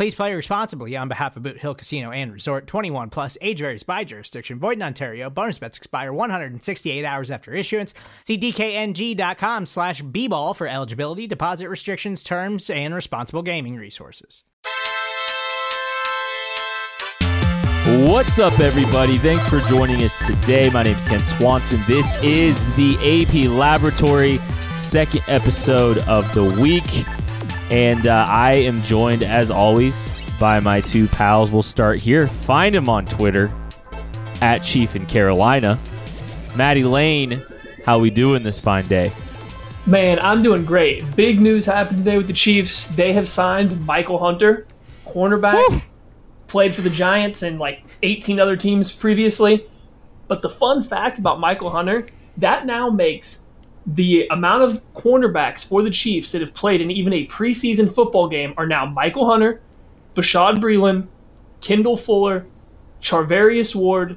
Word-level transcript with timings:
Please 0.00 0.14
play 0.14 0.32
responsibly 0.32 0.96
on 0.96 1.08
behalf 1.08 1.36
of 1.36 1.42
Boot 1.42 1.58
Hill 1.58 1.74
Casino 1.74 2.10
and 2.10 2.32
Resort 2.32 2.66
21 2.66 3.10
plus 3.10 3.36
age 3.42 3.58
varies 3.58 3.82
by 3.82 4.02
jurisdiction. 4.02 4.58
Void 4.58 4.78
in 4.78 4.82
Ontario. 4.82 5.28
Bonus 5.28 5.58
bets 5.58 5.76
expire 5.76 6.10
168 6.10 7.04
hours 7.04 7.30
after 7.30 7.52
issuance. 7.52 7.92
See 8.24 8.38
DKNG.com 8.38 9.66
slash 9.66 10.00
B-ball 10.00 10.54
for 10.54 10.66
eligibility, 10.66 11.26
deposit 11.26 11.68
restrictions, 11.68 12.22
terms, 12.22 12.70
and 12.70 12.94
responsible 12.94 13.42
gaming 13.42 13.76
resources. 13.76 14.42
What's 18.06 18.38
up, 18.38 18.58
everybody? 18.58 19.18
Thanks 19.18 19.46
for 19.46 19.60
joining 19.60 20.02
us 20.02 20.18
today. 20.26 20.70
My 20.70 20.84
name 20.84 20.96
is 20.96 21.04
Kent 21.04 21.24
Swanson. 21.24 21.82
This 21.86 22.16
is 22.22 22.74
the 22.76 22.96
AP 22.96 23.50
Laboratory 23.50 24.38
second 24.76 25.24
episode 25.28 25.98
of 25.98 26.32
the 26.32 26.44
week. 26.58 27.04
And 27.70 28.08
uh, 28.08 28.26
I 28.28 28.52
am 28.52 28.82
joined, 28.82 29.22
as 29.22 29.50
always, 29.50 30.12
by 30.40 30.58
my 30.58 30.80
two 30.80 31.06
pals. 31.06 31.52
We'll 31.52 31.62
start 31.62 31.98
here. 31.98 32.26
Find 32.26 32.74
him 32.74 32.88
on 32.88 33.06
Twitter 33.06 33.48
at 34.40 34.58
Chief 34.58 34.96
in 34.96 35.06
Carolina. 35.06 35.78
Maddie 36.56 36.82
Lane, 36.82 37.40
how 37.84 38.00
we 38.00 38.10
doing 38.10 38.42
this 38.42 38.58
fine 38.58 38.88
day? 38.88 39.12
Man, 39.86 40.18
I'm 40.18 40.42
doing 40.42 40.64
great. 40.64 41.14
Big 41.14 41.40
news 41.40 41.64
happened 41.64 41.98
today 41.98 42.16
with 42.16 42.26
the 42.26 42.32
Chiefs. 42.32 42.86
They 42.86 43.12
have 43.12 43.28
signed 43.28 43.86
Michael 43.86 44.18
Hunter, 44.18 44.66
cornerback, 45.06 45.68
Woo! 45.68 45.80
played 46.48 46.74
for 46.74 46.82
the 46.82 46.90
Giants 46.90 47.42
and 47.42 47.58
like 47.58 47.84
18 48.02 48.40
other 48.40 48.56
teams 48.56 48.90
previously. 48.90 49.66
But 50.26 50.42
the 50.42 50.50
fun 50.50 50.82
fact 50.82 51.18
about 51.18 51.38
Michael 51.38 51.70
Hunter, 51.70 52.06
that 52.36 52.66
now 52.66 52.90
makes 52.90 53.42
the 53.86 54.26
amount 54.30 54.62
of 54.62 54.82
cornerbacks 54.94 55.64
for 55.66 55.82
the 55.82 55.90
Chiefs 55.90 56.32
that 56.32 56.40
have 56.40 56.54
played 56.54 56.80
in 56.80 56.90
even 56.90 57.12
a 57.12 57.26
preseason 57.26 57.92
football 57.92 58.28
game 58.28 58.54
are 58.56 58.66
now 58.66 58.84
Michael 58.86 59.26
Hunter, 59.28 59.60
Bashad 60.14 60.56
Breeland, 60.58 61.06
Kendall 61.60 61.96
Fuller, 61.96 62.46
Charvarius 63.00 63.74
Ward, 63.74 64.16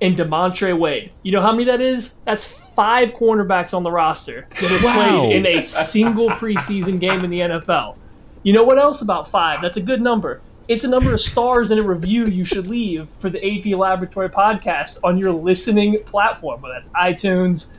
and 0.00 0.16
D'Montre 0.16 0.72
Wade. 0.74 1.12
You 1.22 1.32
know 1.32 1.40
how 1.40 1.52
many 1.52 1.64
that 1.64 1.80
is? 1.80 2.14
That's 2.24 2.44
five 2.44 3.10
cornerbacks 3.12 3.72
on 3.72 3.82
the 3.82 3.90
roster 3.90 4.46
that 4.50 4.70
have 4.70 4.84
Wow. 4.84 4.94
played 5.26 5.36
in 5.36 5.46
a 5.46 5.62
single 5.62 6.28
preseason 6.30 7.00
game 7.00 7.24
in 7.24 7.30
the 7.30 7.40
NFL. 7.40 7.96
You 8.42 8.52
know 8.52 8.64
what 8.64 8.78
else 8.78 9.00
about 9.00 9.30
five? 9.30 9.62
That's 9.62 9.76
a 9.76 9.80
good 9.80 10.02
number. 10.02 10.40
It's 10.68 10.84
a 10.84 10.88
number 10.88 11.12
of 11.14 11.20
stars 11.20 11.70
in 11.70 11.78
a 11.78 11.82
review 11.82 12.26
you 12.26 12.44
should 12.44 12.66
leave 12.66 13.08
for 13.20 13.30
the 13.30 13.38
AP 13.44 13.76
Laboratory 13.78 14.28
podcast 14.28 14.98
on 15.04 15.16
your 15.16 15.32
listening 15.32 15.98
platform, 16.04 16.60
whether 16.60 16.74
that's 16.74 16.88
iTunes. 16.88 17.70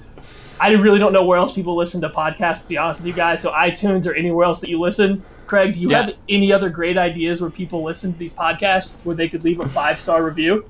I 0.59 0.71
really 0.73 0.99
don't 0.99 1.13
know 1.13 1.23
where 1.25 1.37
else 1.37 1.53
people 1.53 1.75
listen 1.75 2.01
to 2.01 2.09
podcasts, 2.09 2.63
to 2.63 2.67
be 2.69 2.77
honest 2.77 3.01
with 3.01 3.07
you 3.07 3.13
guys. 3.13 3.41
So 3.41 3.51
iTunes 3.51 4.07
or 4.07 4.13
anywhere 4.13 4.45
else 4.45 4.59
that 4.61 4.69
you 4.69 4.79
listen. 4.79 5.23
Craig, 5.45 5.73
do 5.73 5.79
you 5.79 5.89
Yeah. 5.89 6.03
have 6.07 6.15
any 6.27 6.51
other 6.51 6.69
great 6.69 6.97
ideas 6.97 7.39
where 7.41 7.49
people 7.49 7.83
listen 7.83 8.11
to 8.13 8.19
these 8.19 8.33
podcasts 8.33 9.05
where 9.05 9.15
they 9.15 9.29
could 9.29 9.43
leave 9.43 9.59
a 9.59 9.67
five 9.67 9.99
star 9.99 10.23
review? 10.23 10.65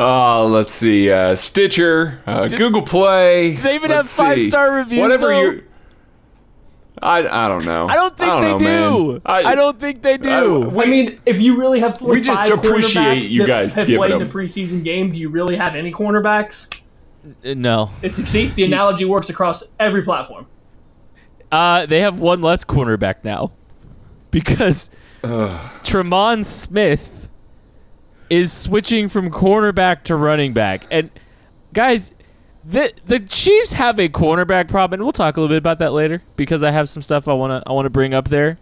Oh, 0.00 0.46
let's 0.46 0.74
see. 0.74 1.10
Uh, 1.10 1.34
Stitcher, 1.34 2.20
uh, 2.26 2.46
Google 2.46 2.82
Play. 2.82 3.54
they 3.56 3.74
even 3.74 3.90
have 3.90 4.08
five-star 4.08 4.70
reviews, 4.72 5.00
Whatever 5.00 5.26
though? 5.26 5.40
you. 5.40 5.62
I, 7.02 7.18
I 7.46 7.48
don't 7.48 7.64
know. 7.64 7.88
I 7.88 7.94
don't 7.94 8.16
think 8.16 8.30
they 8.40 8.52
know, 8.52 8.58
do. 8.58 9.12
man. 9.14 9.20
I, 9.24 9.54
don't 9.56 9.80
think 9.80 10.02
they 10.02 10.16
do. 10.16 10.62
I- 10.64 10.66
we- 10.68 10.82
I 10.84 10.86
mean, 10.86 11.18
if 11.26 11.40
you 11.40 11.56
really 11.56 11.80
have 11.80 12.00
We 12.00 12.20
just 12.20 12.48
five 12.48 12.52
appreciate 12.64 13.24
cornerbacks 13.24 13.30
you 13.30 13.40
that 13.42 13.46
guys 13.48 13.74
have 13.74 13.86
giving 13.86 13.98
played 14.00 14.12
in 14.12 14.18
them. 14.20 14.28
a 14.28 14.30
preseason 14.32 14.84
game. 14.84 15.10
Do 15.12 15.18
you 15.18 15.28
really 15.28 15.56
have 15.56 15.74
any 15.74 15.90
cornerbacks? 15.92 16.68
Uh, 17.44 17.54
no. 17.54 17.90
It's 18.02 18.16
see, 18.30 18.48
the 18.48 18.64
analogy 18.64 19.04
works 19.04 19.28
across 19.28 19.64
every 19.78 20.02
platform. 20.02 20.46
Uh, 21.50 21.86
they 21.86 22.00
have 22.00 22.20
one 22.20 22.42
less 22.42 22.64
cornerback 22.64 23.24
now 23.24 23.52
because 24.30 24.90
Tremont 25.82 26.44
Smith 26.44 27.28
is 28.30 28.52
switching 28.52 29.08
from 29.08 29.30
cornerback 29.30 30.04
to 30.04 30.16
running 30.16 30.52
back. 30.52 30.84
And 30.90 31.10
guys, 31.72 32.12
the 32.64 32.92
the 33.06 33.20
Chiefs 33.20 33.72
have 33.72 33.98
a 33.98 34.08
cornerback 34.08 34.68
problem, 34.68 35.00
and 35.00 35.04
we'll 35.04 35.12
talk 35.12 35.36
a 35.36 35.40
little 35.40 35.54
bit 35.54 35.58
about 35.58 35.78
that 35.78 35.92
later 35.92 36.22
because 36.36 36.62
I 36.62 36.70
have 36.70 36.88
some 36.88 37.02
stuff 37.02 37.28
I 37.28 37.32
wanna 37.32 37.62
I 37.66 37.72
wanna 37.72 37.90
bring 37.90 38.12
up 38.12 38.28
there. 38.28 38.58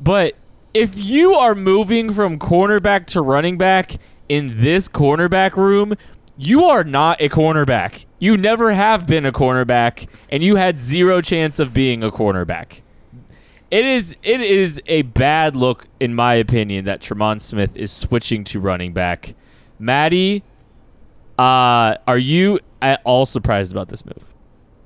But 0.00 0.36
if 0.72 0.96
you 0.96 1.34
are 1.34 1.54
moving 1.54 2.12
from 2.12 2.38
cornerback 2.38 3.06
to 3.08 3.20
running 3.20 3.58
back 3.58 3.96
in 4.28 4.62
this 4.62 4.88
cornerback 4.88 5.56
room, 5.56 5.94
you 6.36 6.64
are 6.64 6.84
not 6.84 7.20
a 7.20 7.28
cornerback. 7.28 8.04
You 8.18 8.36
never 8.36 8.72
have 8.72 9.06
been 9.06 9.24
a 9.26 9.32
cornerback, 9.32 10.08
and 10.28 10.42
you 10.42 10.56
had 10.56 10.80
zero 10.80 11.20
chance 11.20 11.58
of 11.58 11.72
being 11.72 12.02
a 12.02 12.10
cornerback. 12.10 12.80
It 13.70 13.84
is 13.84 14.16
it 14.22 14.40
is 14.40 14.80
a 14.86 15.02
bad 15.02 15.56
look, 15.56 15.86
in 15.98 16.14
my 16.14 16.34
opinion, 16.34 16.84
that 16.84 17.00
Tremont 17.00 17.42
Smith 17.42 17.76
is 17.76 17.90
switching 17.90 18.44
to 18.44 18.60
running 18.60 18.92
back. 18.92 19.34
Maddie, 19.78 20.44
uh, 21.38 21.96
are 22.06 22.18
you 22.18 22.60
at 22.80 23.00
all 23.04 23.26
surprised 23.26 23.72
about 23.72 23.88
this 23.88 24.04
move? 24.04 24.32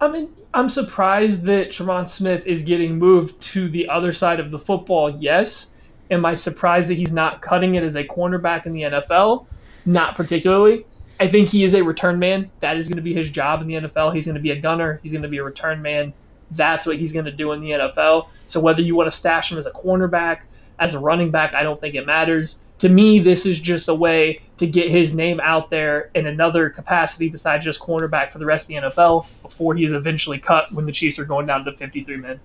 I 0.00 0.08
mean, 0.08 0.30
I'm 0.54 0.68
surprised 0.68 1.42
that 1.44 1.70
Tremont 1.70 2.08
Smith 2.08 2.46
is 2.46 2.62
getting 2.62 2.98
moved 2.98 3.40
to 3.42 3.68
the 3.68 3.88
other 3.88 4.12
side 4.12 4.40
of 4.40 4.50
the 4.50 4.58
football. 4.58 5.10
Yes. 5.10 5.70
Am 6.10 6.24
I 6.24 6.34
surprised 6.34 6.88
that 6.88 6.94
he's 6.94 7.12
not 7.12 7.42
cutting 7.42 7.74
it 7.74 7.82
as 7.82 7.94
a 7.94 8.04
cornerback 8.04 8.64
in 8.64 8.72
the 8.72 8.82
NFL? 8.82 9.46
Not 9.84 10.16
particularly. 10.16 10.86
I 11.20 11.28
think 11.28 11.48
he 11.48 11.64
is 11.64 11.74
a 11.74 11.82
return 11.82 12.18
man. 12.18 12.50
That 12.60 12.76
is 12.76 12.88
going 12.88 12.96
to 12.96 13.02
be 13.02 13.14
his 13.14 13.30
job 13.30 13.60
in 13.60 13.66
the 13.66 13.74
NFL. 13.74 14.14
He's 14.14 14.26
going 14.26 14.36
to 14.36 14.40
be 14.40 14.52
a 14.52 14.60
gunner. 14.60 15.00
He's 15.02 15.12
going 15.12 15.22
to 15.22 15.28
be 15.28 15.38
a 15.38 15.44
return 15.44 15.82
man. 15.82 16.12
That's 16.50 16.86
what 16.86 16.96
he's 16.96 17.12
going 17.12 17.24
to 17.24 17.32
do 17.32 17.52
in 17.52 17.60
the 17.60 17.70
NFL. 17.70 18.28
So 18.46 18.60
whether 18.60 18.80
you 18.80 18.94
want 18.94 19.10
to 19.10 19.16
stash 19.16 19.50
him 19.50 19.58
as 19.58 19.66
a 19.66 19.72
cornerback, 19.72 20.42
as 20.78 20.94
a 20.94 21.00
running 21.00 21.30
back, 21.30 21.54
I 21.54 21.62
don't 21.62 21.80
think 21.80 21.94
it 21.94 22.06
matters. 22.06 22.60
To 22.78 22.88
me, 22.88 23.18
this 23.18 23.44
is 23.44 23.58
just 23.58 23.88
a 23.88 23.94
way 23.94 24.40
to 24.58 24.66
get 24.66 24.88
his 24.88 25.12
name 25.12 25.40
out 25.40 25.70
there 25.70 26.10
in 26.14 26.26
another 26.26 26.70
capacity 26.70 27.28
besides 27.28 27.64
just 27.64 27.80
cornerback 27.80 28.30
for 28.30 28.38
the 28.38 28.46
rest 28.46 28.64
of 28.64 28.68
the 28.68 28.74
NFL 28.74 29.26
before 29.42 29.74
he 29.74 29.84
is 29.84 29.92
eventually 29.92 30.38
cut 30.38 30.72
when 30.72 30.86
the 30.86 30.92
Chiefs 30.92 31.18
are 31.18 31.24
going 31.24 31.46
down 31.46 31.64
to 31.64 31.76
53 31.76 32.16
men. 32.16 32.40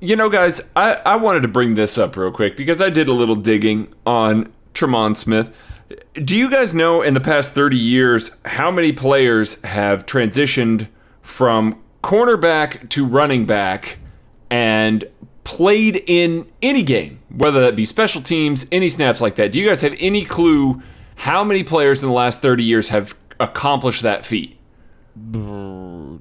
You 0.00 0.14
know, 0.14 0.30
guys, 0.30 0.62
I, 0.76 0.94
I 0.94 1.16
wanted 1.16 1.40
to 1.40 1.48
bring 1.48 1.74
this 1.74 1.98
up 1.98 2.16
real 2.16 2.30
quick 2.30 2.56
because 2.56 2.80
I 2.80 2.88
did 2.88 3.08
a 3.08 3.12
little 3.12 3.34
digging 3.34 3.92
on 4.06 4.52
Tremont 4.74 5.18
Smith. 5.18 5.52
Do 6.14 6.36
you 6.36 6.50
guys 6.50 6.74
know 6.74 7.02
in 7.02 7.14
the 7.14 7.20
past 7.20 7.54
30 7.54 7.76
years 7.76 8.32
how 8.44 8.70
many 8.70 8.92
players 8.92 9.60
have 9.62 10.06
transitioned 10.06 10.88
from 11.22 11.80
cornerback 12.02 12.88
to 12.90 13.04
running 13.04 13.46
back 13.46 13.98
and 14.50 15.04
played 15.44 16.02
in 16.06 16.50
any 16.60 16.82
game, 16.82 17.20
whether 17.28 17.60
that 17.60 17.76
be 17.76 17.84
special 17.84 18.20
teams, 18.20 18.66
any 18.72 18.88
snaps 18.88 19.20
like 19.20 19.36
that? 19.36 19.52
Do 19.52 19.60
you 19.60 19.68
guys 19.68 19.82
have 19.82 19.94
any 20.00 20.24
clue 20.24 20.82
how 21.16 21.44
many 21.44 21.62
players 21.62 22.02
in 22.02 22.08
the 22.08 22.14
last 22.14 22.42
30 22.42 22.64
years 22.64 22.88
have 22.88 23.14
accomplished 23.38 24.02
that 24.02 24.26
feat? 24.26 24.58
No. 25.16 26.18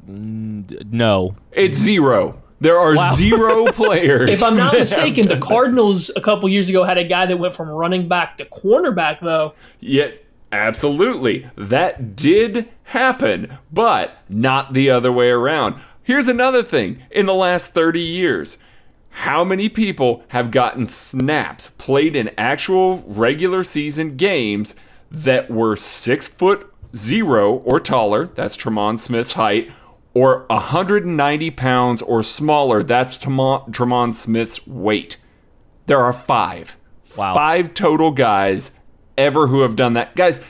It's 1.52 1.76
zero. 1.76 2.42
There 2.60 2.78
are 2.78 2.96
zero 3.16 3.66
players. 3.72 4.30
If 4.30 4.44
I'm 4.44 4.58
not 4.58 4.74
mistaken, 4.74 5.28
the 5.28 5.40
Cardinals 5.40 6.10
a 6.16 6.22
couple 6.22 6.48
years 6.50 6.70
ago 6.70 6.84
had 6.84 6.98
a 6.98 7.04
guy 7.04 7.26
that 7.26 7.38
went 7.38 7.54
from 7.54 7.70
running 7.70 8.08
back 8.08 8.38
to 8.38 8.46
cornerback, 8.46 9.20
though. 9.22 9.54
Yes, 9.80 10.20
absolutely. 10.52 11.50
That 11.56 12.16
did 12.16 12.70
happen, 12.86 13.58
but 13.72 14.18
not 14.30 14.74
the 14.74 14.90
other 14.90 15.12
way 15.12 15.30
around. 15.30 15.76
Here's 16.02 16.28
another 16.28 16.64
thing. 16.64 17.02
In 17.12 17.26
the 17.26 17.34
last 17.34 17.74
30 17.74 18.00
years, 18.00 18.58
how 19.10 19.44
many 19.44 19.70
people 19.70 20.24
have 20.30 20.52
gotten 20.52 20.88
snaps, 20.88 21.70
played 21.78 22.16
in 22.16 22.32
actual 22.38 23.04
regular 23.08 23.64
season 23.64 24.18
games 24.18 24.76
that 25.10 25.50
were 25.50 25.76
six 25.76 26.28
foot 26.28 26.72
zero 26.96 27.56
or 27.56 27.80
taller? 27.80 28.28
That's 28.36 28.56
Tremont 28.56 29.00
Smith's 29.00 29.34
height. 29.34 29.72
Or 30.16 30.46
190 30.50 31.52
pounds 31.52 32.02
or 32.02 32.24
smaller. 32.24 32.82
That's 32.82 33.18
Tremont, 33.20 33.76
Tremont 33.76 34.16
Smith's 34.16 34.66
weight. 34.66 35.18
There 35.86 36.00
are 36.00 36.14
five. 36.14 36.78
Wow. 37.16 37.36
Five 37.36 37.76
total 37.76 38.12
guys 38.12 38.72
ever 39.18 39.48
who 39.48 39.62
have 39.62 39.76
done 39.76 39.94
that. 39.94 40.16
Guys, 40.16 40.42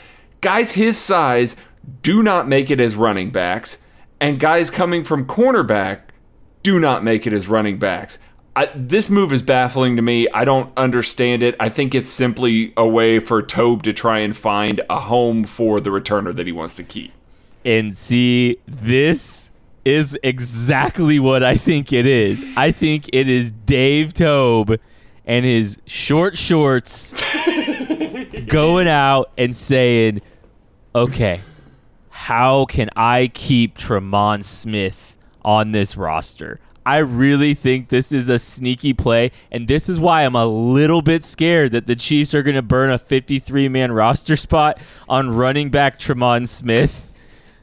guys 0.41 0.71
his 0.71 0.97
size 0.97 1.55
do 2.01 2.23
not 2.23 2.47
make 2.47 2.71
it 2.71 2.79
as 2.79 2.95
running 2.95 3.31
backs, 3.31 3.79
and 4.19 4.39
guys 4.39 4.69
coming 4.69 5.03
from 5.03 5.25
cornerback 5.25 6.01
do 6.63 6.79
not 6.79 7.03
make 7.03 7.27
it 7.27 7.33
as 7.33 7.47
running 7.47 7.77
backs. 7.77 8.19
I, 8.55 8.69
this 8.73 9.09
move 9.09 9.33
is 9.33 9.41
baffling 9.41 9.97
to 9.97 10.01
me. 10.01 10.29
I 10.29 10.45
don't 10.45 10.71
understand 10.77 11.43
it. 11.43 11.55
I 11.59 11.67
think 11.67 11.93
it's 11.93 12.09
simply 12.09 12.73
a 12.77 12.87
way 12.87 13.19
for 13.19 13.41
Toub 13.41 13.83
to 13.83 13.91
try 13.91 14.19
and 14.19 14.35
find 14.35 14.81
a 14.89 15.01
home 15.01 15.43
for 15.43 15.81
the 15.81 15.89
returner 15.89 16.33
that 16.33 16.45
he 16.45 16.53
wants 16.53 16.77
to 16.77 16.83
keep. 16.83 17.11
And 17.65 17.97
see, 17.97 18.57
this 18.65 19.51
is 19.85 20.17
exactly 20.23 21.19
what 21.19 21.43
I 21.43 21.55
think 21.55 21.93
it 21.93 22.07
is. 22.07 22.43
I 22.57 22.71
think 22.71 23.07
it 23.13 23.29
is 23.29 23.51
Dave 23.51 24.13
Toub 24.13 24.79
and 25.25 25.45
his 25.45 25.79
short 25.85 26.37
shorts 26.37 27.13
going 28.47 28.87
out 28.87 29.31
and 29.37 29.55
saying, 29.55 30.21
okay, 30.93 31.41
how 32.09 32.65
can 32.65 32.89
I 32.95 33.29
keep 33.33 33.77
Tremont 33.77 34.43
Smith 34.43 35.17
on 35.43 35.71
this 35.71 35.95
roster? 35.95 36.59
I 36.87 36.97
really 36.99 37.55
think 37.55 37.89
this 37.89 38.11
is 38.11 38.29
a 38.29 38.37
sneaky 38.37 38.93
play, 38.93 39.31
and 39.51 39.67
this 39.67 39.89
is 39.89 39.99
why 39.99 40.23
I'm 40.23 40.35
a 40.35 40.45
little 40.45 41.01
bit 41.01 41.23
scared 41.23 41.71
that 41.71 41.87
the 41.87 41.95
Chiefs 41.95 42.35
are 42.35 42.43
going 42.43 42.55
to 42.55 42.61
burn 42.61 42.91
a 42.91 42.99
53 42.99 43.69
man 43.69 43.91
roster 43.91 44.35
spot 44.35 44.79
on 45.09 45.35
running 45.35 45.71
back 45.71 45.97
Tremont 45.97 46.47
Smith, 46.47 47.11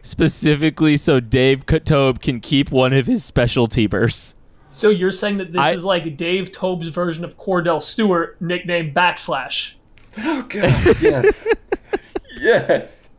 specifically 0.03 0.97
so 0.97 1.21
Dave 1.21 1.65
Toub 1.67 2.21
can 2.21 2.41
keep 2.41 2.71
one 2.71 2.93
of 2.93 3.07
his 3.07 3.25
special 3.25 3.69
teamers. 3.69 4.35
So 4.71 4.89
you're 4.91 5.11
saying 5.13 5.39
that 5.39 5.53
this 5.53 5.61
I- 5.63 5.73
is 5.73 5.85
like 5.85 6.17
Dave 6.17 6.53
Toub's 6.53 6.89
version 6.89 7.25
of 7.25 7.37
Kordell 7.39 7.83
Stewart, 7.83 8.41
nicknamed 8.41 8.95
Backslash. 8.95 9.73
Oh 10.19 10.43
God, 10.49 10.63
yes, 11.01 11.49
yes. 12.39 13.11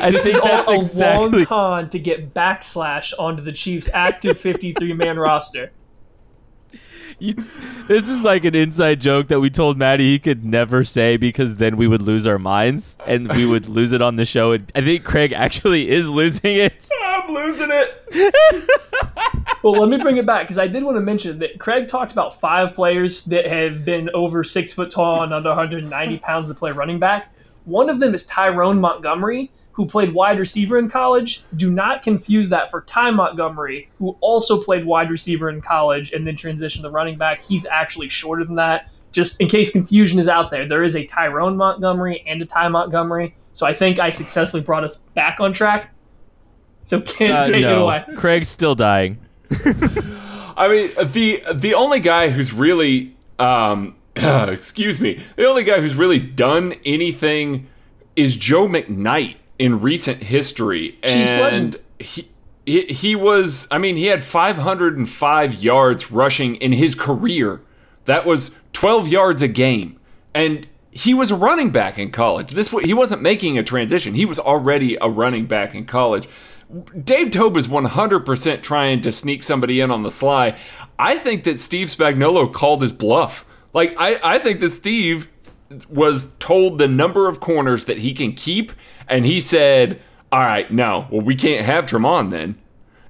I 0.00 0.10
This 0.12 0.24
think 0.24 0.36
is 0.36 0.40
all 0.40 0.46
that's 0.48 0.70
a 0.70 0.74
exactly 0.74 1.38
long 1.40 1.46
con 1.46 1.90
to 1.90 1.98
get 1.98 2.32
Backslash 2.32 3.12
onto 3.18 3.42
the 3.42 3.52
Chiefs' 3.52 3.90
active 3.92 4.38
53 4.38 4.92
man 4.94 5.18
roster. 5.18 5.72
You- 7.18 7.34
this 7.88 8.08
is 8.08 8.24
like 8.24 8.44
an 8.44 8.54
inside 8.54 9.00
joke 9.00 9.28
that 9.28 9.40
we 9.40 9.50
told 9.50 9.76
Maddie 9.78 10.12
he 10.12 10.18
could 10.18 10.44
never 10.44 10.84
say 10.84 11.16
because 11.16 11.56
then 11.56 11.76
we 11.76 11.86
would 11.86 12.02
lose 12.02 12.26
our 12.26 12.38
minds 12.38 12.96
and 13.06 13.28
we 13.32 13.44
would 13.46 13.68
lose 13.68 13.92
it 13.92 14.02
on 14.02 14.16
the 14.16 14.24
show. 14.24 14.52
And 14.52 14.70
I 14.74 14.80
think 14.80 15.04
Craig 15.04 15.32
actually 15.32 15.88
is 15.88 16.08
losing 16.08 16.56
it. 16.56 16.88
I'm 17.04 17.32
losing 17.34 17.68
it. 17.70 18.34
Well, 19.60 19.72
let 19.72 19.88
me 19.88 19.96
bring 19.96 20.18
it 20.18 20.24
back 20.26 20.42
because 20.42 20.58
I 20.58 20.68
did 20.68 20.84
want 20.84 20.96
to 20.98 21.00
mention 21.00 21.40
that 21.40 21.58
Craig 21.58 21.88
talked 21.88 22.12
about 22.12 22.38
five 22.40 22.76
players 22.76 23.24
that 23.24 23.46
have 23.48 23.84
been 23.84 24.08
over 24.14 24.44
six 24.44 24.72
foot 24.72 24.90
tall 24.90 25.24
and 25.24 25.34
under 25.34 25.48
190 25.48 26.18
pounds 26.18 26.48
to 26.48 26.54
play 26.54 26.70
running 26.70 27.00
back. 27.00 27.32
One 27.64 27.90
of 27.90 27.98
them 27.98 28.14
is 28.14 28.24
Tyrone 28.24 28.80
Montgomery, 28.80 29.50
who 29.78 29.86
played 29.86 30.12
wide 30.12 30.40
receiver 30.40 30.76
in 30.76 30.90
college. 30.90 31.44
Do 31.56 31.70
not 31.70 32.02
confuse 32.02 32.48
that 32.48 32.68
for 32.68 32.80
Ty 32.80 33.12
Montgomery, 33.12 33.88
who 34.00 34.16
also 34.20 34.60
played 34.60 34.84
wide 34.84 35.08
receiver 35.08 35.48
in 35.48 35.60
college 35.60 36.10
and 36.12 36.26
then 36.26 36.34
transitioned 36.34 36.82
to 36.82 36.90
running 36.90 37.16
back. 37.16 37.40
He's 37.40 37.64
actually 37.64 38.08
shorter 38.08 38.44
than 38.44 38.56
that. 38.56 38.90
Just 39.12 39.40
in 39.40 39.46
case 39.46 39.70
confusion 39.70 40.18
is 40.18 40.26
out 40.26 40.50
there, 40.50 40.66
there 40.66 40.82
is 40.82 40.96
a 40.96 41.06
Tyrone 41.06 41.56
Montgomery 41.56 42.24
and 42.26 42.42
a 42.42 42.44
Ty 42.44 42.68
Montgomery. 42.70 43.36
So 43.52 43.66
I 43.66 43.72
think 43.72 44.00
I 44.00 44.10
successfully 44.10 44.62
brought 44.64 44.82
us 44.82 44.96
back 45.14 45.38
on 45.38 45.52
track. 45.52 45.94
So 46.84 47.00
can't 47.16 47.32
Uh, 47.32 47.46
take 47.46 47.62
it 47.62 47.78
away. 47.78 48.04
Craig's 48.16 48.48
still 48.48 48.74
dying. 48.74 49.18
I 50.56 50.66
mean, 50.68 50.90
the 51.12 51.40
the 51.54 51.74
only 51.74 52.00
guy 52.00 52.30
who's 52.30 52.52
really, 52.52 53.14
um, 53.38 53.94
excuse 54.16 55.00
me, 55.00 55.22
the 55.36 55.46
only 55.46 55.62
guy 55.62 55.80
who's 55.80 55.94
really 55.94 56.18
done 56.18 56.74
anything 56.84 57.68
is 58.16 58.34
Joe 58.34 58.66
McKnight 58.66 59.36
in 59.58 59.80
recent 59.80 60.22
history, 60.22 60.92
Chiefs 61.02 61.30
and 61.32 61.40
legend. 61.40 61.76
he. 61.98 62.28
He, 62.66 62.82
he 62.82 63.16
was, 63.16 63.66
I 63.70 63.78
mean, 63.78 63.96
he 63.96 64.08
had 64.08 64.22
505 64.22 65.54
yards 65.54 66.10
rushing 66.10 66.56
in 66.56 66.72
his 66.72 66.94
career. 66.94 67.62
That 68.04 68.26
was 68.26 68.54
12 68.74 69.08
yards 69.08 69.40
a 69.40 69.48
game. 69.48 69.98
And 70.34 70.68
he 70.90 71.14
was 71.14 71.30
a 71.30 71.34
running 71.34 71.70
back 71.70 71.98
in 71.98 72.10
college. 72.10 72.52
This 72.52 72.68
he 72.68 72.92
wasn't 72.92 73.22
making 73.22 73.56
a 73.56 73.62
transition. 73.62 74.14
He 74.14 74.26
was 74.26 74.38
already 74.38 74.98
a 75.00 75.08
running 75.08 75.46
back 75.46 75.74
in 75.74 75.86
college. 75.86 76.28
Dave 77.02 77.30
Toub 77.30 77.56
is 77.56 77.68
100% 77.68 78.62
trying 78.62 79.00
to 79.00 79.12
sneak 79.12 79.42
somebody 79.42 79.80
in 79.80 79.90
on 79.90 80.02
the 80.02 80.10
sly. 80.10 80.58
I 80.98 81.16
think 81.16 81.44
that 81.44 81.58
Steve 81.58 81.88
Spagnuolo 81.88 82.52
called 82.52 82.82
his 82.82 82.92
bluff. 82.92 83.46
Like, 83.72 83.94
I, 83.98 84.18
I 84.22 84.38
think 84.38 84.60
that 84.60 84.70
Steve 84.70 85.28
was 85.88 86.32
told 86.38 86.78
the 86.78 86.88
number 86.88 87.28
of 87.28 87.40
corners 87.40 87.84
that 87.84 87.98
he 87.98 88.12
can 88.12 88.32
keep, 88.32 88.72
and 89.08 89.24
he 89.26 89.40
said, 89.40 90.00
All 90.32 90.40
right, 90.40 90.70
no, 90.72 91.06
well, 91.10 91.22
we 91.22 91.34
can't 91.34 91.64
have 91.64 91.86
Tremont 91.86 92.30
then. 92.30 92.56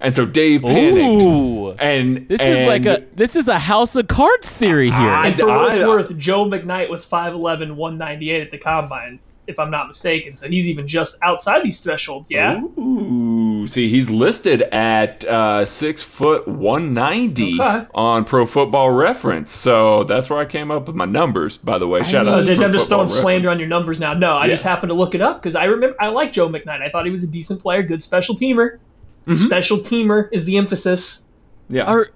And 0.01 0.15
so 0.15 0.25
Dave 0.25 0.63
panicked. 0.63 1.23
Ooh. 1.23 1.73
And 1.73 2.29
This 2.29 2.41
is 2.41 2.67
like 2.69 2.87
a 2.87 3.05
this 3.17 3.35
is 3.35 3.49
a 3.49 3.59
house 3.59 3.97
of 3.97 4.07
cards 4.07 4.53
theory 4.53 4.91
here. 4.91 4.95
I- 5.11 5.29
And 5.29 5.37
for 5.39 5.47
what 5.47 5.73
it's 5.75 5.83
I- 5.83 5.89
worth, 5.89 6.17
Joe 6.17 6.45
McKnight 6.45 6.89
was 6.89 7.05
5'11", 7.05 7.73
198 7.75 8.41
at 8.43 8.51
the 8.53 8.59
combine, 8.59 9.19
if 9.49 9.59
I'm 9.59 9.73
not 9.73 9.89
mistaken. 9.89 10.37
So 10.37 10.49
he's 10.49 10.69
even 10.69 10.87
just 10.87 11.19
outside 11.21 11.65
these 11.65 11.81
thresholds. 11.81 12.31
Yeah. 12.31 12.61
Ooh, 12.79 13.48
see, 13.67 13.89
he's 13.89 14.09
listed 14.11 14.63
at 14.63 15.25
uh, 15.25 15.65
six 15.65 16.03
foot 16.03 16.47
one 16.47 16.95
ninety 16.95 17.61
Okay. 17.61 17.87
on 17.95 18.25
Pro 18.25 18.47
Football 18.47 18.91
Reference. 18.91 19.51
So 19.51 20.05
that's 20.05 20.31
where 20.31 20.39
I 20.39 20.45
came 20.45 20.71
up 20.71 20.87
with 20.87 20.97
my 20.97 21.05
numbers. 21.05 21.57
By 21.57 21.79
the 21.79 21.89
way, 21.89 22.03
shout 22.05 22.29
out. 22.29 22.35
Uh, 22.35 22.39
to 22.41 22.45
they're 22.45 22.57
Pro 22.57 22.67
I'm 22.67 22.73
just 22.73 22.89
throwing 22.89 23.09
slander 23.09 23.51
on 23.51 23.59
your 23.59 23.69
numbers 23.69 23.99
now. 23.99 24.15
No, 24.15 24.33
I 24.33 24.45
Yeah. 24.47 24.53
just 24.53 24.65
happened 24.65 24.91
to 24.91 24.95
look 24.95 25.15
it 25.15 25.21
up 25.21 25.43
because 25.43 25.55
I 25.55 25.65
remember 25.65 25.97
I 26.01 26.09
like 26.09 26.33
Joe 26.33 26.49
McKnight. 26.49 26.83
I 26.83 26.89
thought 26.91 27.05
he 27.07 27.11
was 27.11 27.23
a 27.25 27.27
decent 27.29 27.61
player, 27.61 27.83
good 27.83 28.03
special 28.03 28.35
teamer. 28.37 28.79
Mm-hmm. 29.27 29.35
Special 29.47 29.79
teamer 29.79 30.29
is 30.33 30.45
the 30.45 30.57
emphasis. 30.57 31.25
Yeah, 31.69 31.83
Are 31.85 32.09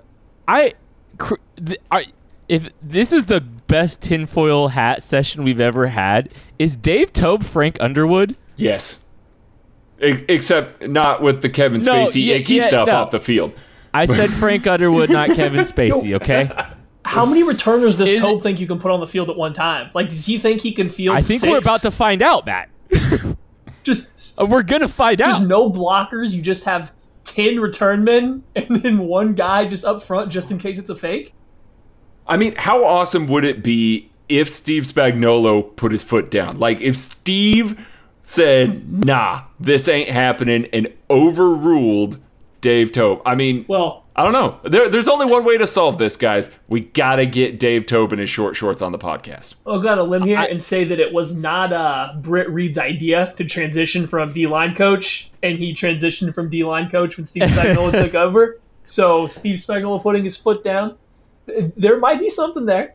I 0.48 0.74
cr- 1.18 1.34
th- 1.62 1.78
are, 1.90 2.02
if 2.48 2.70
this 2.82 3.12
is 3.12 3.26
the 3.26 3.40
best 3.40 4.00
tinfoil 4.02 4.68
hat 4.68 5.02
session 5.02 5.44
we've 5.44 5.60
ever 5.60 5.88
had, 5.88 6.30
is 6.58 6.74
Dave 6.76 7.12
Toub 7.12 7.44
Frank 7.44 7.76
Underwood? 7.80 8.36
yes. 8.56 9.01
E- 10.02 10.24
except 10.28 10.82
not 10.88 11.22
with 11.22 11.42
the 11.42 11.48
Kevin 11.48 11.80
No, 11.82 12.04
Spacey 12.04 12.24
yeah, 12.26 12.34
icky 12.34 12.54
yeah, 12.54 12.68
stuff 12.68 12.88
no. 12.88 12.96
off 12.96 13.10
the 13.10 13.20
field. 13.20 13.54
I 13.94 14.06
said 14.06 14.30
Frank 14.30 14.66
Underwood, 14.66 15.10
not 15.10 15.28
Kevin 15.34 15.60
Spacey. 15.64 16.14
Okay, 16.16 16.50
How 17.04 17.24
many 17.26 17.42
returners 17.42 17.96
does 17.96 18.10
Is 18.10 18.22
Toub 18.22 18.38
it- 18.38 18.42
think 18.42 18.58
you 18.60 18.66
can 18.66 18.78
put 18.80 18.90
on 18.90 19.00
the 19.00 19.06
field 19.06 19.28
at 19.30 19.36
one 19.36 19.52
time? 19.52 19.90
Like, 19.94 20.08
does 20.08 20.24
he 20.26 20.38
think 20.38 20.60
he 20.62 20.72
can 20.72 20.88
field? 20.88 21.14
I 21.16 21.20
think 21.22 21.40
six? 21.40 21.50
we're 21.50 21.58
about 21.58 21.82
to 21.82 21.90
find 21.90 22.22
out, 22.22 22.46
Matt. 22.46 22.68
just 23.84 24.40
Uh, 24.40 24.46
We're 24.46 24.62
gonna 24.62 24.88
find 24.88 25.18
just 25.18 25.42
out. 25.42 25.48
no 25.48 25.70
blockers. 25.70 26.30
You 26.30 26.42
just 26.42 26.64
have 26.64 26.92
ten 27.24 27.60
return 27.60 28.04
men 28.04 28.42
and 28.56 28.82
then 28.82 28.98
one 29.00 29.34
guy 29.34 29.66
just 29.66 29.84
up 29.84 30.02
front, 30.02 30.30
just 30.30 30.50
in 30.50 30.58
case 30.58 30.78
it's 30.78 30.90
a 30.90 30.96
fake. 30.96 31.32
I 32.26 32.36
mean, 32.36 32.54
how 32.56 32.84
awesome 32.84 33.26
would 33.26 33.44
it 33.44 33.62
be 33.62 34.10
if 34.28 34.48
Steve 34.48 34.84
Spagnuolo 34.84 35.74
put 35.76 35.90
his 35.92 36.02
foot 36.04 36.30
down? 36.30 36.58
Like 36.58 36.80
if 36.80 36.96
Steve 36.96 37.84
said, 38.22 39.04
"Nah, 39.04 39.42
this 39.58 39.88
ain't 39.88 40.08
happening," 40.08 40.66
and 40.72 40.88
overruled 41.10 42.18
Dave 42.60 42.92
Toub. 42.92 43.20
I 43.26 43.34
mean, 43.34 43.64
Well, 43.68 44.04
I 44.14 44.24
don't 44.24 44.32
know. 44.32 44.58
There, 44.62 44.88
there's 44.90 45.08
only 45.08 45.24
one 45.26 45.44
way 45.44 45.56
to 45.56 45.66
solve 45.66 45.96
this, 45.98 46.16
guys. 46.16 46.50
We 46.68 46.80
gotta 46.80 47.24
get 47.24 47.58
Dave 47.58 47.86
Toub 47.86 48.12
in 48.12 48.18
his 48.18 48.28
short 48.28 48.56
shorts 48.56 48.82
on 48.82 48.92
the 48.92 48.98
podcast. 48.98 49.54
I'll 49.66 49.80
go 49.80 49.88
on 49.88 49.98
a 49.98 50.02
limb 50.02 50.22
here 50.22 50.38
and 50.38 50.62
say 50.62 50.84
that 50.84 51.00
it 51.00 51.12
was 51.12 51.34
not 51.34 51.72
uh, 51.72 52.12
Britt 52.16 52.50
Reid's 52.50 52.78
idea 52.78 53.32
to 53.36 53.44
transition 53.44 54.06
from 54.06 54.32
D 54.32 54.46
line 54.46 54.74
coach, 54.74 55.30
and 55.42 55.58
he 55.58 55.74
transitioned 55.74 56.34
from 56.34 56.50
D 56.50 56.62
line 56.62 56.90
coach 56.90 57.16
when 57.16 57.26
Steve 57.26 57.44
Spagnuolo 57.44 57.90
took 58.04 58.14
over. 58.14 58.60
So 58.84 59.26
Steve 59.28 59.58
Spagnuolo 59.58 60.02
putting 60.02 60.24
his 60.24 60.36
foot 60.36 60.62
down, 60.62 60.96
there 61.76 61.98
might 61.98 62.20
be 62.20 62.28
something 62.28 62.66
there. 62.66 62.94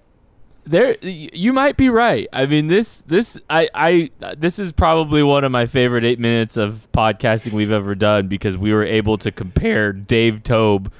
There 0.67 0.97
you 1.01 1.53
might 1.53 1.77
be 1.77 1.87
right 1.89 2.27
i 2.33 2.45
mean 2.45 2.67
this 2.67 2.99
this 3.07 3.39
i 3.49 3.69
i 3.73 4.09
this 4.37 4.59
is 4.59 4.71
probably 4.73 5.23
one 5.23 5.43
of 5.45 5.51
my 5.51 5.65
favorite 5.65 6.03
eight 6.03 6.19
minutes 6.19 6.57
of 6.57 6.87
podcasting 6.93 7.53
we've 7.53 7.71
ever 7.71 7.95
done 7.95 8.27
because 8.27 8.57
we 8.57 8.73
were 8.73 8.83
able 8.83 9.17
to 9.19 9.31
compare 9.31 9.93
dave 9.93 10.43
toub 10.43 10.91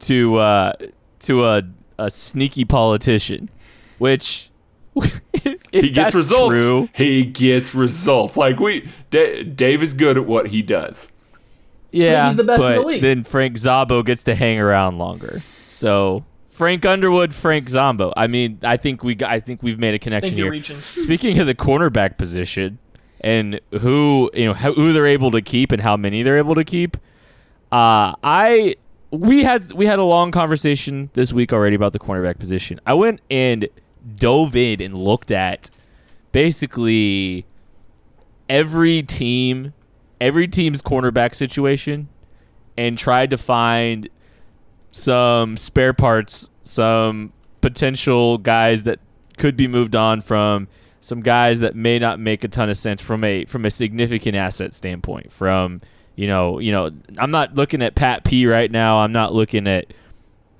to 0.00 0.36
uh 0.36 0.72
to 1.20 1.46
a 1.46 1.62
a 1.98 2.10
sneaky 2.10 2.66
politician 2.66 3.48
which 3.96 4.50
if 4.96 5.60
He 5.72 5.90
gets 5.90 5.96
that's 5.96 6.14
results. 6.14 6.54
true, 6.56 6.88
He 6.94 7.24
gets 7.24 7.74
results. 7.74 8.36
Like 8.36 8.58
we, 8.60 8.90
Da- 9.10 9.42
Dave 9.44 9.82
is 9.82 9.92
good 9.94 10.16
at 10.18 10.26
what 10.26 10.48
he 10.48 10.60
does. 10.62 11.10
yeah 11.90 12.26
he's 12.26 12.36
the 12.36 12.44
best 12.44 12.62
in 12.62 12.68
but 12.68 12.74
the 12.80 12.86
league. 12.86 13.02
then 13.02 13.22
frank 13.24 13.56
zombo 13.56 14.02
gets 14.02 14.24
to 14.24 14.34
hang 14.34 14.58
around 14.58 14.98
longer 14.98 15.40
so 15.68 16.24
frank 16.56 16.84
underwood 16.86 17.34
frank 17.34 17.68
zombo 17.68 18.12
i 18.16 18.26
mean 18.26 18.58
i 18.62 18.76
think 18.76 19.04
we 19.04 19.16
I 19.22 19.40
think 19.40 19.62
we've 19.62 19.78
made 19.78 19.94
a 19.94 19.98
connection 19.98 20.34
here 20.34 20.50
reaching. 20.50 20.80
Speaking 20.80 21.38
of 21.38 21.46
the 21.46 21.54
cornerback 21.54 22.16
position 22.18 22.78
and 23.20 23.60
who 23.80 24.30
you 24.34 24.44
know 24.46 24.54
how, 24.54 24.72
who 24.72 24.92
they're 24.92 25.06
able 25.06 25.30
to 25.32 25.42
keep 25.42 25.72
and 25.72 25.82
how 25.82 25.96
many 25.96 26.22
they're 26.22 26.38
able 26.38 26.54
to 26.54 26.64
keep, 26.64 26.96
Uh, 27.72 28.14
I 28.22 28.76
we 29.10 29.44
had 29.44 29.72
we 29.72 29.86
had 29.86 29.98
a 29.98 30.04
long 30.04 30.30
conversation 30.30 31.10
this 31.14 31.32
week 31.32 31.52
already 31.52 31.76
about 31.76 31.92
the 31.92 31.98
cornerback 31.98 32.38
position. 32.38 32.80
I 32.86 32.94
went 32.94 33.20
and 33.30 33.68
dove 34.16 34.54
in 34.56 34.80
and 34.80 34.96
looked 34.96 35.30
at 35.30 35.70
basically 36.32 37.46
every 38.48 39.02
team, 39.02 39.72
every 40.20 40.46
team's 40.46 40.82
cornerback 40.82 41.34
situation, 41.34 42.08
and 42.76 42.96
tried 42.98 43.30
to 43.30 43.38
find 43.38 44.08
some 44.96 45.58
spare 45.58 45.92
parts, 45.92 46.48
some 46.62 47.32
potential 47.60 48.38
guys 48.38 48.84
that 48.84 48.98
could 49.36 49.54
be 49.54 49.68
moved 49.68 49.94
on 49.94 50.22
from 50.22 50.68
some 51.00 51.20
guys 51.20 51.60
that 51.60 51.76
may 51.76 51.98
not 51.98 52.18
make 52.18 52.42
a 52.44 52.48
ton 52.48 52.70
of 52.70 52.78
sense 52.78 53.02
from 53.02 53.22
a 53.22 53.44
from 53.44 53.66
a 53.66 53.70
significant 53.70 54.34
asset 54.34 54.72
standpoint 54.72 55.30
from 55.30 55.82
you 56.16 56.26
know 56.26 56.58
you 56.58 56.72
know 56.72 56.90
I'm 57.18 57.30
not 57.30 57.54
looking 57.54 57.82
at 57.82 57.94
Pat 57.94 58.24
P 58.24 58.46
right 58.46 58.70
now. 58.70 58.98
I'm 58.98 59.12
not 59.12 59.34
looking 59.34 59.66
at 59.68 59.92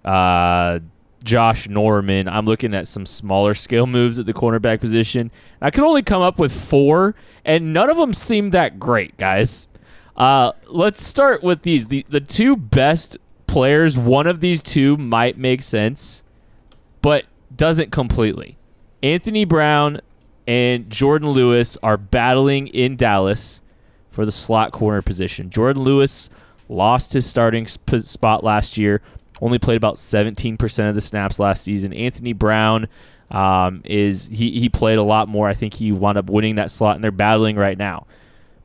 uh, 0.04 0.80
Josh 1.24 1.66
Norman. 1.66 2.28
I'm 2.28 2.44
looking 2.44 2.74
at 2.74 2.86
some 2.86 3.06
smaller 3.06 3.54
scale 3.54 3.86
moves 3.86 4.18
at 4.18 4.26
the 4.26 4.34
cornerback 4.34 4.80
position. 4.80 5.30
I 5.62 5.70
can 5.70 5.82
only 5.82 6.02
come 6.02 6.20
up 6.20 6.38
with 6.38 6.52
four 6.52 7.14
and 7.42 7.72
none 7.72 7.88
of 7.88 7.96
them 7.96 8.12
seem 8.12 8.50
that 8.50 8.78
great 8.78 9.16
guys. 9.16 9.66
Uh, 10.14 10.52
let's 10.68 11.02
start 11.02 11.42
with 11.42 11.62
these. 11.62 11.86
The 11.86 12.04
the 12.10 12.20
two 12.20 12.54
best 12.54 13.16
players 13.46 13.96
one 13.96 14.26
of 14.26 14.40
these 14.40 14.62
two 14.62 14.96
might 14.96 15.38
make 15.38 15.62
sense 15.62 16.22
but 17.02 17.24
doesn't 17.54 17.90
completely 17.90 18.56
Anthony 19.02 19.44
Brown 19.44 20.00
and 20.46 20.88
Jourdan 20.88 21.32
Lewis 21.32 21.76
are 21.82 21.96
battling 21.96 22.68
in 22.68 22.96
Dallas 22.96 23.62
for 24.10 24.24
the 24.24 24.32
slot 24.32 24.72
corner 24.72 25.02
position. 25.02 25.50
Jourdan 25.50 25.76
Lewis 25.76 26.30
lost 26.68 27.12
his 27.12 27.26
starting 27.26 27.66
sp- 27.68 27.98
spot 27.98 28.42
last 28.44 28.78
year, 28.78 29.02
only 29.40 29.58
played 29.58 29.76
about 29.76 29.96
17% 29.96 30.88
of 30.88 30.94
the 30.94 31.00
snaps 31.00 31.38
last 31.38 31.62
season. 31.62 31.92
Anthony 31.92 32.32
Brown 32.32 32.88
um, 33.30 33.82
is 33.84 34.26
he, 34.26 34.52
he 34.52 34.68
played 34.68 34.98
a 34.98 35.02
lot 35.02 35.28
more. 35.28 35.48
I 35.48 35.54
think 35.54 35.74
he 35.74 35.92
wound 35.92 36.16
up 36.16 36.30
winning 36.30 36.54
that 36.56 36.70
slot, 36.70 36.94
and 36.94 37.04
they're 37.04 37.10
battling 37.10 37.56
right 37.56 37.76
now. 37.76 38.06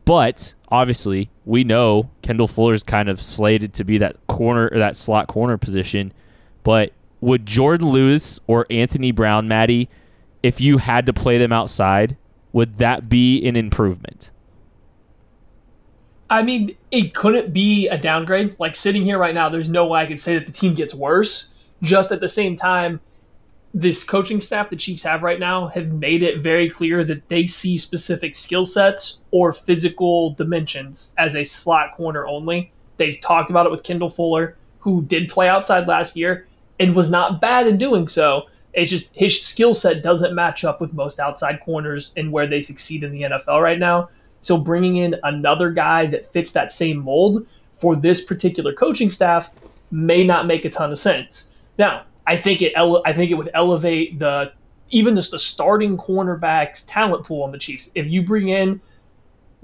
But 0.05 0.55
obviously, 0.69 1.29
we 1.45 1.63
know 1.63 2.09
Kendall 2.21 2.47
Fuller's 2.47 2.83
kind 2.83 3.09
of 3.09 3.21
slated 3.21 3.73
to 3.75 3.83
be 3.83 3.97
that 3.99 4.15
corner 4.27 4.69
or 4.71 4.77
that 4.79 4.95
slot 4.95 5.27
corner 5.27 5.57
position. 5.57 6.13
But 6.63 6.93
would 7.21 7.45
Jourdan 7.45 7.91
Lewis 7.91 8.39
or 8.47 8.65
Anthony 8.69 9.11
Brown, 9.11 9.47
Maddie, 9.47 9.89
if 10.43 10.59
you 10.59 10.79
had 10.79 11.05
to 11.05 11.13
play 11.13 11.37
them 11.37 11.51
outside, 11.51 12.17
would 12.51 12.77
that 12.77 13.09
be 13.09 13.45
an 13.47 13.55
improvement? 13.55 14.29
I 16.29 16.43
mean, 16.43 16.77
it 16.91 17.13
couldn't 17.13 17.53
be 17.53 17.87
a 17.89 17.97
downgrade. 17.97 18.55
Like 18.57 18.75
sitting 18.75 19.03
here 19.03 19.17
right 19.17 19.35
now, 19.35 19.49
there's 19.49 19.69
no 19.69 19.85
way 19.85 20.01
I 20.01 20.05
could 20.05 20.19
say 20.19 20.35
that 20.35 20.45
the 20.45 20.51
team 20.51 20.73
gets 20.73 20.93
worse. 20.93 21.53
Just 21.81 22.11
at 22.11 22.21
the 22.21 22.29
same 22.29 22.55
time, 22.55 23.01
this 23.73 24.03
coaching 24.03 24.41
staff 24.41 24.69
the 24.69 24.75
Chiefs 24.75 25.03
have 25.03 25.23
right 25.23 25.39
now 25.39 25.67
have 25.67 25.87
made 25.87 26.23
it 26.23 26.41
very 26.41 26.69
clear 26.69 27.03
that 27.05 27.27
they 27.29 27.47
see 27.47 27.77
specific 27.77 28.35
skill 28.35 28.65
sets 28.65 29.21
or 29.31 29.53
physical 29.53 30.33
dimensions 30.33 31.15
as 31.17 31.35
a 31.35 31.43
slot 31.43 31.93
corner 31.93 32.27
only. 32.27 32.71
They've 32.97 33.19
talked 33.21 33.49
about 33.49 33.65
it 33.65 33.71
with 33.71 33.83
Kendall 33.83 34.09
Fuller, 34.09 34.57
who 34.79 35.03
did 35.03 35.29
play 35.29 35.47
outside 35.47 35.87
last 35.87 36.17
year 36.17 36.47
and 36.79 36.95
was 36.95 37.09
not 37.09 37.39
bad 37.39 37.65
in 37.65 37.77
doing 37.77 38.07
so. 38.07 38.43
It's 38.73 38.91
just 38.91 39.09
his 39.13 39.41
skill 39.41 39.73
set 39.73 40.03
doesn't 40.03 40.35
match 40.35 40.63
up 40.63 40.81
with 40.81 40.93
most 40.93 41.19
outside 41.19 41.61
corners 41.61 42.13
and 42.17 42.31
where 42.31 42.47
they 42.47 42.61
succeed 42.61 43.03
in 43.03 43.11
the 43.11 43.23
NFL 43.23 43.61
right 43.61 43.79
now. 43.79 44.09
So 44.41 44.57
bringing 44.57 44.97
in 44.97 45.15
another 45.23 45.71
guy 45.71 46.07
that 46.07 46.31
fits 46.33 46.51
that 46.51 46.71
same 46.71 46.97
mold 46.97 47.45
for 47.73 47.95
this 47.95 48.23
particular 48.23 48.73
coaching 48.73 49.09
staff 49.09 49.51
may 49.91 50.25
not 50.25 50.47
make 50.47 50.65
a 50.65 50.69
ton 50.69 50.91
of 50.91 50.97
sense. 50.97 51.49
Now, 51.77 52.05
I 52.31 52.37
think 52.37 52.61
it 52.61 52.71
ele- 52.77 53.03
I 53.05 53.11
think 53.11 53.29
it 53.29 53.33
would 53.33 53.49
elevate 53.53 54.17
the 54.17 54.53
even 54.89 55.17
just 55.17 55.31
the 55.31 55.39
starting 55.39 55.97
cornerbacks 55.97 56.85
talent 56.87 57.25
pool 57.25 57.43
on 57.43 57.51
the 57.51 57.57
Chiefs. 57.57 57.91
If 57.93 58.09
you 58.09 58.23
bring 58.23 58.47
in 58.47 58.79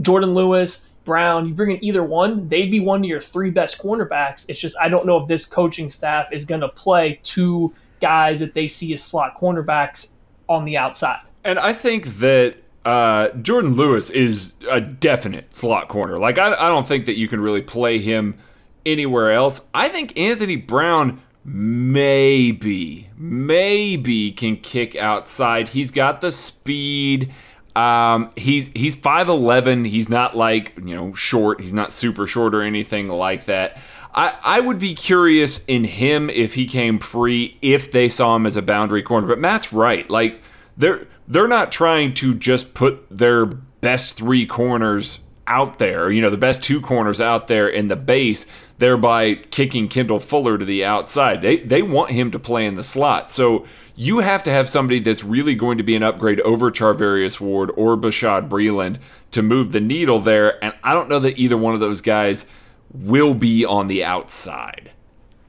Jourdan 0.01 0.33
Lewis, 0.33 0.83
Brown, 1.05 1.47
you 1.47 1.53
bring 1.53 1.71
in 1.71 1.83
either 1.83 2.03
one, 2.03 2.49
they'd 2.49 2.69
be 2.69 2.81
one 2.81 2.99
of 2.99 3.05
your 3.05 3.21
three 3.21 3.51
best 3.51 3.77
cornerbacks. 3.77 4.45
It's 4.49 4.59
just 4.59 4.75
I 4.81 4.89
don't 4.89 5.05
know 5.05 5.15
if 5.15 5.29
this 5.29 5.45
coaching 5.45 5.89
staff 5.89 6.27
is 6.33 6.43
going 6.43 6.59
to 6.59 6.67
play 6.67 7.21
two 7.23 7.73
guys 8.01 8.41
that 8.41 8.53
they 8.53 8.67
see 8.67 8.91
as 8.91 9.01
slot 9.01 9.37
cornerbacks 9.37 10.11
on 10.49 10.65
the 10.65 10.75
outside. 10.75 11.21
And 11.45 11.57
I 11.57 11.71
think 11.71 12.17
that 12.17 12.57
uh, 12.83 13.29
Jourdan 13.29 13.77
Lewis 13.77 14.09
is 14.09 14.55
a 14.69 14.81
definite 14.81 15.55
slot 15.55 15.87
corner. 15.87 16.19
Like, 16.19 16.37
I, 16.37 16.51
I 16.51 16.67
don't 16.67 16.85
think 16.85 17.05
that 17.05 17.17
you 17.17 17.29
can 17.29 17.39
really 17.39 17.61
play 17.61 17.99
him 17.99 18.37
anywhere 18.85 19.31
else. 19.31 19.65
I 19.73 19.87
think 19.87 20.17
Anthony 20.19 20.57
Brown 20.57 21.21
maybe, 21.47 23.09
maybe 23.17 24.31
can 24.33 24.57
kick 24.57 24.95
outside. 24.97 25.69
He's 25.69 25.91
got 25.91 26.19
the 26.19 26.31
speed. 26.31 27.33
Um, 27.75 28.31
he's 28.35 28.69
he's 28.75 28.95
five 28.95 29.29
eleven. 29.29 29.85
He's 29.85 30.09
not 30.09 30.35
like 30.35 30.73
you 30.77 30.95
know 30.95 31.13
short. 31.13 31.61
He's 31.61 31.73
not 31.73 31.93
super 31.93 32.27
short 32.27 32.53
or 32.53 32.61
anything 32.61 33.07
like 33.07 33.45
that. 33.45 33.77
I, 34.13 34.33
I 34.43 34.59
would 34.59 34.79
be 34.79 34.93
curious 34.93 35.63
in 35.65 35.83
him 35.83 36.29
if 36.29 36.55
he 36.55 36.65
came 36.65 36.99
free 36.99 37.57
if 37.61 37.91
they 37.91 38.09
saw 38.09 38.35
him 38.35 38.45
as 38.45 38.57
a 38.57 38.61
boundary 38.61 39.03
corner. 39.03 39.27
But 39.27 39.39
Matt's 39.39 39.71
right. 39.71 40.09
Like 40.09 40.41
they're 40.75 41.07
they're 41.27 41.47
not 41.47 41.71
trying 41.71 42.13
to 42.15 42.33
just 42.33 42.73
put 42.73 43.05
their 43.09 43.45
best 43.45 44.17
three 44.17 44.45
corners 44.45 45.19
out 45.47 45.77
there, 45.77 46.11
you 46.11 46.21
know, 46.21 46.29
the 46.29 46.37
best 46.37 46.61
two 46.61 46.81
corners 46.81 47.21
out 47.21 47.47
there 47.47 47.69
in 47.69 47.87
the 47.87 47.95
base, 47.95 48.45
thereby 48.77 49.35
kicking 49.35 49.87
Kendall 49.87 50.19
Fuller 50.19 50.57
to 50.57 50.65
the 50.65 50.85
outside. 50.85 51.41
They 51.41 51.57
they 51.57 51.81
want 51.81 52.11
him 52.11 52.31
to 52.31 52.39
play 52.39 52.65
in 52.65 52.75
the 52.75 52.83
slot. 52.83 53.29
So 53.29 53.65
you 53.95 54.19
have 54.19 54.43
to 54.43 54.51
have 54.51 54.69
somebody 54.69 54.99
that's 54.99 55.23
really 55.23 55.55
going 55.55 55.79
to 55.79 55.83
be 55.83 55.95
an 55.95 56.03
upgrade 56.03 56.39
over 56.41 56.69
Charvarius 56.69 57.39
Ward 57.39 57.71
or 57.75 57.97
Bashad 57.97 58.47
Breeland 58.47 58.97
to 59.31 59.41
move 59.41 59.71
the 59.71 59.79
needle 59.79 60.19
there. 60.19 60.63
And 60.63 60.73
I 60.83 60.93
don't 60.93 61.09
know 61.09 61.19
that 61.19 61.39
either 61.39 61.57
one 61.57 61.73
of 61.73 61.79
those 61.79 62.01
guys 62.01 62.45
will 62.93 63.33
be 63.33 63.65
on 63.65 63.87
the 63.87 64.03
outside. 64.03 64.91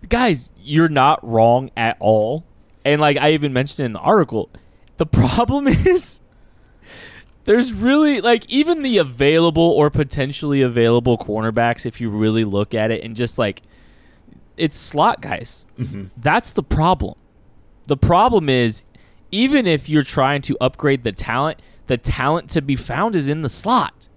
Guys, 0.08 0.50
you're 0.62 0.88
not 0.88 1.26
wrong 1.26 1.70
at 1.76 1.98
all. 2.00 2.44
And 2.84 3.00
like 3.00 3.18
I 3.18 3.32
even 3.32 3.52
mentioned 3.52 3.84
in 3.84 3.92
the 3.92 4.00
article, 4.00 4.48
the 4.96 5.06
problem 5.06 5.68
is 5.68 6.22
there's 7.48 7.72
really 7.72 8.20
like 8.20 8.44
even 8.50 8.82
the 8.82 8.98
available 8.98 9.62
or 9.62 9.88
potentially 9.88 10.60
available 10.60 11.16
cornerbacks 11.16 11.86
if 11.86 11.98
you 11.98 12.10
really 12.10 12.44
look 12.44 12.74
at 12.74 12.90
it 12.90 13.02
and 13.02 13.16
just 13.16 13.38
like 13.38 13.62
it's 14.58 14.76
slot 14.76 15.22
guys. 15.22 15.64
Mm-hmm. 15.78 16.08
That's 16.18 16.52
the 16.52 16.62
problem. 16.62 17.14
The 17.86 17.96
problem 17.96 18.50
is 18.50 18.84
even 19.32 19.66
if 19.66 19.88
you're 19.88 20.02
trying 20.02 20.42
to 20.42 20.58
upgrade 20.60 21.04
the 21.04 21.12
talent, 21.12 21.62
the 21.86 21.96
talent 21.96 22.50
to 22.50 22.60
be 22.60 22.76
found 22.76 23.16
is 23.16 23.30
in 23.30 23.40
the 23.40 23.48
slot. 23.48 24.08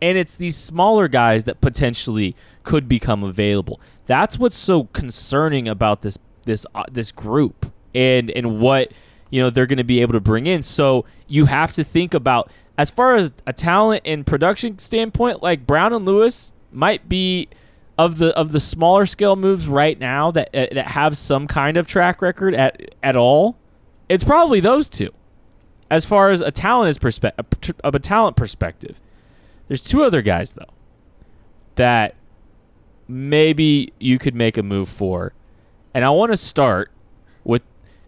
And 0.00 0.16
it's 0.16 0.36
these 0.36 0.56
smaller 0.56 1.08
guys 1.08 1.42
that 1.44 1.60
potentially 1.60 2.36
could 2.62 2.88
become 2.88 3.24
available. 3.24 3.80
That's 4.06 4.38
what's 4.38 4.54
so 4.54 4.84
concerning 4.84 5.66
about 5.66 6.02
this 6.02 6.16
this 6.44 6.64
uh, 6.76 6.84
this 6.92 7.10
group 7.10 7.72
and 7.92 8.30
and 8.30 8.60
what 8.60 8.92
you 9.30 9.42
know 9.42 9.50
they're 9.50 9.66
going 9.66 9.78
to 9.78 9.84
be 9.84 10.00
able 10.00 10.12
to 10.12 10.20
bring 10.20 10.46
in. 10.46 10.62
So 10.62 11.06
you 11.26 11.46
have 11.46 11.72
to 11.72 11.82
think 11.82 12.14
about 12.14 12.52
as 12.78 12.92
far 12.92 13.16
as 13.16 13.32
a 13.44 13.52
talent 13.52 14.02
and 14.04 14.24
production 14.24 14.78
standpoint, 14.78 15.42
like 15.42 15.66
Brown 15.66 15.92
and 15.92 16.06
Lewis 16.06 16.52
might 16.70 17.08
be 17.08 17.48
of 17.98 18.18
the 18.18 18.34
of 18.36 18.52
the 18.52 18.60
smaller 18.60 19.04
scale 19.04 19.34
moves 19.34 19.66
right 19.66 19.98
now 19.98 20.30
that 20.30 20.48
uh, 20.54 20.72
that 20.72 20.90
have 20.90 21.18
some 21.18 21.48
kind 21.48 21.76
of 21.76 21.88
track 21.88 22.22
record 22.22 22.54
at 22.54 22.94
at 23.02 23.16
all. 23.16 23.56
It's 24.08 24.22
probably 24.22 24.60
those 24.60 24.88
two. 24.88 25.10
As 25.90 26.04
far 26.04 26.30
as 26.30 26.40
a 26.40 26.52
talent 26.52 26.90
is 26.90 26.98
perspective 26.98 27.74
of 27.82 27.94
a 27.96 27.98
talent 27.98 28.36
perspective, 28.36 29.00
there's 29.66 29.82
two 29.82 30.02
other 30.02 30.22
guys 30.22 30.52
though 30.52 30.72
that 31.74 32.14
maybe 33.08 33.92
you 33.98 34.18
could 34.18 34.34
make 34.34 34.56
a 34.56 34.62
move 34.62 34.88
for, 34.88 35.32
and 35.92 36.04
I 36.04 36.10
want 36.10 36.30
to 36.30 36.36
start 36.36 36.92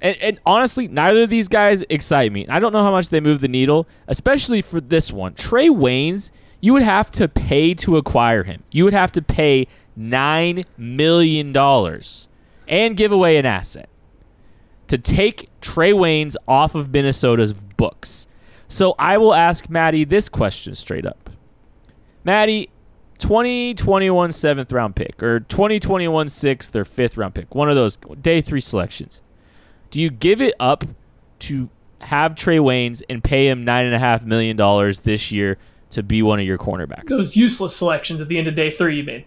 and, 0.00 0.16
and, 0.20 0.40
honestly, 0.46 0.88
neither 0.88 1.24
of 1.24 1.30
these 1.30 1.48
guys 1.48 1.84
excite 1.90 2.32
me. 2.32 2.46
I 2.48 2.58
don't 2.58 2.72
know 2.72 2.82
how 2.82 2.90
much 2.90 3.10
they 3.10 3.20
move 3.20 3.40
the 3.40 3.48
needle, 3.48 3.86
especially 4.08 4.62
for 4.62 4.80
this 4.80 5.12
one. 5.12 5.34
Trae 5.34 5.70
Waynes, 5.70 6.30
you 6.60 6.72
would 6.72 6.82
have 6.82 7.10
to 7.12 7.28
pay 7.28 7.74
to 7.74 7.96
acquire 7.96 8.44
him. 8.44 8.62
You 8.70 8.84
would 8.84 8.94
have 8.94 9.12
to 9.12 9.22
pay 9.22 9.66
$9 9.98 10.64
million 10.78 11.56
and 12.68 12.96
give 12.96 13.12
away 13.12 13.36
an 13.36 13.46
asset 13.46 13.88
to 14.88 14.96
take 14.96 15.50
Trae 15.60 15.92
Waynes 15.92 16.34
off 16.48 16.74
of 16.74 16.90
Minnesota's 16.90 17.52
books. 17.52 18.26
So 18.68 18.94
I 18.98 19.18
will 19.18 19.34
ask 19.34 19.68
Maddie 19.68 20.04
this 20.04 20.28
question 20.28 20.74
straight 20.74 21.04
up. 21.04 21.28
Maddie, 22.24 22.70
2021 23.18 24.30
seventh 24.32 24.72
round 24.72 24.96
pick 24.96 25.22
or 25.22 25.40
2021 25.40 26.28
sixth 26.28 26.74
or 26.74 26.84
fifth 26.84 27.16
round 27.18 27.34
pick, 27.34 27.54
one 27.54 27.68
of 27.68 27.76
those 27.76 27.96
day 28.20 28.40
three 28.40 28.60
selections 28.60 29.22
do 29.90 30.00
you 30.00 30.10
give 30.10 30.40
it 30.40 30.54
up 30.60 30.84
to 31.40 31.68
have 32.00 32.34
Trae 32.34 32.60
Waynes 32.60 33.02
and 33.10 33.22
pay 33.22 33.48
him 33.48 33.64
nine 33.64 33.86
and 33.86 33.94
a 33.94 33.98
half 33.98 34.24
million 34.24 34.56
dollars 34.56 35.00
this 35.00 35.30
year 35.30 35.58
to 35.90 36.02
be 36.02 36.22
one 36.22 36.40
of 36.40 36.46
your 36.46 36.58
cornerbacks? 36.58 37.08
Those 37.08 37.36
useless 37.36 37.76
selections 37.76 38.20
at 38.20 38.28
the 38.28 38.38
end 38.38 38.48
of 38.48 38.54
day 38.54 38.70
three, 38.70 38.96
you 38.96 39.04
mean? 39.04 39.24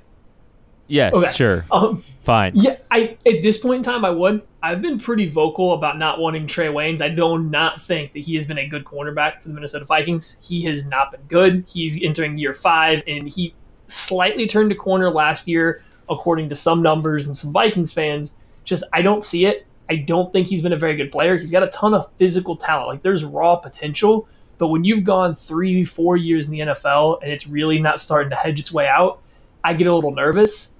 Yes, 0.87 1.13
Okay. 1.13 1.31
sure. 1.31 1.65
Um, 1.71 2.03
Fine. 2.23 2.53
yeah, 2.55 2.77
I 2.91 3.17
at 3.25 3.41
this 3.41 3.57
point 3.59 3.77
in 3.77 3.83
time, 3.83 4.03
I 4.05 4.09
would. 4.09 4.41
I've 4.61 4.81
been 4.81 4.99
pretty 4.99 5.29
vocal 5.29 5.73
about 5.73 5.97
not 5.97 6.19
wanting 6.19 6.45
Trae 6.47 6.71
Waynes. 6.71 7.01
I 7.01 7.09
do 7.09 7.37
not 7.39 7.81
think 7.81 8.13
that 8.13 8.19
he 8.19 8.35
has 8.35 8.45
been 8.45 8.57
a 8.57 8.67
good 8.67 8.83
cornerback 8.85 9.41
for 9.41 9.47
the 9.49 9.53
Minnesota 9.53 9.85
Vikings. 9.85 10.37
He 10.41 10.63
has 10.63 10.85
not 10.85 11.11
been 11.11 11.21
good. 11.27 11.65
He's 11.67 12.01
entering 12.01 12.37
year 12.37 12.53
five, 12.53 13.01
and 13.07 13.27
he 13.27 13.53
slightly 13.87 14.45
turned 14.47 14.71
a 14.71 14.75
corner 14.75 15.09
last 15.09 15.47
year, 15.47 15.83
according 16.09 16.49
to 16.49 16.55
some 16.55 16.81
numbers 16.81 17.25
and 17.27 17.35
some 17.35 17.51
Vikings 17.51 17.91
fans. 17.93 18.33
Just 18.65 18.83
I 18.93 19.01
don't 19.01 19.23
see 19.23 19.45
it. 19.45 19.65
I 19.89 19.95
don't 19.95 20.31
think 20.31 20.47
he's 20.47 20.61
been 20.61 20.73
a 20.73 20.77
very 20.77 20.95
good 20.95 21.11
player. 21.11 21.37
He's 21.37 21.51
got 21.51 21.63
a 21.63 21.67
ton 21.67 21.93
of 21.93 22.09
physical 22.17 22.55
talent. 22.55 22.87
Like 22.87 23.01
there's 23.01 23.23
raw 23.23 23.55
potential, 23.57 24.27
but 24.57 24.67
when 24.67 24.83
you've 24.83 25.03
gone 25.03 25.35
three, 25.35 25.83
four 25.83 26.15
years 26.17 26.47
in 26.47 26.51
the 26.51 26.59
NFL 26.59 27.21
and 27.21 27.31
it's 27.31 27.47
really 27.47 27.79
not 27.79 27.99
starting 27.99 28.29
to 28.29 28.35
hedge 28.35 28.59
its 28.59 28.71
way 28.71 28.87
out, 28.87 29.21
I 29.63 29.73
get 29.73 29.87
a 29.87 29.93
little 29.93 30.13
nervous. 30.13 30.71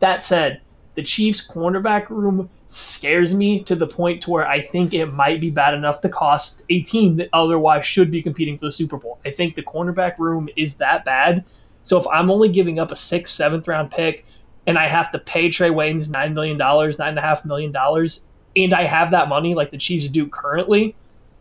That 0.00 0.24
said, 0.24 0.60
the 0.94 1.02
Chiefs 1.02 1.46
cornerback 1.46 2.08
room 2.08 2.48
scares 2.68 3.34
me 3.34 3.62
to 3.64 3.76
the 3.76 3.86
point 3.86 4.22
to 4.22 4.30
where 4.30 4.46
I 4.46 4.60
think 4.60 4.92
it 4.92 5.06
might 5.06 5.40
be 5.40 5.50
bad 5.50 5.74
enough 5.74 6.00
to 6.00 6.08
cost 6.08 6.62
a 6.68 6.82
team 6.82 7.16
that 7.16 7.28
otherwise 7.32 7.86
should 7.86 8.10
be 8.10 8.22
competing 8.22 8.58
for 8.58 8.66
the 8.66 8.72
Super 8.72 8.96
Bowl. 8.96 9.18
I 9.24 9.30
think 9.30 9.54
the 9.54 9.62
cornerback 9.62 10.18
room 10.18 10.48
is 10.56 10.74
that 10.76 11.04
bad. 11.04 11.44
So 11.84 11.98
if 12.00 12.06
I'm 12.08 12.30
only 12.30 12.48
giving 12.48 12.78
up 12.78 12.90
a 12.90 12.96
sixth, 12.96 13.34
seventh 13.34 13.68
round 13.68 13.90
pick 13.90 14.26
and 14.66 14.76
I 14.78 14.88
have 14.88 15.12
to 15.12 15.18
pay 15.18 15.48
Trae 15.48 15.70
Waynes 15.70 16.08
$9 16.08 16.32
million, 16.32 16.58
$9.5 16.58 17.44
million, 17.44 17.72
and 18.56 18.72
I 18.72 18.84
have 18.84 19.10
that 19.10 19.28
money 19.28 19.54
like 19.54 19.70
the 19.70 19.78
Chiefs 19.78 20.08
do 20.08 20.26
currently, 20.26 20.96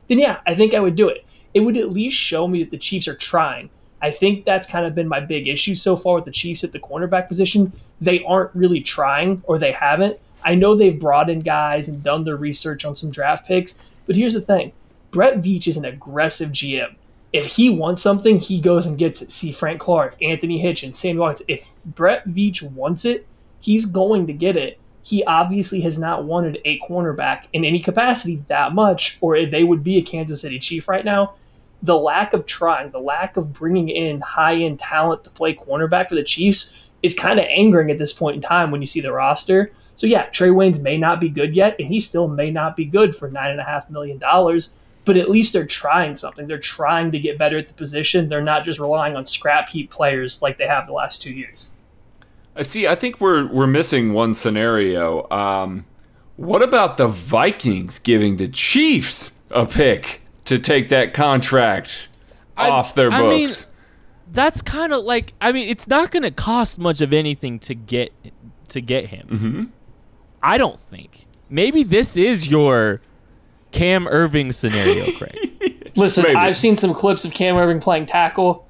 then 0.07 0.19
yeah, 0.19 0.39
I 0.45 0.53
think 0.53 0.73
I 0.73 0.79
would 0.79 0.95
do 0.95 1.07
it. 1.07 1.25
It 1.53 1.61
would 1.61 1.77
at 1.77 1.91
least 1.91 2.17
show 2.17 2.47
me 2.47 2.63
that 2.63 2.71
the 2.71 2.77
Chiefs 2.77 3.07
are 3.07 3.15
trying. 3.15 3.69
I 4.01 4.11
think 4.11 4.45
that's 4.45 4.67
kind 4.67 4.85
of 4.85 4.93
been 4.93 5.07
my 5.07 5.21
big 5.21 5.47
issue 5.47 5.73
so 5.73 5.95
far 5.95 6.15
with 6.15 6.25
the 6.25 6.31
Chiefs 6.31 6.63
at 6.63 6.73
the 6.73 6.79
cornerback 6.79 7.27
position. 7.27 7.71
They 8.01 8.23
aren't 8.23 8.53
really 8.53 8.81
trying, 8.81 9.41
or 9.45 9.57
they 9.57 9.71
haven't. 9.71 10.19
I 10.43 10.53
know 10.53 10.75
they've 10.75 10.99
brought 10.99 11.29
in 11.29 11.39
guys 11.39 11.87
and 11.87 12.03
done 12.03 12.23
their 12.23 12.35
research 12.35 12.85
on 12.85 12.95
some 12.95 13.09
draft 13.09 13.47
picks, 13.47 13.79
but 14.05 14.15
here's 14.15 14.33
the 14.33 14.41
thing 14.41 14.73
Brett 15.11 15.41
Veach 15.41 15.67
is 15.67 15.77
an 15.77 15.85
aggressive 15.85 16.51
GM. 16.51 16.95
If 17.33 17.47
he 17.47 17.69
wants 17.69 18.01
something, 18.01 18.39
he 18.39 18.61
goes 18.61 18.85
and 18.85 18.97
gets 18.97 19.21
it. 19.21 19.31
See 19.31 19.51
Frank 19.51 19.79
Clark, 19.79 20.15
Anthony 20.21 20.61
Hitchens, 20.61 20.95
Sammy 20.95 21.19
Watkins. 21.19 21.45
If 21.47 21.83
Brett 21.85 22.27
Veach 22.27 22.61
wants 22.61 23.05
it, 23.05 23.27
he's 23.59 23.85
going 23.85 24.27
to 24.27 24.33
get 24.33 24.55
it. 24.55 24.79
He 25.05 25.23
obviously 25.23 25.81
has 25.81 25.97
not 25.97 26.25
wanted 26.25 26.59
a 26.65 26.79
cornerback 26.79 27.45
in 27.53 27.63
any 27.63 27.79
capacity 27.79 28.43
that 28.47 28.73
much, 28.73 29.17
or 29.21 29.45
they 29.45 29.63
would 29.63 29.83
be 29.83 29.97
a 29.97 30.01
Kansas 30.01 30.41
City 30.41 30.59
Chief 30.59 30.89
right 30.89 31.05
now 31.05 31.35
the 31.85 31.97
lack 31.97 32.33
of 32.33 32.45
trying, 32.45 32.89
the 32.91 32.99
lack 32.99 33.37
of 33.37 33.53
bringing 33.53 33.89
in 33.89 34.19
high 34.21 34.55
end 34.55 34.79
talent 34.79 35.23
to 35.23 35.29
play 35.29 35.53
cornerback 35.53 36.09
for 36.09 36.15
the 36.15 36.23
Chiefs 36.23 36.73
is 37.03 37.13
kind 37.13 37.39
of 37.39 37.45
angering 37.47 37.91
at 37.91 37.97
this 37.97 38.13
point 38.13 38.35
in 38.35 38.41
time 38.41 38.71
when 38.71 38.81
you 38.81 38.87
see 38.87 39.01
the 39.01 39.11
roster. 39.11 39.71
So 39.95 40.07
yeah, 40.07 40.27
Trae 40.29 40.51
Waynes 40.51 40.81
may 40.81 40.97
not 40.97 41.21
be 41.21 41.29
good 41.29 41.55
yet, 41.55 41.75
and 41.79 41.87
he 41.87 41.99
still 41.99 42.27
may 42.27 42.49
not 42.51 42.75
be 42.75 42.85
good 42.85 43.15
for 43.15 43.29
nine 43.29 43.51
and 43.51 43.59
a 43.59 43.63
half 43.63 43.89
million 43.89 44.17
dollars. 44.17 44.71
But 45.05 45.17
at 45.17 45.29
least 45.29 45.53
they're 45.53 45.67
trying 45.67 46.15
something. 46.15 46.47
They're 46.47 46.57
trying 46.57 47.11
to 47.11 47.19
get 47.19 47.37
better 47.37 47.59
at 47.59 47.67
the 47.67 47.75
position. 47.75 48.27
They're 48.27 48.41
not 48.41 48.65
just 48.65 48.79
relying 48.79 49.15
on 49.15 49.27
scrap 49.27 49.69
heap 49.69 49.91
players 49.91 50.41
like 50.41 50.57
they 50.57 50.65
have 50.65 50.87
the 50.87 50.93
last 50.93 51.21
two 51.21 51.31
years. 51.31 51.71
I 52.55 52.61
see. 52.61 52.87
I 52.87 52.95
think 52.95 53.19
we're 53.19 53.47
we're 53.51 53.67
missing 53.67 54.13
one 54.13 54.33
scenario. 54.33 55.29
Um, 55.29 55.85
what 56.37 56.61
about 56.61 56.97
the 56.97 57.07
Vikings 57.07 57.99
giving 57.99 58.37
the 58.37 58.47
Chiefs 58.47 59.37
a 59.51 59.65
pick 59.65 60.21
to 60.45 60.57
take 60.59 60.89
that 60.89 61.13
contract 61.13 62.07
I- 62.57 62.69
off 62.69 62.95
their 62.95 63.11
I 63.11 63.21
mean, 63.21 63.47
books? 63.47 63.67
That's 64.31 64.61
kind 64.61 64.93
of 64.93 65.03
like 65.03 65.33
I 65.41 65.51
mean, 65.51 65.69
it's 65.69 65.87
not 65.87 66.11
going 66.11 66.23
to 66.23 66.31
cost 66.31 66.79
much 66.79 67.01
of 67.01 67.13
anything 67.13 67.59
to 67.59 67.75
get 67.75 68.11
to 68.69 68.81
get 68.81 69.07
him. 69.07 69.27
Mm-hmm. 69.29 69.63
I 70.41 70.57
don't 70.57 70.79
think. 70.79 71.25
Maybe 71.49 71.83
this 71.83 72.17
is 72.17 72.49
your 72.49 73.01
Cam 73.71 74.05
Erving 74.05 74.53
scenario, 74.53 75.11
Craig. 75.17 75.91
Listen, 75.95 76.23
Maybe. 76.23 76.35
I've 76.35 76.57
seen 76.57 76.75
some 76.75 76.93
clips 76.93 77.23
of 77.25 77.33
Cam 77.33 77.55
Erving 77.55 77.81
playing 77.81 78.05
tackle. 78.05 78.64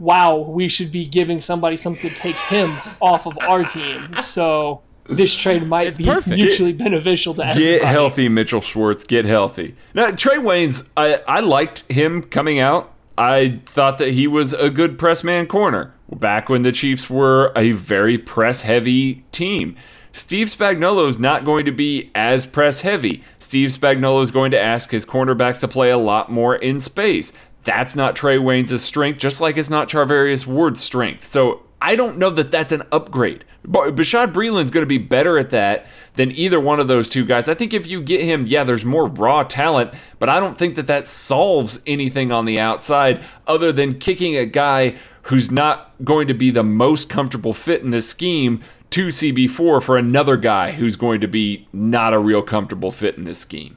Wow, 0.00 0.38
we 0.38 0.66
should 0.68 0.90
be 0.90 1.04
giving 1.04 1.38
somebody 1.38 1.76
something 1.76 2.10
to 2.10 2.16
take 2.16 2.34
him 2.34 2.76
off 3.00 3.26
of 3.26 3.38
our 3.38 3.64
team. 3.64 4.14
So 4.14 4.80
this 5.08 5.36
trade 5.36 5.64
might 5.66 5.88
It's 5.88 5.98
be 5.98 6.04
perfect. 6.04 6.36
mutually 6.36 6.72
beneficial 6.72 7.34
to 7.34 7.42
everybody. 7.46 7.64
Get 7.78 7.84
healthy, 7.84 8.28
Mitchell 8.28 8.60
Schwartz. 8.62 9.04
Get 9.04 9.26
healthy. 9.26 9.74
Now, 9.94 10.06
Trae 10.10 10.42
Waynes, 10.42 10.88
I, 10.96 11.20
I 11.28 11.40
liked 11.40 11.84
him 11.92 12.22
coming 12.22 12.58
out. 12.58 12.92
I 13.18 13.60
thought 13.72 13.98
that 13.98 14.12
he 14.12 14.26
was 14.26 14.54
a 14.54 14.70
good 14.70 14.98
press 14.98 15.22
man 15.22 15.46
corner 15.46 15.92
back 16.10 16.48
when 16.48 16.62
the 16.62 16.72
Chiefs 16.72 17.10
were 17.10 17.52
a 17.54 17.72
very 17.72 18.16
press 18.16 18.62
heavy 18.62 19.22
team. 19.32 19.76
Steve 20.12 20.48
Spagnuolo 20.48 21.06
is 21.08 21.18
not 21.20 21.44
going 21.44 21.64
to 21.66 21.70
be 21.70 22.10
as 22.16 22.44
press 22.46 22.80
heavy. 22.80 23.22
Steve 23.38 23.68
Spagnuolo 23.68 24.22
is 24.22 24.30
going 24.32 24.50
to 24.50 24.58
ask 24.60 24.90
his 24.90 25.06
cornerbacks 25.06 25.60
to 25.60 25.68
play 25.68 25.90
a 25.90 25.98
lot 25.98 26.32
more 26.32 26.56
in 26.56 26.80
space. 26.80 27.32
That's 27.64 27.94
not 27.94 28.16
Trae 28.16 28.40
Waynes' 28.40 28.80
strength, 28.80 29.18
just 29.18 29.40
like 29.40 29.56
it's 29.56 29.70
not 29.70 29.88
Charvarius 29.88 30.46
Ward's 30.46 30.80
strength. 30.80 31.24
So 31.24 31.62
I 31.82 31.96
don't 31.96 32.18
know 32.18 32.30
that 32.30 32.50
that's 32.50 32.72
an 32.72 32.82
upgrade. 32.90 33.44
But 33.62 33.94
Bashad 33.94 34.32
Breeland's 34.32 34.70
going 34.70 34.82
to 34.82 34.86
be 34.86 34.98
better 34.98 35.38
at 35.38 35.50
that 35.50 35.86
than 36.14 36.32
either 36.32 36.58
one 36.58 36.80
of 36.80 36.88
those 36.88 37.08
two 37.08 37.26
guys. 37.26 37.48
I 37.48 37.54
think 37.54 37.74
if 37.74 37.86
you 37.86 38.00
get 38.00 38.22
him, 38.22 38.46
yeah, 38.46 38.64
there's 38.64 38.84
more 38.84 39.06
raw 39.06 39.42
talent, 39.42 39.92
but 40.18 40.28
I 40.30 40.40
don't 40.40 40.56
think 40.56 40.76
that 40.76 40.86
that 40.86 41.06
solves 41.06 41.80
anything 41.86 42.32
on 42.32 42.46
the 42.46 42.58
outside 42.58 43.22
other 43.46 43.70
than 43.70 43.98
kicking 43.98 44.36
a 44.36 44.46
guy 44.46 44.96
who's 45.24 45.50
not 45.50 45.92
going 46.02 46.26
to 46.28 46.34
be 46.34 46.50
the 46.50 46.64
most 46.64 47.10
comfortable 47.10 47.52
fit 47.52 47.82
in 47.82 47.90
this 47.90 48.08
scheme 48.08 48.62
to 48.90 49.08
CB4 49.08 49.82
for 49.82 49.96
another 49.98 50.36
guy 50.36 50.72
who's 50.72 50.96
going 50.96 51.20
to 51.20 51.28
be 51.28 51.68
not 51.72 52.14
a 52.14 52.18
real 52.18 52.42
comfortable 52.42 52.90
fit 52.90 53.16
in 53.16 53.24
this 53.24 53.38
scheme. 53.38 53.76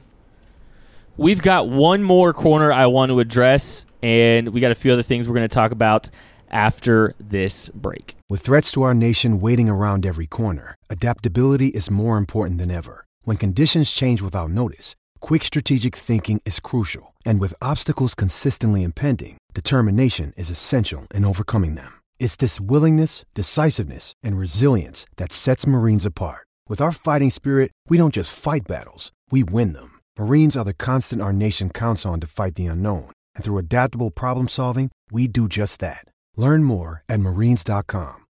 We've 1.16 1.40
got 1.40 1.68
one 1.68 2.02
more 2.02 2.32
corner 2.32 2.72
I 2.72 2.86
want 2.86 3.10
to 3.10 3.20
address, 3.20 3.86
and 4.02 4.48
we 4.48 4.60
got 4.60 4.72
a 4.72 4.74
few 4.74 4.92
other 4.92 5.04
things 5.04 5.28
we're 5.28 5.36
going 5.36 5.48
to 5.48 5.54
talk 5.54 5.70
about 5.70 6.08
after 6.50 7.14
this 7.20 7.68
break. 7.68 8.16
With 8.28 8.40
threats 8.40 8.72
to 8.72 8.82
our 8.82 8.94
nation 8.94 9.40
waiting 9.40 9.68
around 9.68 10.04
every 10.04 10.26
corner, 10.26 10.74
adaptability 10.90 11.68
is 11.68 11.88
more 11.88 12.18
important 12.18 12.58
than 12.58 12.72
ever. 12.72 13.06
When 13.22 13.36
conditions 13.36 13.92
change 13.92 14.22
without 14.22 14.50
notice, 14.50 14.96
quick 15.20 15.44
strategic 15.44 15.94
thinking 15.94 16.42
is 16.44 16.58
crucial. 16.58 17.14
And 17.24 17.38
with 17.38 17.62
obstacles 17.62 18.16
consistently 18.16 18.82
impending, 18.82 19.38
determination 19.54 20.32
is 20.36 20.50
essential 20.50 21.06
in 21.14 21.24
overcoming 21.24 21.76
them. 21.76 22.00
It's 22.18 22.34
this 22.34 22.60
willingness, 22.60 23.24
decisiveness, 23.34 24.14
and 24.24 24.36
resilience 24.36 25.06
that 25.18 25.30
sets 25.30 25.64
Marines 25.64 26.04
apart. 26.04 26.48
With 26.68 26.80
our 26.80 26.90
fighting 26.92 27.30
spirit, 27.30 27.70
we 27.88 27.98
don't 27.98 28.14
just 28.14 28.36
fight 28.36 28.66
battles, 28.66 29.12
we 29.30 29.44
win 29.44 29.74
them. 29.74 29.93
Marines 30.16 30.56
are 30.56 30.64
the 30.64 30.74
constant 30.74 31.20
our 31.20 31.32
nation 31.32 31.70
counts 31.70 32.06
on 32.06 32.20
to 32.20 32.26
fight 32.28 32.54
the 32.54 32.66
unknown. 32.66 33.10
And 33.34 33.44
through 33.44 33.58
adaptable 33.58 34.12
problem 34.12 34.46
solving, 34.46 34.92
we 35.10 35.26
do 35.26 35.48
just 35.48 35.80
that. 35.80 36.06
Learn 36.36 36.62
more 36.62 37.02
at 37.08 37.18
marines.com. 37.18 38.24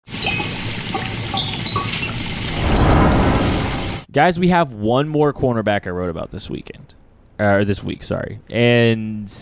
Guys, 4.13 4.39
we 4.39 4.49
have 4.49 4.75
one 4.75 5.09
more 5.09 5.33
cornerback 5.33 5.89
I 5.89 5.91
wrote 5.91 6.11
about 6.11 6.31
this 6.31 6.49
weekend. 6.49 6.95
Or 7.41 7.65
this 7.65 7.83
week, 7.83 8.05
sorry. 8.05 8.39
And 8.49 9.33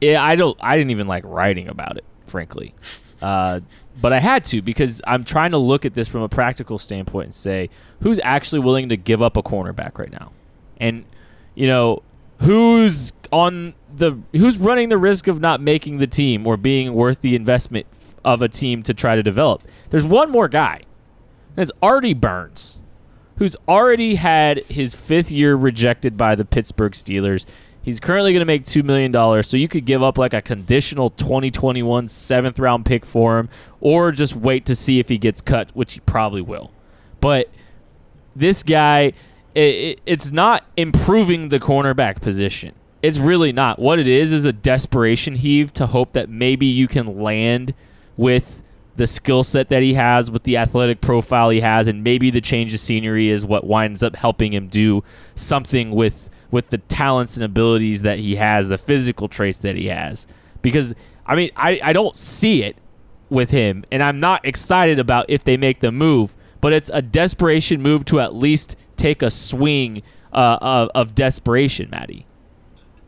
yeah, 0.00 0.22
I 0.22 0.36
don't 0.36 0.56
I 0.60 0.76
didn't 0.76 0.92
even 0.92 1.08
like 1.08 1.24
writing 1.26 1.66
about 1.66 1.96
it, 1.96 2.04
frankly. 2.28 2.72
Uh, 3.20 3.60
but 4.00 4.12
I 4.12 4.20
had 4.20 4.44
to 4.44 4.62
because 4.62 5.00
I'm 5.08 5.24
trying 5.24 5.50
to 5.52 5.58
look 5.58 5.84
at 5.84 5.94
this 5.94 6.06
from 6.06 6.22
a 6.22 6.28
practical 6.28 6.78
standpoint 6.78 7.26
and 7.26 7.34
say 7.34 7.70
who's 8.00 8.20
actually 8.22 8.60
willing 8.60 8.90
to 8.90 8.96
give 8.96 9.22
up 9.22 9.36
a 9.36 9.42
cornerback 9.42 9.98
right 9.98 10.12
now. 10.12 10.30
And 10.76 11.04
you 11.54 11.66
know, 11.66 12.02
who's 12.40 13.12
on 13.30 13.74
the 13.94 14.18
who's 14.32 14.58
running 14.58 14.88
the 14.88 14.98
risk 14.98 15.26
of 15.28 15.40
not 15.40 15.60
making 15.60 15.98
the 15.98 16.06
team 16.06 16.46
or 16.46 16.56
being 16.56 16.94
worth 16.94 17.20
the 17.20 17.34
investment 17.34 17.86
of 18.24 18.42
a 18.42 18.48
team 18.48 18.82
to 18.82 18.94
try 18.94 19.16
to 19.16 19.22
develop. 19.22 19.62
There's 19.90 20.06
one 20.06 20.30
more 20.30 20.48
guy. 20.48 20.82
It's 21.56 21.72
Artie 21.82 22.14
Burns 22.14 22.80
who's 23.42 23.56
already 23.66 24.16
had 24.16 24.58
his 24.66 24.94
fifth 24.94 25.30
year 25.30 25.54
rejected 25.54 26.16
by 26.16 26.34
the 26.34 26.44
Pittsburgh 26.44 26.92
Steelers. 26.92 27.46
He's 27.82 27.98
currently 27.98 28.32
going 28.32 28.40
to 28.40 28.46
make 28.46 28.64
$2 28.64 28.84
million, 28.84 29.42
so 29.42 29.56
you 29.56 29.66
could 29.66 29.84
give 29.84 30.02
up 30.02 30.16
like 30.16 30.32
a 30.32 30.40
conditional 30.40 31.10
2021 31.10 32.06
seventh 32.06 32.60
round 32.60 32.86
pick 32.86 33.04
for 33.04 33.38
him, 33.38 33.48
or 33.80 34.12
just 34.12 34.36
wait 34.36 34.64
to 34.66 34.76
see 34.76 35.00
if 35.00 35.08
he 35.08 35.18
gets 35.18 35.40
cut, 35.40 35.70
which 35.74 35.94
he 35.94 36.00
probably 36.00 36.40
will. 36.40 36.70
But 37.20 37.50
this 38.36 38.62
guy, 38.62 39.12
it, 39.54 39.60
it, 39.60 40.00
it's 40.06 40.30
not 40.32 40.64
improving 40.76 41.48
the 41.48 41.60
cornerback 41.60 42.20
position. 42.20 42.74
It's 43.02 43.18
really 43.18 43.52
not. 43.52 43.78
What 43.78 43.98
it 43.98 44.06
is 44.06 44.32
is 44.32 44.44
a 44.44 44.52
desperation 44.52 45.34
heave 45.34 45.72
to 45.74 45.86
hope 45.86 46.12
that 46.12 46.28
maybe 46.28 46.66
you 46.66 46.86
can 46.86 47.20
land 47.20 47.74
with 48.16 48.62
the 48.96 49.06
skill 49.06 49.42
set 49.42 49.68
that 49.70 49.82
he 49.82 49.94
has, 49.94 50.30
with 50.30 50.44
the 50.44 50.56
athletic 50.56 51.00
profile 51.00 51.50
he 51.50 51.60
has, 51.60 51.88
and 51.88 52.04
maybe 52.04 52.30
the 52.30 52.40
change 52.40 52.74
of 52.74 52.80
scenery 52.80 53.30
is 53.30 53.44
what 53.44 53.66
winds 53.66 54.02
up 54.02 54.16
helping 54.16 54.52
him 54.52 54.68
do 54.68 55.02
something 55.34 55.90
with 55.90 56.28
with 56.50 56.68
the 56.68 56.78
talents 56.78 57.36
and 57.36 57.44
abilities 57.44 58.02
that 58.02 58.18
he 58.18 58.36
has, 58.36 58.68
the 58.68 58.76
physical 58.76 59.26
traits 59.26 59.58
that 59.58 59.74
he 59.74 59.86
has. 59.88 60.26
Because 60.60 60.94
I 61.24 61.34
mean, 61.34 61.50
I, 61.56 61.80
I 61.82 61.92
don't 61.92 62.14
see 62.14 62.62
it 62.62 62.76
with 63.30 63.50
him, 63.50 63.84
and 63.90 64.02
I'm 64.02 64.20
not 64.20 64.44
excited 64.44 64.98
about 64.98 65.26
if 65.28 65.42
they 65.42 65.56
make 65.56 65.80
the 65.80 65.90
move. 65.90 66.36
But 66.60 66.72
it's 66.72 66.90
a 66.94 67.02
desperation 67.02 67.82
move 67.82 68.04
to 68.04 68.20
at 68.20 68.36
least 68.36 68.76
take 68.96 69.22
a 69.22 69.30
swing 69.30 70.02
uh, 70.32 70.58
of, 70.60 70.90
of 70.94 71.14
desperation, 71.14 71.88
Maddie. 71.90 72.26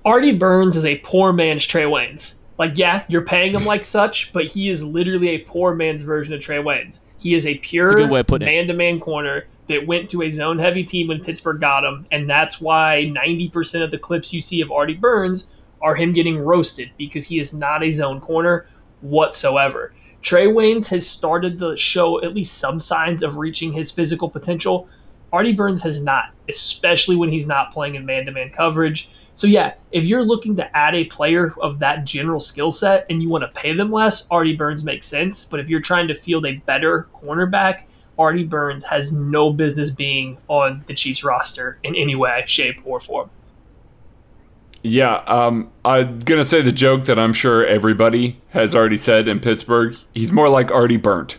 Artie 0.04 0.36
Burns 0.36 0.76
is 0.76 0.84
a 0.84 0.98
poor 0.98 1.32
man's 1.32 1.66
Trae 1.66 1.88
Waynes. 1.88 2.34
Like, 2.58 2.78
yeah, 2.78 3.04
you're 3.08 3.24
paying 3.24 3.52
him 3.52 3.64
like 3.64 3.84
such, 3.84 4.32
but 4.32 4.46
he 4.46 4.68
is 4.68 4.84
literally 4.84 5.30
a 5.30 5.38
poor 5.38 5.74
man's 5.74 6.02
version 6.02 6.34
of 6.34 6.40
Trae 6.40 6.62
Waynes. 6.62 7.00
He 7.18 7.34
is 7.34 7.46
a 7.46 7.56
pure 7.56 7.88
good 7.88 8.10
way 8.10 8.20
of 8.20 8.26
putting 8.26 8.46
it. 8.46 8.50
man-to-man 8.50 9.00
corner 9.00 9.46
that 9.68 9.86
went 9.86 10.10
to 10.10 10.22
a 10.22 10.30
zone-heavy 10.30 10.84
team 10.84 11.08
when 11.08 11.24
Pittsburgh 11.24 11.60
got 11.60 11.84
him, 11.84 12.06
and 12.12 12.28
that's 12.28 12.60
why 12.60 13.10
90% 13.10 13.82
of 13.82 13.90
the 13.90 13.98
clips 13.98 14.32
you 14.32 14.40
see 14.40 14.60
of 14.60 14.70
Artie 14.70 14.94
Burns 14.94 15.48
are 15.80 15.94
him 15.94 16.12
getting 16.12 16.38
roasted 16.38 16.90
because 16.96 17.26
he 17.26 17.38
is 17.38 17.52
not 17.52 17.82
a 17.82 17.90
zone 17.90 18.20
corner 18.20 18.66
whatsoever. 19.00 19.92
Trae 20.22 20.48
Waynes 20.48 20.88
has 20.88 21.06
started 21.06 21.58
to 21.58 21.76
show 21.76 22.22
at 22.22 22.34
least 22.34 22.56
some 22.56 22.80
signs 22.80 23.22
of 23.22 23.36
reaching 23.36 23.72
his 23.72 23.90
physical 23.90 24.30
potential. 24.30 24.88
Artie 25.34 25.52
Burns 25.52 25.82
has 25.82 26.00
not, 26.00 26.26
especially 26.48 27.16
when 27.16 27.28
he's 27.28 27.44
not 27.44 27.72
playing 27.72 27.96
in 27.96 28.06
man-to-man 28.06 28.50
coverage. 28.50 29.08
So 29.34 29.48
yeah, 29.48 29.74
if 29.90 30.04
you're 30.04 30.22
looking 30.22 30.54
to 30.56 30.76
add 30.76 30.94
a 30.94 31.06
player 31.06 31.52
of 31.60 31.80
that 31.80 32.04
general 32.04 32.38
skill 32.38 32.70
set 32.70 33.04
and 33.10 33.20
you 33.20 33.28
want 33.28 33.42
to 33.42 33.48
pay 33.48 33.74
them 33.74 33.90
less, 33.90 34.28
Artie 34.30 34.54
Burns 34.54 34.84
makes 34.84 35.08
sense. 35.08 35.44
But 35.44 35.58
if 35.58 35.68
you're 35.68 35.80
trying 35.80 36.06
to 36.06 36.14
field 36.14 36.46
a 36.46 36.58
better 36.58 37.08
cornerback, 37.12 37.82
Artie 38.16 38.44
Burns 38.44 38.84
has 38.84 39.10
no 39.10 39.52
business 39.52 39.90
being 39.90 40.38
on 40.46 40.84
the 40.86 40.94
Chiefs 40.94 41.24
roster 41.24 41.80
in 41.82 41.96
any 41.96 42.14
way, 42.14 42.44
shape, 42.46 42.80
or 42.84 43.00
form. 43.00 43.28
Yeah, 44.84 45.16
um, 45.26 45.72
I'm 45.84 46.20
gonna 46.20 46.44
say 46.44 46.62
the 46.62 46.70
joke 46.70 47.06
that 47.06 47.18
I'm 47.18 47.32
sure 47.32 47.66
everybody 47.66 48.40
has 48.50 48.72
already 48.72 48.98
said 48.98 49.26
in 49.26 49.40
Pittsburgh. 49.40 49.96
He's 50.12 50.30
more 50.30 50.48
like 50.48 50.70
Artie 50.70 50.96
Burnt 50.96 51.38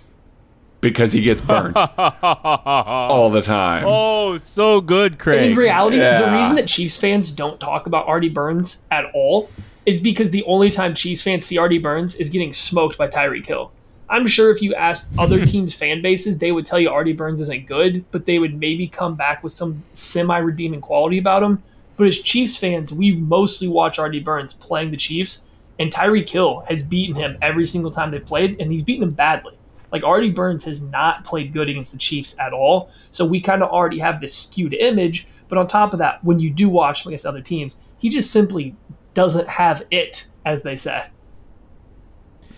because 0.85 1.13
he 1.13 1.21
gets 1.21 1.41
burnt 1.41 1.75
all 1.97 3.31
the 3.31 3.41
time. 3.41 3.83
Oh, 3.87 4.37
so 4.37 4.81
good, 4.81 5.17
Craig. 5.17 5.51
In 5.51 5.57
reality, 5.57 5.97
the 5.97 6.29
reason 6.31 6.55
that 6.57 6.67
Chiefs 6.67 6.95
fans 6.95 7.31
don't 7.31 7.59
talk 7.59 7.87
about 7.87 8.07
Artie 8.07 8.29
Burns 8.29 8.77
at 8.91 9.05
all 9.15 9.49
is 9.87 9.99
because 9.99 10.29
the 10.29 10.43
only 10.43 10.69
time 10.69 10.93
Chiefs 10.93 11.23
fans 11.23 11.43
see 11.43 11.57
Artie 11.57 11.79
Burns 11.79 12.15
is 12.15 12.29
getting 12.29 12.53
smoked 12.53 12.99
by 12.99 13.07
Tyreek 13.07 13.47
Hill. 13.47 13.71
I'm 14.07 14.27
sure 14.27 14.51
if 14.51 14.61
you 14.61 14.75
asked 14.75 15.09
other 15.17 15.43
teams' 15.47 15.73
fan 15.73 16.03
bases, 16.03 16.37
they 16.37 16.51
would 16.51 16.67
tell 16.67 16.79
you 16.79 16.89
Artie 16.89 17.13
Burns 17.13 17.41
isn't 17.41 17.65
good, 17.65 18.05
but 18.11 18.27
they 18.27 18.37
would 18.37 18.59
maybe 18.59 18.87
come 18.87 19.15
back 19.15 19.43
with 19.43 19.53
some 19.53 19.83
semi 19.93 20.37
redeeming 20.37 20.81
quality 20.81 21.17
about 21.17 21.41
him. 21.41 21.63
But 21.97 22.05
as 22.07 22.19
Chiefs 22.19 22.57
fans, 22.57 22.93
we 22.93 23.15
mostly 23.15 23.67
watch 23.67 23.97
Artie 23.97 24.19
Burns 24.19 24.53
playing 24.53 24.91
the 24.91 24.97
Chiefs, 24.97 25.45
and 25.79 25.91
Tyreek 25.91 26.29
Hill 26.29 26.63
has 26.67 26.83
beaten 26.83 27.15
him 27.15 27.39
every 27.41 27.65
single 27.65 27.89
time 27.89 28.11
they've 28.11 28.23
played, 28.23 28.61
and 28.61 28.71
he's 28.71 28.83
beaten 28.83 29.03
him 29.03 29.15
badly. 29.15 29.57
Like 29.95 30.03
Artie 30.03 30.29
Burns 30.29 30.65
has 30.65 30.81
not 30.81 31.23
played 31.23 31.53
good 31.53 31.69
against 31.69 31.93
the 31.93 31.97
Chiefs 31.97 32.37
at 32.37 32.51
all. 32.51 32.89
So 33.11 33.23
we 33.23 33.39
kind 33.39 33.63
of 33.63 33.69
already 33.69 33.99
have 33.99 34.19
this 34.19 34.35
skewed 34.35 34.73
image. 34.73 35.25
But 35.47 35.57
on 35.57 35.67
top 35.67 35.93
of 35.93 35.99
that, 35.99 36.21
when 36.21 36.37
you 36.41 36.49
do 36.49 36.67
watch 36.67 37.05
him 37.05 37.11
against 37.11 37.25
other 37.25 37.39
teams, 37.39 37.79
he 37.97 38.09
just 38.09 38.29
simply 38.29 38.75
doesn't 39.13 39.47
have 39.47 39.83
it, 39.91 40.25
as 40.45 40.63
they 40.63 40.75
say. 40.75 41.05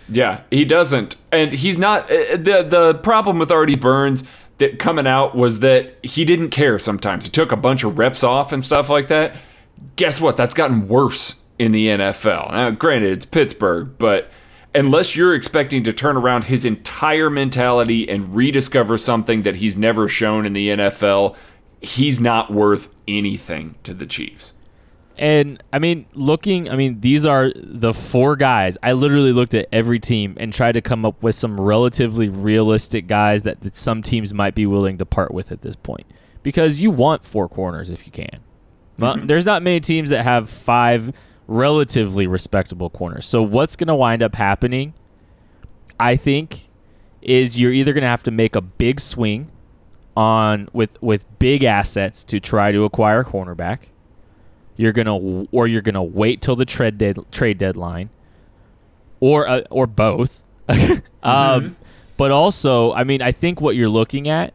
Yeah, 0.10 0.42
he 0.50 0.66
doesn't, 0.66 1.16
and 1.32 1.54
he's 1.54 1.78
not. 1.78 2.06
uh, 2.06 2.38
the 2.38 2.66
The 2.68 3.00
problem 3.04 3.38
with 3.38 3.52
Artie 3.52 3.76
Burns 3.76 4.24
that 4.58 4.80
coming 4.80 5.06
out 5.06 5.36
was 5.36 5.60
that 5.60 6.04
he 6.04 6.26
didn't 6.26 6.50
care. 6.50 6.80
Sometimes 6.80 7.26
he 7.26 7.30
took 7.30 7.52
a 7.52 7.56
bunch 7.56 7.84
of 7.84 8.00
reps 8.00 8.24
off 8.24 8.52
and 8.52 8.64
stuff 8.64 8.90
like 8.90 9.10
that. 9.10 9.36
Guess 9.96 10.20
what? 10.20 10.38
That's 10.38 10.56
gotten 10.56 10.88
worse 10.88 11.44
in 11.60 11.72
the 11.72 11.86
NFL. 11.86 12.52
Now, 12.52 12.72
granted, 12.72 13.12
it's 13.12 13.28
Pittsburgh, 13.28 13.96
but 14.00 14.32
unless 14.74 15.16
you're 15.16 15.34
expecting 15.34 15.84
to 15.84 15.94
turn 15.94 16.18
around 16.18 16.46
his 16.46 16.66
entire 16.66 17.30
mentality 17.30 18.08
and 18.10 18.36
rediscover 18.36 18.98
something 18.98 19.42
that 19.44 19.58
he's 19.58 19.76
never 19.76 20.08
shown 20.08 20.46
in 20.46 20.54
the 20.54 20.70
NFL, 20.70 21.36
he's 21.82 22.20
not 22.20 22.52
worth 22.52 22.94
anything 23.08 23.76
to 23.84 23.94
the 23.94 24.06
Chiefs. 24.06 24.54
And 25.18 25.64
I 25.74 25.80
mean, 25.80 26.06
looking, 26.14 26.70
I 26.70 26.76
mean, 26.76 27.00
these 27.02 27.26
are 27.26 27.52
the 27.56 27.94
four 27.94 28.36
guys. 28.36 28.78
I 28.84 28.92
literally 28.92 29.32
looked 29.32 29.56
at 29.56 29.68
every 29.72 30.00
team 30.00 30.38
and 30.40 30.54
tried 30.54 30.74
to 30.74 30.82
come 30.82 31.06
up 31.06 31.24
with 31.24 31.34
some 31.34 31.60
relatively 31.60 32.30
realistic 32.30 33.08
guys 33.08 33.42
that, 33.44 33.62
that 33.62 33.76
some 33.76 34.04
teams 34.04 34.34
might 34.34 34.54
be 34.54 34.68
willing 34.68 35.00
to 35.00 35.06
part 35.06 35.34
with 35.34 35.52
at 35.52 35.64
this 35.64 35.76
point. 35.76 36.06
Because 36.44 36.82
you 36.82 36.92
want 36.92 37.26
four 37.26 37.50
corners 37.50 37.90
if 37.90 38.06
you 38.06 38.12
can. 38.12 38.42
Well, 39.00 39.16
mm-hmm. 39.16 39.28
There's 39.28 39.46
not 39.46 39.64
many 39.64 39.80
teams 39.80 40.10
that 40.12 40.24
have 40.24 40.50
five 40.50 41.12
relatively 41.48 42.28
respectable 42.28 42.90
corners. 42.90 43.26
So 43.26 43.42
what's 43.42 43.76
going 43.76 43.88
to 43.88 43.96
wind 43.96 44.22
up 44.22 44.36
happening, 44.36 44.94
I 46.00 46.16
think, 46.16 46.68
is 47.22 47.60
you're 47.60 47.74
either 47.74 47.94
going 47.94 48.04
to 48.04 48.08
have 48.08 48.24
to 48.24 48.32
make 48.32 48.56
a 48.56 48.62
big 48.62 49.00
swing 49.00 49.52
on 50.16 50.68
with 50.74 51.02
with 51.02 51.28
big 51.38 51.64
assets 51.64 52.24
to 52.24 52.40
try 52.40 52.72
to 52.72 52.84
acquire 52.84 53.20
a 53.20 53.26
cornerback 53.26 53.90
you're 54.78 54.94
gonna 54.94 55.18
or 55.52 55.68
you're 55.68 55.82
gonna 55.82 56.04
wait 56.04 56.42
till 56.42 56.56
the 56.56 56.66
trade 56.66 56.98
dead, 56.98 57.20
trade 57.32 57.58
deadline, 57.58 58.10
or 59.20 59.48
uh, 59.48 59.62
or 59.72 59.88
both. 59.88 60.46
um, 61.24 61.76
but 62.16 62.32
also, 62.32 62.94
I 62.94 63.04
mean, 63.04 63.22
I 63.22 63.32
think 63.32 63.60
what 63.60 63.76
you're 63.76 63.90
looking 63.90 64.30
at 64.30 64.54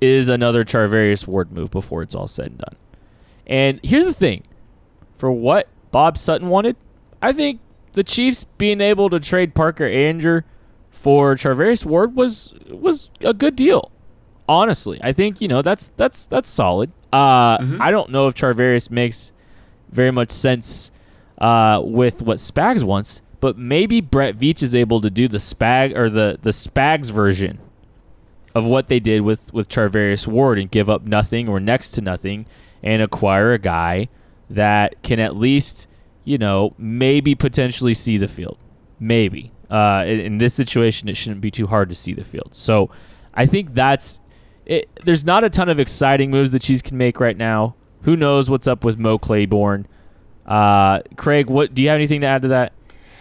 is 0.00 0.28
another 0.28 0.64
Charvarius 0.64 1.26
Ward 1.26 1.52
move 1.52 1.70
before 1.70 2.02
it's 2.02 2.14
all 2.14 2.26
said 2.26 2.46
and 2.46 2.58
done. 2.58 2.76
And 3.46 3.80
here's 3.84 4.06
the 4.06 4.12
thing: 4.12 4.42
for 5.14 5.30
what 5.30 5.68
Bob 5.94 6.18
Sutton 6.18 6.48
wanted, 6.48 6.74
I 7.22 7.32
think 7.32 7.60
the 7.92 8.02
Chiefs 8.02 8.42
being 8.42 8.80
able 8.80 9.08
to 9.10 9.20
trade 9.20 9.54
Parker 9.54 9.84
Andrew 9.84 10.42
for 10.90 11.36
Charvarius 11.36 11.86
Ward 11.86 12.16
was 12.16 12.52
was 12.68 13.10
a 13.20 13.32
good 13.32 13.54
deal. 13.54 13.92
Honestly, 14.48 14.98
I 15.04 15.12
think 15.12 15.40
you 15.40 15.46
know 15.46 15.62
that's 15.62 15.92
that's 15.96 16.26
that's 16.26 16.50
solid. 16.50 16.90
Uh, 17.12 17.58
I 17.78 17.92
don't 17.92 18.10
know 18.10 18.26
if 18.26 18.34
Charvarius 18.34 18.90
makes 18.90 19.32
very 19.88 20.10
much 20.10 20.32
sense 20.32 20.90
uh, 21.38 21.80
with 21.84 22.22
what 22.22 22.38
Spags 22.38 22.82
wants, 22.82 23.22
but 23.38 23.56
maybe 23.56 24.00
Brett 24.00 24.36
Veach 24.36 24.64
is 24.64 24.74
able 24.74 25.00
to 25.00 25.10
do 25.10 25.28
the 25.28 25.38
Spag 25.38 25.96
or 25.96 26.10
the 26.10 26.40
the 26.42 26.50
Spags 26.50 27.12
version 27.12 27.60
of 28.52 28.66
what 28.66 28.88
they 28.88 28.98
did 28.98 29.20
with 29.20 29.54
with 29.54 29.68
Charvarius 29.68 30.26
Ward 30.26 30.58
and 30.58 30.68
give 30.72 30.90
up 30.90 31.04
nothing 31.04 31.48
or 31.48 31.60
next 31.60 31.92
to 31.92 32.00
nothing 32.00 32.46
and 32.82 33.00
acquire 33.00 33.52
a 33.52 33.60
guy 33.60 34.08
that 34.50 35.02
can 35.02 35.18
at 35.18 35.36
least 35.36 35.86
you 36.24 36.38
know 36.38 36.74
maybe 36.78 37.34
potentially 37.34 37.94
see 37.94 38.18
the 38.18 38.28
field, 38.28 38.58
maybe. 38.98 39.52
Uh, 39.70 40.04
in, 40.06 40.20
in 40.20 40.38
this 40.38 40.54
situation, 40.54 41.08
it 41.08 41.16
shouldn't 41.16 41.40
be 41.40 41.50
too 41.50 41.66
hard 41.66 41.88
to 41.88 41.94
see 41.94 42.12
the 42.12 42.24
field. 42.24 42.54
So, 42.54 42.90
I 43.32 43.46
think 43.46 43.74
that's 43.74 44.20
it. 44.66 44.88
There's 45.04 45.24
not 45.24 45.44
a 45.44 45.50
ton 45.50 45.68
of 45.68 45.80
exciting 45.80 46.30
moves 46.30 46.50
the 46.50 46.58
Chiefs 46.58 46.82
can 46.82 46.96
make 46.96 47.18
right 47.20 47.36
now. 47.36 47.74
Who 48.02 48.16
knows 48.16 48.50
what's 48.50 48.68
up 48.68 48.84
with 48.84 48.98
Mo 48.98 49.18
Claiborne? 49.18 49.86
Uh, 50.46 51.00
Craig, 51.16 51.48
what 51.48 51.74
do 51.74 51.82
you 51.82 51.88
have 51.88 51.96
anything 51.96 52.20
to 52.20 52.26
add 52.26 52.42
to 52.42 52.48
that? 52.48 52.72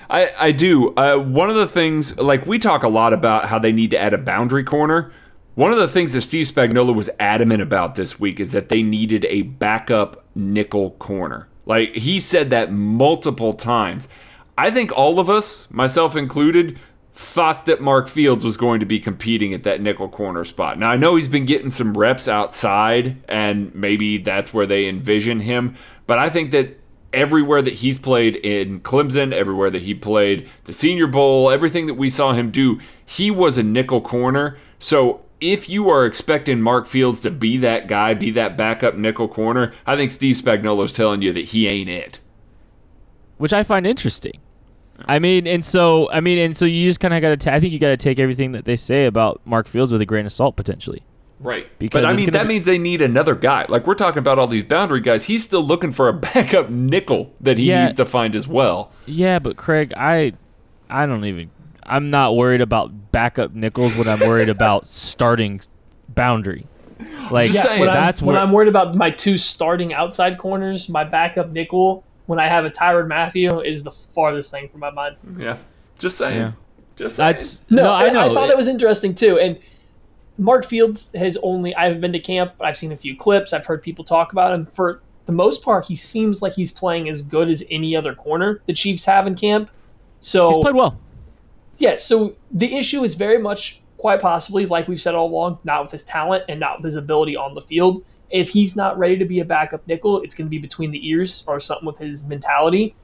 I, 0.10 0.32
I 0.38 0.52
do. 0.52 0.94
Uh, 0.96 1.18
one 1.18 1.50
of 1.50 1.56
the 1.56 1.68
things, 1.68 2.18
like 2.20 2.46
we 2.46 2.60
talk 2.60 2.84
a 2.84 2.90
lot 2.90 3.14
about 3.14 3.46
how 3.46 3.58
they 3.58 3.72
need 3.72 3.92
to 3.92 3.98
add 3.98 4.14
a 4.14 4.18
boundary 4.18 4.64
corner. 4.64 5.12
One 5.56 5.72
of 5.72 5.78
the 5.78 5.88
things 5.88 6.14
that 6.14 6.22
Steve 6.22 6.48
Spagnuolo 6.48 6.96
was 6.96 7.12
adamant 7.20 7.62
about 7.62 7.94
this 7.94 8.20
week 8.20 8.40
is 8.40 8.54
that 8.54 8.70
they 8.70 8.82
needed 8.82 9.26
a 9.30 9.44
backup 9.44 10.26
nickel 10.34 10.92
corner. 10.92 11.48
Like 11.68 11.94
he 11.94 12.20
said 12.20 12.50
that 12.50 12.72
multiple 12.72 13.54
times. 13.54 14.08
I 14.58 14.72
think 14.72 14.92
all 14.92 15.20
of 15.20 15.30
us, 15.30 15.70
myself 15.70 16.16
included, 16.16 16.80
thought 17.14 17.68
that 17.68 17.82
Mark 17.82 18.10
Fields 18.10 18.44
was 18.44 18.58
going 18.58 18.80
to 18.80 18.88
be 18.88 19.00
competing 19.00 19.54
at 19.54 19.62
that 19.62 19.80
nickel 19.80 20.10
corner 20.10 20.44
spot. 20.44 20.80
Now 20.80 20.90
I 20.90 20.98
know 20.98 21.16
he's 21.16 21.28
been 21.28 21.46
getting 21.46 21.70
some 21.70 21.96
reps 21.96 22.28
outside, 22.28 23.24
and 23.30 23.74
maybe 23.76 24.18
that's 24.18 24.56
where 24.56 24.66
they 24.66 24.88
envision 24.88 25.42
him. 25.42 25.76
But 26.08 26.18
I 26.18 26.30
think 26.30 26.50
that 26.52 26.80
everywhere 27.14 27.62
that 27.62 27.76
he's 27.76 28.00
played 28.00 28.38
in 28.38 28.80
Clemson, 28.80 29.32
everywhere 29.32 29.70
that 29.70 29.84
he 29.84 29.94
played 29.94 30.50
the 30.64 30.74
Senior 30.74 31.06
Bowl, 31.06 31.52
everything 31.52 31.86
that 31.86 31.94
we 31.94 32.10
saw 32.10 32.34
him 32.34 32.50
do, 32.50 32.80
he 33.06 33.30
was 33.30 33.60
a 33.60 33.64
nickel 33.64 34.02
corner. 34.02 34.58
So 34.80 35.22
if 35.44 35.68
you 35.70 35.90
are 35.90 36.06
expecting 36.06 36.62
Mark 36.62 36.88
Fields 36.88 37.20
to 37.22 37.32
be 37.32 37.58
that 37.58 37.88
guy, 37.88 38.14
be 38.14 38.32
that 38.32 38.56
backup 38.58 38.96
nickel 38.96 39.28
corner, 39.28 39.74
I 39.86 39.96
think 39.96 40.12
Steve 40.12 40.36
Spagnuolo's 40.38 40.94
telling 40.94 41.22
you 41.22 41.34
that 41.34 41.46
he 41.46 41.68
ain't 41.68 41.90
it. 41.90 42.20
Which 43.38 43.54
I 43.54 43.64
find 43.64 43.86
interesting. 43.86 44.40
I 45.06 45.20
mean, 45.20 45.48
and 45.48 45.66
so 45.66 46.10
I 46.12 46.22
mean, 46.22 46.38
and 46.38 46.56
so 46.56 46.66
you 46.66 46.86
just 46.88 47.00
kind 47.00 47.14
of 47.14 47.22
got 47.22 47.40
to. 47.40 47.54
I 47.54 47.60
think 47.60 47.74
you 47.74 47.80
got 47.80 47.90
to 47.90 47.98
take 47.98 48.20
everything 48.20 48.52
that 48.54 48.66
they 48.66 48.76
say 48.76 49.06
about 49.06 49.42
Mark 49.46 49.68
Fields 49.68 49.92
with 49.92 50.02
a 50.02 50.06
grain 50.06 50.26
of 50.26 50.32
salt, 50.32 50.56
potentially. 50.56 51.04
Right. 51.40 51.68
Because 51.78 52.04
but 52.04 52.06
I 52.06 52.16
mean, 52.16 52.30
that 52.32 52.44
be- 52.44 52.48
means 52.50 52.66
they 52.66 52.78
need 52.78 53.02
another 53.02 53.36
guy. 53.36 53.66
Like 53.68 53.86
we're 53.86 53.96
talking 53.96 54.20
about 54.20 54.40
all 54.40 54.48
these 54.48 54.64
boundary 54.64 55.02
guys. 55.02 55.26
He's 55.26 55.44
still 55.44 55.64
looking 55.64 55.92
for 55.92 56.08
a 56.08 56.14
backup 56.14 56.70
nickel 56.70 57.34
that 57.42 57.58
he 57.58 57.66
Yeah. 57.66 57.84
needs 57.84 57.96
to 57.96 58.06
find 58.06 58.34
as 58.36 58.48
well. 58.48 58.92
Yeah, 59.08 59.40
but 59.40 59.58
Craig, 59.58 59.94
I, 59.98 60.34
I 60.90 61.06
don't 61.06 61.26
even. 61.26 61.50
I'm 61.86 62.10
not 62.10 62.36
worried 62.36 62.62
about 62.62 63.12
backup 63.12 63.54
nickels 63.54 63.96
when 63.96 64.08
I'm 64.08 64.20
worried 64.20 64.50
about 64.50 64.88
starting 64.88 65.62
boundary. 66.10 66.68
Like 67.32 67.52
Just 67.52 67.64
saying, 67.64 67.80
when 67.80 67.90
that's 67.90 68.22
I'm, 68.22 68.28
where 68.28 68.36
when 68.36 68.44
I'm 68.44 68.52
worried 68.52 68.68
about 68.68 68.96
my 68.96 69.12
two 69.12 69.38
starting 69.38 69.94
outside 69.94 70.38
corners, 70.38 70.90
my 70.90 71.04
backup 71.04 71.50
nickel 71.50 72.04
when 72.26 72.40
I 72.40 72.48
have 72.48 72.66
a 72.66 72.70
Tyrann 72.70 73.08
Mathieu 73.08 73.60
is 73.62 73.84
the 73.84 73.92
farthest 73.92 74.52
thing 74.52 74.70
from 74.70 74.80
my 74.80 74.92
mind. 74.92 75.18
Yeah. 75.38 75.58
Just 76.00 76.18
saying. 76.18 76.38
Yeah. 76.38 76.52
Just 76.96 77.18
saying. 77.18 77.34
That's 77.34 77.62
No, 77.70 77.84
no, 77.84 77.92
I 77.92 78.10
know. 78.10 78.30
I 78.30 78.34
thought 78.34 78.48
that 78.48 78.58
was 78.58 78.68
interesting 78.68 79.16
too. 79.16 79.40
And 79.40 79.60
Mark 80.38 80.66
Fields 80.66 81.12
has 81.16 81.38
only 81.44 81.76
I 81.76 81.86
haven't 81.86 82.02
been 82.02 82.14
to 82.14 82.20
camp, 82.20 82.54
I've 82.60 82.78
seen 82.78 82.92
a 82.92 82.98
few 82.98 83.16
clips. 83.16 83.54
I've 83.54 83.66
heard 83.66 83.84
people 83.84 84.06
talk 84.06 84.32
about 84.32 84.54
him. 84.54 84.66
For 84.66 85.02
the 85.26 85.32
most 85.32 85.64
part, 85.64 85.86
he 85.86 85.96
seems 85.96 86.42
like 86.42 86.54
he's 86.54 86.72
playing 86.72 87.10
as 87.10 87.22
good 87.22 87.50
as 87.50 87.64
any 87.70 87.96
other 87.96 88.16
corner 88.16 88.62
the 88.66 88.74
Chiefs 88.74 89.06
have 89.06 89.28
in 89.28 89.36
camp. 89.36 89.70
So 90.20 90.50
He's 90.50 90.58
played 90.60 90.76
well. 90.76 91.00
Yeah, 91.78 91.96
so 91.98 92.36
the 92.52 92.76
issue 92.76 93.04
is 93.04 93.16
very 93.16 93.38
much 93.38 93.82
quite 93.98 94.22
possibly, 94.22 94.66
like 94.66 94.88
we've 94.88 95.02
said 95.02 95.16
all 95.16 95.28
along, 95.28 95.60
not 95.64 95.84
with 95.84 95.92
his 95.92 96.04
talent 96.04 96.44
and 96.50 96.60
not 96.60 96.80
with 96.80 96.86
his 96.86 96.96
ability 96.96 97.36
on 97.36 97.56
the 97.56 97.62
field. 97.62 98.04
If 98.30 98.50
he's 98.50 98.76
not 98.76 98.98
ready 98.98 99.18
to 99.18 99.26
be 99.26 99.40
a 99.40 99.46
backup 99.46 99.88
nickel, 99.88 100.22
it's 100.22 100.36
going 100.36 100.48
to 100.48 100.50
be 100.50 100.58
between 100.58 100.92
the 100.92 101.08
ears 101.08 101.44
or 101.48 101.60
something 101.60 101.86
with 101.86 102.00
his 102.00 102.24
mentality. 102.24 102.96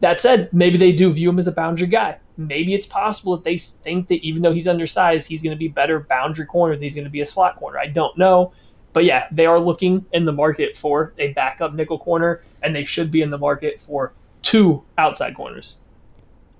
That 0.00 0.20
said, 0.20 0.52
maybe 0.52 0.76
they 0.76 0.92
do 0.92 1.10
view 1.10 1.30
him 1.30 1.38
as 1.38 1.46
a 1.46 1.52
boundary 1.52 1.86
guy. 1.86 2.18
Maybe 2.36 2.74
it's 2.74 2.86
possible 2.86 3.34
that 3.36 3.44
they 3.44 3.56
think 3.56 4.08
that 4.08 4.22
even 4.22 4.42
though 4.42 4.52
he's 4.52 4.68
undersized, 4.68 5.28
he's 5.28 5.42
going 5.42 5.56
to 5.56 5.58
be 5.58 5.68
better 5.68 6.00
boundary 6.00 6.44
corner 6.44 6.74
than 6.74 6.82
he's 6.82 6.94
going 6.94 7.06
to 7.06 7.10
be 7.10 7.22
a 7.22 7.26
slot 7.26 7.56
corner. 7.56 7.78
I 7.78 7.86
don't 7.86 8.16
know. 8.18 8.52
But 8.92 9.04
yeah, 9.04 9.26
they 9.32 9.46
are 9.46 9.58
looking 9.58 10.04
in 10.12 10.26
the 10.26 10.32
market 10.32 10.76
for 10.76 11.14
a 11.18 11.32
backup 11.32 11.74
nickel 11.74 11.98
corner, 11.98 12.42
and 12.62 12.76
they 12.76 12.84
should 12.84 13.10
be 13.10 13.22
in 13.22 13.30
the 13.30 13.38
market 13.38 13.80
for 13.80 14.12
two 14.42 14.84
outside 14.96 15.34
corners. 15.34 15.80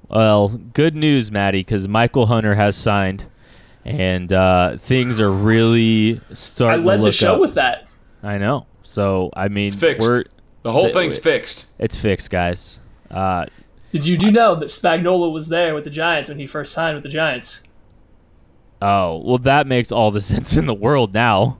Well, 0.09 0.49
good 0.49 0.95
news, 0.95 1.31
Maddie, 1.33 1.61
because 1.61 1.89
Michael 1.89 2.27
Hunter 2.27 2.55
has 2.55 2.77
signed, 2.77 3.27
and 3.85 4.33
uh, 4.33 4.77
things 4.77 5.21
are 5.21 5.31
really 5.33 6.21
starting 6.33 6.83
to 6.83 6.85
be. 6.85 6.89
I 6.89 6.93
led 6.93 7.01
the 7.01 7.05
look 7.05 7.15
show 7.15 7.35
up. 7.35 7.41
with 7.41 7.55
that. 7.55 7.89
I 8.23 8.39
know. 8.39 8.67
So 8.83 9.31
I 9.37 9.49
mean, 9.49 9.67
It's 9.67 9.77
fixed. 9.77 10.01
we're 10.07 10.25
the 10.63 10.71
whole 10.73 10.85
Wait, 10.85 10.93
thing's 10.93 11.19
fixed. 11.19 11.67
it's 11.79 11.97
fixed, 11.97 12.31
guys. 12.31 12.81
Uh, 13.11 13.47
Did 13.93 14.07
you 14.07 14.17
do 14.17 14.31
know 14.31 14.55
that 14.57 14.67
Spagnuolo 14.67 15.33
was 15.33 15.49
there 15.49 15.75
with 15.75 15.85
the 15.85 15.91
Giants 15.91 16.29
when 16.29 16.39
he 16.39 16.47
first 16.47 16.73
signed 16.73 16.95
with 16.97 17.03
the 17.03 17.09
Giants? 17.11 17.63
oh, 18.83 19.23
well, 19.25 19.39
that 19.39 19.67
makes 19.67 19.91
all 19.91 20.11
the 20.11 20.21
sense 20.33 20.57
in 20.57 20.67
the 20.67 20.75
world 20.75 21.15
now. 21.15 21.59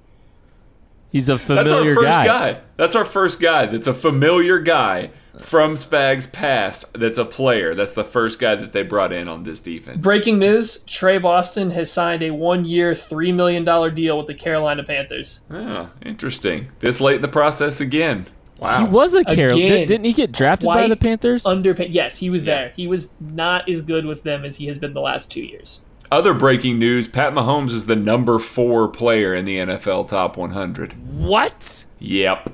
He's 1.11 1.29
a 1.29 1.39
familiar 1.39 1.65
That's 1.65 1.71
familiar 1.73 1.91
our 1.91 1.95
first 1.97 2.09
guy. 2.19 2.27
guy. 2.53 2.61
That's 2.77 2.95
our 2.97 3.05
first 3.05 3.41
guy. 3.41 3.67
That's 3.67 3.87
a 3.87 3.95
familiar 3.95 4.59
guy 4.59 5.11
from 5.39 5.75
Spags 5.75 6.31
past. 6.31 6.85
That's 6.95 7.19
a 7.19 7.25
player. 7.25 7.75
That's 7.75 7.93
the 7.93 8.05
first 8.05 8.39
guy 8.39 8.55
that 8.55 8.73
they 8.73 8.83
brought 8.83 9.13
in 9.13 9.29
on 9.29 9.43
this 9.43 9.61
defense. 9.61 9.99
Breaking 10.01 10.39
news: 10.39 10.81
Tre 10.87 11.19
Boston 11.19 11.71
has 11.71 11.91
signed 11.91 12.23
a 12.23 12.31
one-year, 12.31 12.95
three 12.95 13.33
million 13.33 13.65
dollar 13.65 13.91
deal 13.91 14.17
with 14.19 14.27
the 14.27 14.35
Carolina 14.35 14.83
Panthers. 14.85 15.43
Oh, 15.51 15.91
interesting. 16.05 16.69
This 16.81 17.01
late 17.01 17.17
in 17.17 17.23
the 17.23 17.29
process 17.29 17.81
again. 17.81 18.27
Wow. 18.59 18.87
He 18.87 18.91
was 18.91 19.15
a 19.15 19.23
Carolina. 19.23 19.69
Did, 19.69 19.89
didn't 19.89 20.07
he 20.07 20.15
get 20.15 20.33
drafted 20.33 20.67
by 20.69 20.89
the 20.89 20.97
Panthers? 20.97 21.45
Underpaid. 21.45 21.93
Yes, 21.93 22.17
he 22.17 22.31
was 22.31 22.43
Yeah. 22.43 22.55
there. 22.55 22.73
He 22.75 22.87
was 22.87 23.13
not 23.21 23.69
as 23.69 23.83
good 23.83 24.07
with 24.07 24.23
them 24.23 24.47
as 24.47 24.57
he 24.57 24.67
has 24.69 24.79
been 24.79 24.95
the 24.95 25.01
last 25.03 25.31
two 25.31 25.43
years. 25.43 25.83
Other 26.11 26.33
breaking 26.33 26.79
news: 26.79 27.07
Pat 27.09 27.35
Mahomes 27.35 27.73
is 27.73 27.85
the 27.87 27.97
number 27.97 28.39
four 28.39 28.89
player 28.89 29.35
in 29.35 29.45
the 29.45 29.59
NFL 29.59 30.09
top 30.09 30.37
100. 30.39 30.93
what? 31.19 31.85
Yep. 31.99 32.51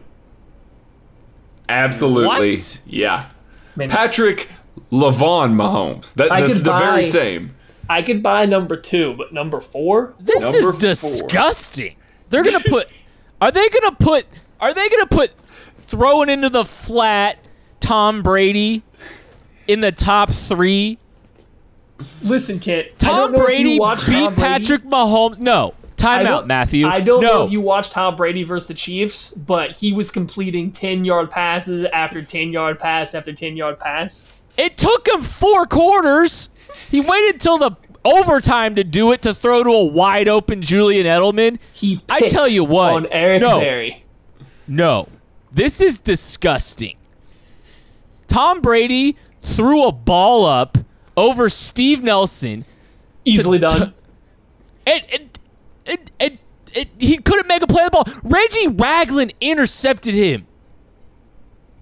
Absolutely. 1.73 2.27
What? 2.57 2.81
Yeah. 2.87 3.29
Man, 3.77 3.89
Patrick 3.91 4.49
Lavon 4.91 5.53
Mahomes. 5.55 6.15
That, 6.15 6.31
I 6.31 6.41
that's 6.43 6.59
the 6.59 6.71
buy- 6.71 6.81
very 6.81 7.05
same. 7.05 7.55
I 7.89 8.03
could 8.03 8.23
buy 8.23 8.47
number 8.47 8.77
two, 8.77 9.15
but 9.15 9.33
number 9.33 9.61
four? 9.61 10.15
This 10.21 10.43
Number 10.43 10.59
is 10.59 10.63
four. 10.65 10.73
disgusting. 10.73 11.97
They're 12.31 12.45
gonna 12.45 12.61
put. 12.61 12.89
Are 13.41 13.51
they 13.51 13.69
gonna 13.69 13.93
put? 13.97 14.27
Are 14.61 14.73
they 14.73 14.89
gonna 14.89 15.07
put 15.07 15.33
throwing 15.77 16.29
into 16.29 16.49
the 16.49 16.65
flat 16.65 17.39
Tom 17.81 18.23
Brady 18.23 18.83
in 19.67 19.81
the 19.81 19.93
top 19.93 20.31
three? 20.31 20.99
Listen, 22.23 22.59
Kit. 22.61 22.99
Tom 22.99 23.17
don't 23.17 23.33
know 23.33 23.39
if 23.39 23.41
you 23.41 23.47
Brady 23.47 23.79
beat 23.79 23.81
Tom 23.81 24.35
Brady. 24.35 24.35
Patrick 24.37 24.83
Mahomes. 24.85 25.39
No, 25.41 25.75
I 25.82 25.82
timeout, 26.03 26.47
Matthew. 26.47 26.87
I 26.87 27.01
don't 27.01 27.21
no. 27.21 27.29
know 27.29 27.45
if 27.47 27.53
you 27.53 27.61
watched 27.61 27.93
Tom 27.93 28.17
Brady 28.17 28.43
versus 28.45 28.69
the 28.69 28.75
Chiefs, 28.75 29.31
but 29.33 29.73
he 29.73 29.93
was 29.93 30.11
completing 30.11 30.73
10 30.73 31.05
yard 31.05 31.31
passes 31.31 31.87
after 31.93 32.23
10 32.23 32.53
yard 32.53 32.79
pass 32.79 33.15
after 33.15 33.33
10 33.33 33.57
yard 33.57 33.79
pass. 33.79 34.27
It 34.57 34.77
took 34.77 35.09
him 35.09 35.23
four 35.23 35.65
quarters. 35.67 36.49
He 36.91 37.01
waited 37.01 37.41
till 37.41 37.59
the 37.59 37.73
overtime 38.05 38.75
to 38.75 38.85
do 38.85 39.13
it 39.13 39.23
to 39.23 39.35
throw 39.35 39.63
to 39.63 39.71
a 39.71 39.85
wide 39.85 40.29
open 40.29 40.63
Julian 40.63 41.07
Edelman. 41.07 41.59
He 41.73 42.03
I 42.09 42.21
tell 42.23 42.49
you 42.49 42.65
what, 42.65 42.95
on 42.95 43.07
Eric 43.07 43.43
no. 43.43 43.61
Berry. 43.61 44.05
No, 44.67 45.09
this 45.51 45.81
is 45.81 45.99
disgusting. 45.99 46.97
Tom 48.29 48.61
Brady 48.61 49.17
threw 49.43 49.87
a 49.87 49.93
ball 49.93 50.45
up 50.45 50.79
over 51.17 51.49
Steve 51.49 52.03
Nelson, 52.03 52.65
Easily 53.25 53.59
to- 53.59 53.69
done. 53.69 53.95
and, 54.87 55.03
and, 55.13 55.32
and, 55.87 56.11
and, 56.21 56.39
and 56.77 56.89
he 56.99 57.19
couldn't 57.19 57.47
make 57.49 57.63
a 57.63 57.67
play 57.67 57.83
on 57.83 57.87
the 57.87 57.91
ball. 57.91 58.05
Reggie 58.25 58.69
Ragland 58.69 59.33
intercepted 59.41 60.15
him. 60.15 60.47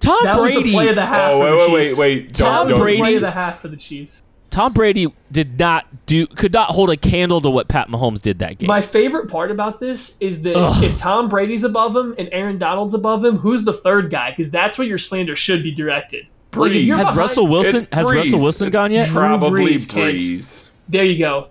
Tom 0.01 0.17
that 0.25 0.37
was 0.39 0.53
Brady. 0.53 0.71
the 0.71 0.77
play 0.77 0.89
of 0.89 0.95
the 0.95 1.05
half 1.07 1.33
Oh, 1.33 1.39
for 1.41 1.45
wait, 1.45 1.51
the 1.51 1.57
wait, 1.59 1.73
wait, 1.73 1.85
Chiefs. 1.89 1.99
wait. 1.99 2.35
Tom 2.35 2.49
That 2.49 2.63
was 2.65 2.71
don't, 2.71 2.79
the 2.79 2.85
play 2.85 2.99
Brady- 3.01 3.15
of 3.17 3.21
the 3.23 3.31
half 3.31 3.61
for 3.61 3.69
the 3.69 3.77
Chiefs. 3.77 4.23
Tom 4.49 4.73
Brady 4.73 5.07
did 5.31 5.61
not 5.61 6.07
do, 6.07 6.27
could 6.27 6.53
not 6.53 6.71
hold 6.71 6.91
a 6.91 6.97
candle 6.97 7.41
to 7.41 7.49
what 7.51 7.69
Pat 7.69 7.89
Mahomes 7.89 8.21
did 8.21 8.41
that 8.41 8.59
game. 8.59 8.67
My 8.67 8.83
favorite 8.83 9.29
part 9.29 9.53
about 9.53 9.79
this 9.79 10.17
is 10.19 10.43
that 10.43 10.57
Ugh. 10.57 10.83
if 10.83 10.99
Tom 10.99 11.29
Brady's 11.29 11.63
above 11.63 11.95
him 11.95 12.17
and 12.19 12.29
Aaron 12.33 12.59
Donald's 12.59 12.95
above 12.95 13.25
him, 13.25 13.37
who's 13.37 13.63
the 13.65 13.73
third 13.73 14.11
guy? 14.11 14.31
Because 14.31 14.51
that's 14.51 14.77
where 14.77 14.89
your 14.89 14.99
slander 14.99 15.37
should 15.37 15.63
be 15.63 15.71
directed. 15.71 16.27
Like, 16.53 16.73
Brees. 16.73 16.85
you're 16.87 16.97
has 16.97 17.05
behind- 17.07 17.19
Russell 17.19 17.47
Wilson 17.47 17.87
has 17.93 18.07
Brees. 18.09 18.15
Russell 18.17 18.41
Wilson 18.41 18.67
It's 18.69 18.75
gone 18.75 18.91
yet? 18.91 19.09
Probably 19.11 19.75
Brees, 19.77 19.87
Brees. 19.87 20.67
There 20.89 21.05
you 21.05 21.19
go. 21.19 21.49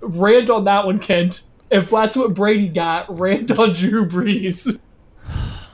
Rant 0.00 0.48
on 0.48 0.64
that 0.64 0.86
one, 0.86 0.98
Kent. 1.00 1.42
If 1.70 1.90
that's 1.90 2.16
what 2.16 2.34
Brady 2.34 2.68
got, 2.68 3.18
rant 3.18 3.50
on 3.50 3.72
Drew 3.72 4.06
Brees. 4.06 4.78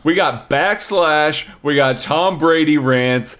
We 0.04 0.16
got 0.16 0.50
backslash. 0.50 1.48
We 1.62 1.76
got 1.76 2.02
Tom 2.02 2.36
Brady 2.36 2.76
rants. 2.76 3.38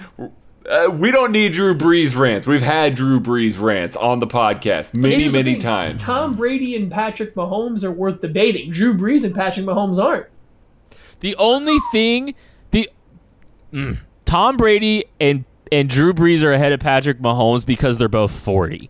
Uh, 0.68 0.88
we 0.92 1.10
don't 1.10 1.32
need 1.32 1.52
Drew 1.52 1.74
Brees 1.74 2.16
rants. 2.16 2.46
We've 2.46 2.62
had 2.62 2.94
Drew 2.94 3.18
Brees 3.18 3.60
rants 3.60 3.96
on 3.96 4.20
the 4.20 4.28
podcast 4.28 4.94
many, 4.94 5.16
Here's 5.16 5.32
the 5.32 5.38
many 5.38 5.56
times. 5.56 6.04
Tom 6.04 6.36
Brady 6.36 6.76
and 6.76 6.90
Patrick 6.90 7.34
Mahomes 7.34 7.82
are 7.82 7.90
worth 7.90 8.20
debating. 8.20 8.70
Drew 8.70 8.94
Brees 8.96 9.24
and 9.24 9.34
Patrick 9.34 9.66
Mahomes 9.66 9.98
aren't. 9.98 10.26
The 11.18 11.34
only 11.36 11.78
thing, 11.90 12.34
the 12.70 12.88
mm, 13.72 13.98
Tom 14.24 14.56
Brady 14.56 15.04
and 15.20 15.44
and 15.72 15.88
Drew 15.88 16.12
Brees 16.12 16.44
are 16.44 16.52
ahead 16.52 16.72
of 16.72 16.80
Patrick 16.80 17.18
Mahomes 17.18 17.66
because 17.66 17.98
they're 17.98 18.08
both 18.08 18.30
forty, 18.30 18.88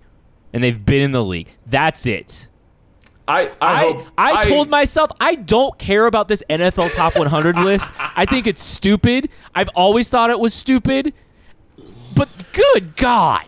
and 0.53 0.62
they've 0.62 0.85
been 0.85 1.01
in 1.01 1.12
the 1.12 1.25
league. 1.25 1.48
That's 1.66 2.05
it. 2.07 2.48
I, 3.33 3.40
I, 3.42 3.51
I 3.61 3.77
hope, 3.92 4.07
I 4.18 4.45
told 4.49 4.68
myself 4.71 5.11
I 5.21 5.35
don't 5.37 5.79
care 5.79 6.07
about 6.07 6.29
this 6.29 6.42
NFL 6.51 6.95
Top 6.95 7.16
100 7.16 7.57
list. 7.64 7.92
I 7.99 8.27
think 8.27 8.47
it's 8.47 8.62
stupid. 8.62 9.29
I've 9.55 9.71
always 9.71 10.09
thought 10.09 10.31
it 10.31 10.38
was 10.38 10.53
stupid. 10.53 11.14
But 12.14 12.29
good 12.53 12.97
God, 12.97 13.47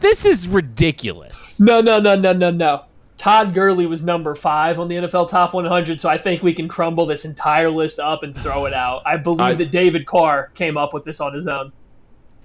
this 0.00 0.26
is 0.26 0.46
ridiculous. 0.46 1.58
No, 1.58 1.80
no, 1.80 1.98
no, 1.98 2.14
no, 2.14 2.32
no, 2.32 2.50
no. 2.50 2.84
Todd 3.16 3.54
Gurley 3.54 3.86
was 3.86 4.02
number 4.02 4.34
five 4.34 4.78
on 4.78 4.88
the 4.88 4.96
NFL 4.96 5.30
Top 5.30 5.54
100, 5.54 6.00
so 6.00 6.08
I 6.10 6.18
think 6.18 6.42
we 6.42 6.52
can 6.52 6.68
crumble 6.68 7.06
this 7.06 7.24
entire 7.24 7.70
list 7.70 7.98
up 7.98 8.22
and 8.22 8.36
throw 8.36 8.66
it 8.66 8.74
out. 8.74 9.02
I 9.06 9.16
believe 9.16 9.40
I- 9.40 9.54
that 9.54 9.70
David 9.70 10.04
Carr 10.04 10.50
came 10.54 10.76
up 10.76 10.92
with 10.92 11.04
this 11.04 11.20
on 11.20 11.32
his 11.32 11.46
own. 11.46 11.72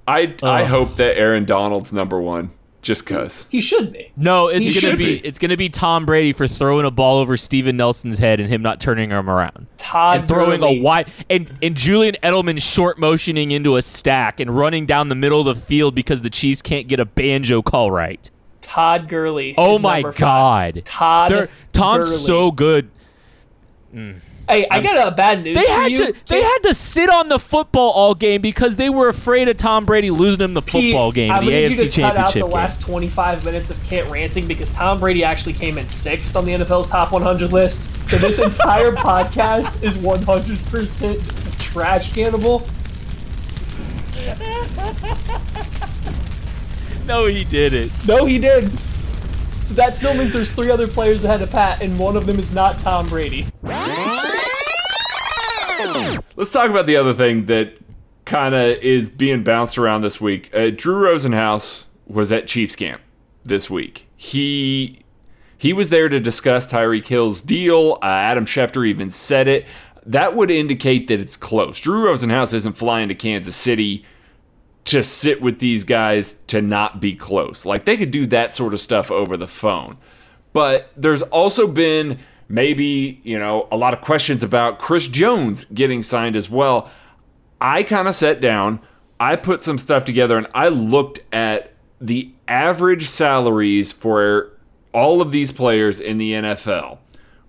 Oh. 0.08 0.12
I, 0.14 0.34
I 0.42 0.62
Ugh. 0.64 0.68
hope 0.68 0.96
that 0.96 1.18
Aaron 1.18 1.44
Donald's 1.46 1.92
number 1.92 2.20
one, 2.22 2.52
just 2.82 3.06
cause. 3.06 3.46
He 3.50 3.60
should 3.62 3.92
be. 3.92 4.12
No, 4.16 4.48
it's 4.48 4.68
He 4.68 4.80
gonna 4.82 4.96
be, 4.96 5.20
be. 5.20 5.28
it's 5.28 5.38
gonna 5.38 5.58
be 5.58 5.68
Tom 5.70 6.06
Brady 6.06 6.32
for 6.34 6.48
throwing 6.48 6.86
a 6.86 6.92
ball 6.92 7.18
over 7.18 7.36
Steven 7.36 7.76
Nelson's 7.76 8.20
head 8.20 8.40
and 8.40 8.50
him 8.50 8.62
not 8.62 8.80
turning 8.80 9.10
him 9.10 9.30
around. 9.30 9.68
Todd 9.78 10.20
and 10.20 10.28
throwing 10.28 10.62
Gurley. 10.62 10.80
a 10.80 10.82
wide 10.82 11.12
and 11.30 11.52
and 11.62 11.76
Julian 11.76 12.16
Edelman 12.24 12.62
short 12.62 12.98
motioning 12.98 13.52
into 13.52 13.76
a 13.76 13.82
stack 13.82 14.40
and 14.40 14.56
running 14.58 14.86
down 14.86 15.10
the 15.10 15.16
middle 15.16 15.40
of 15.46 15.46
the 15.58 15.62
field 15.62 15.94
because 15.94 16.22
the 16.22 16.30
Chiefs 16.30 16.62
can't 16.62 16.88
get 16.88 17.00
a 17.00 17.06
banjo 17.06 17.62
call 17.62 17.92
right. 17.92 18.32
Todd 18.62 19.10
Gurley. 19.10 19.56
Oh 19.58 19.76
is 19.76 19.82
my 19.82 20.02
five. 20.04 20.16
God, 20.18 20.82
Todd. 20.86 21.30
They're, 21.32 21.50
Tom's 21.74 22.06
Gurley. 22.06 22.18
so 22.18 22.52
good. 22.52 22.90
Mm. 23.94 24.20
Hey, 24.50 24.66
I 24.72 24.80
got 24.82 25.08
a 25.08 25.16
bad 25.16 25.44
news 25.44 25.56
They 25.56 25.64
for 25.64 25.72
had 25.72 25.92
you. 25.92 25.98
to 26.12 26.16
they 26.28 26.42
had 26.42 26.58
to 26.64 26.74
sit 26.74 27.08
on 27.10 27.30
the 27.30 27.38
football 27.38 27.92
all 27.92 28.16
game 28.16 28.42
because 28.42 28.76
they 28.78 28.90
were 28.90 29.08
afraid 29.08 29.48
of 29.48 29.58
Tom 29.58 29.86
Brady 29.86 30.10
losing 30.10 30.40
them 30.40 30.56
the 30.56 30.62
Pete, 30.64 30.92
football 30.92 31.12
game, 31.12 31.32
I'm 31.32 31.46
the 31.46 31.52
AFC 31.52 31.70
you 31.70 31.76
to 31.90 32.02
cut 32.02 32.18
out 32.18 32.32
Championship 32.32 32.34
the 32.42 32.48
game. 32.48 32.52
last 32.56 32.82
25 32.82 33.46
minutes 33.46 33.70
of 33.70 33.84
Kent 33.84 34.10
ranting 34.10 34.48
because 34.48 34.72
Tom 34.72 35.00
Brady 35.00 35.24
actually 35.24 35.54
came 35.54 35.78
in 35.78 35.88
sixth 35.88 36.36
on 36.36 36.46
the 36.46 36.54
NFL's 36.54 36.88
top 36.90 37.12
100 37.12 37.54
list. 37.54 37.92
So 38.10 38.18
this 38.18 38.40
entire 38.44 38.92
podcast 38.92 39.84
is 39.84 39.96
100% 39.98 41.60
trash 41.62 42.12
cannibal. 42.14 42.68
No, 47.06 47.26
he 47.26 47.44
did 47.44 47.74
it. 47.74 47.92
No, 48.08 48.26
he 48.26 48.38
did. 48.38 48.70
So 49.64 49.74
that 49.74 49.96
still 49.96 50.14
means 50.14 50.32
there's 50.32 50.52
three 50.52 50.70
other 50.70 50.88
players 50.88 51.24
ahead 51.24 51.42
of 51.42 51.50
Pat, 51.50 51.82
and 51.82 51.98
one 51.98 52.16
of 52.16 52.28
them 52.28 52.38
is 52.38 52.54
not 52.54 52.78
Tom 52.80 53.08
Brady. 53.08 53.48
Let's 56.40 56.54
talk 56.54 56.70
about 56.70 56.86
the 56.86 56.96
other 56.96 57.12
thing 57.12 57.48
that 57.48 57.74
kind 58.24 58.56
of 58.56 58.78
is 58.78 59.10
being 59.10 59.44
bounced 59.44 59.78
around 59.78 60.04
this 60.04 60.22
week. 60.22 60.50
Uh, 60.56 60.70
Drew 60.70 60.96
Rosenhaus 60.96 61.88
was 62.08 62.32
at 62.32 62.48
Chiefs 62.48 62.78
camp. 62.78 63.02
this 63.44 63.70
week. 63.70 64.08
He 64.16 65.02
he 65.58 65.74
was 65.74 65.90
there 65.90 66.08
to 66.08 66.18
discuss 66.18 66.66
Tyreek 66.66 67.08
Hill's 67.08 67.42
deal. 67.42 67.98
Uh, 68.02 68.06
Adam 68.06 68.46
Schefter 68.46 68.88
even 68.88 69.12
said 69.12 69.50
it. 69.50 69.66
That 70.06 70.34
would 70.34 70.50
indicate 70.50 71.10
that 71.10 71.20
it's 71.20 71.36
close. 71.36 71.78
Drew 71.78 72.06
Rosenhaus 72.06 72.54
isn't 72.54 72.78
flying 72.78 73.10
to 73.10 73.16
Kansas 73.16 73.58
City 73.58 74.06
to 74.86 75.04
sit 75.04 75.42
with 75.42 75.60
these 75.60 75.84
guys 75.84 76.36
to 76.48 76.62
not 76.62 77.02
be 77.02 77.16
close. 77.16 77.66
Like 77.66 77.84
they 77.84 77.98
could 77.98 78.12
do 78.12 78.26
that 78.28 78.54
sort 78.54 78.74
of 78.74 78.80
stuff 78.80 79.12
over 79.12 79.36
the 79.36 79.46
phone. 79.46 79.98
But 80.54 80.90
there's 80.96 81.22
also 81.22 81.68
been 81.68 82.20
maybe, 82.50 83.22
you 83.24 83.40
know, 83.40 83.68
a 83.72 83.78
lot 83.78 83.94
of 83.94 84.02
questions 84.02 84.44
about 84.44 84.80
Chris 84.80 85.08
Jones 85.08 85.66
getting 85.66 86.04
signed 86.04 86.36
as 86.36 86.50
well. 86.50 86.90
I 87.62 87.84
kind 87.84 88.08
of 88.08 88.16
sat 88.16 88.42
down, 88.42 88.80
I 89.20 89.36
put 89.36 89.64
some 89.64 89.78
stuff 89.78 90.04
together, 90.04 90.38
and 90.38 90.48
I 90.54 90.70
looked 90.70 91.20
at 91.32 91.74
the 92.02 92.34
average 92.48 93.08
salaries 93.08 93.92
for 93.92 94.52
all 94.94 95.22
of 95.22 95.32
these 95.32 95.52
players 95.52 96.00
in 96.00 96.18
the 96.18 96.34
NFL. 96.34 96.98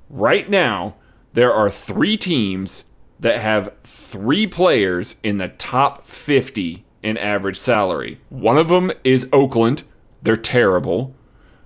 Right 0.09 0.49
now, 0.49 0.97
there 1.33 1.53
are 1.53 1.71
three 1.71 2.17
teams 2.17 2.85
that 3.19 3.41
have 3.41 3.73
three 3.85 4.47
players 4.47 5.17
in 5.23 5.39
the 5.39 5.49
top 5.49 6.07
50 6.07 6.85
in 7.03 7.17
average 7.17 7.59
salary. 7.59 8.21
One 8.29 8.59
of 8.59 8.69
them 8.69 8.91
is 9.05 9.29
Oakland. 9.33 9.85
They're 10.23 10.37
terrible. 10.37 11.15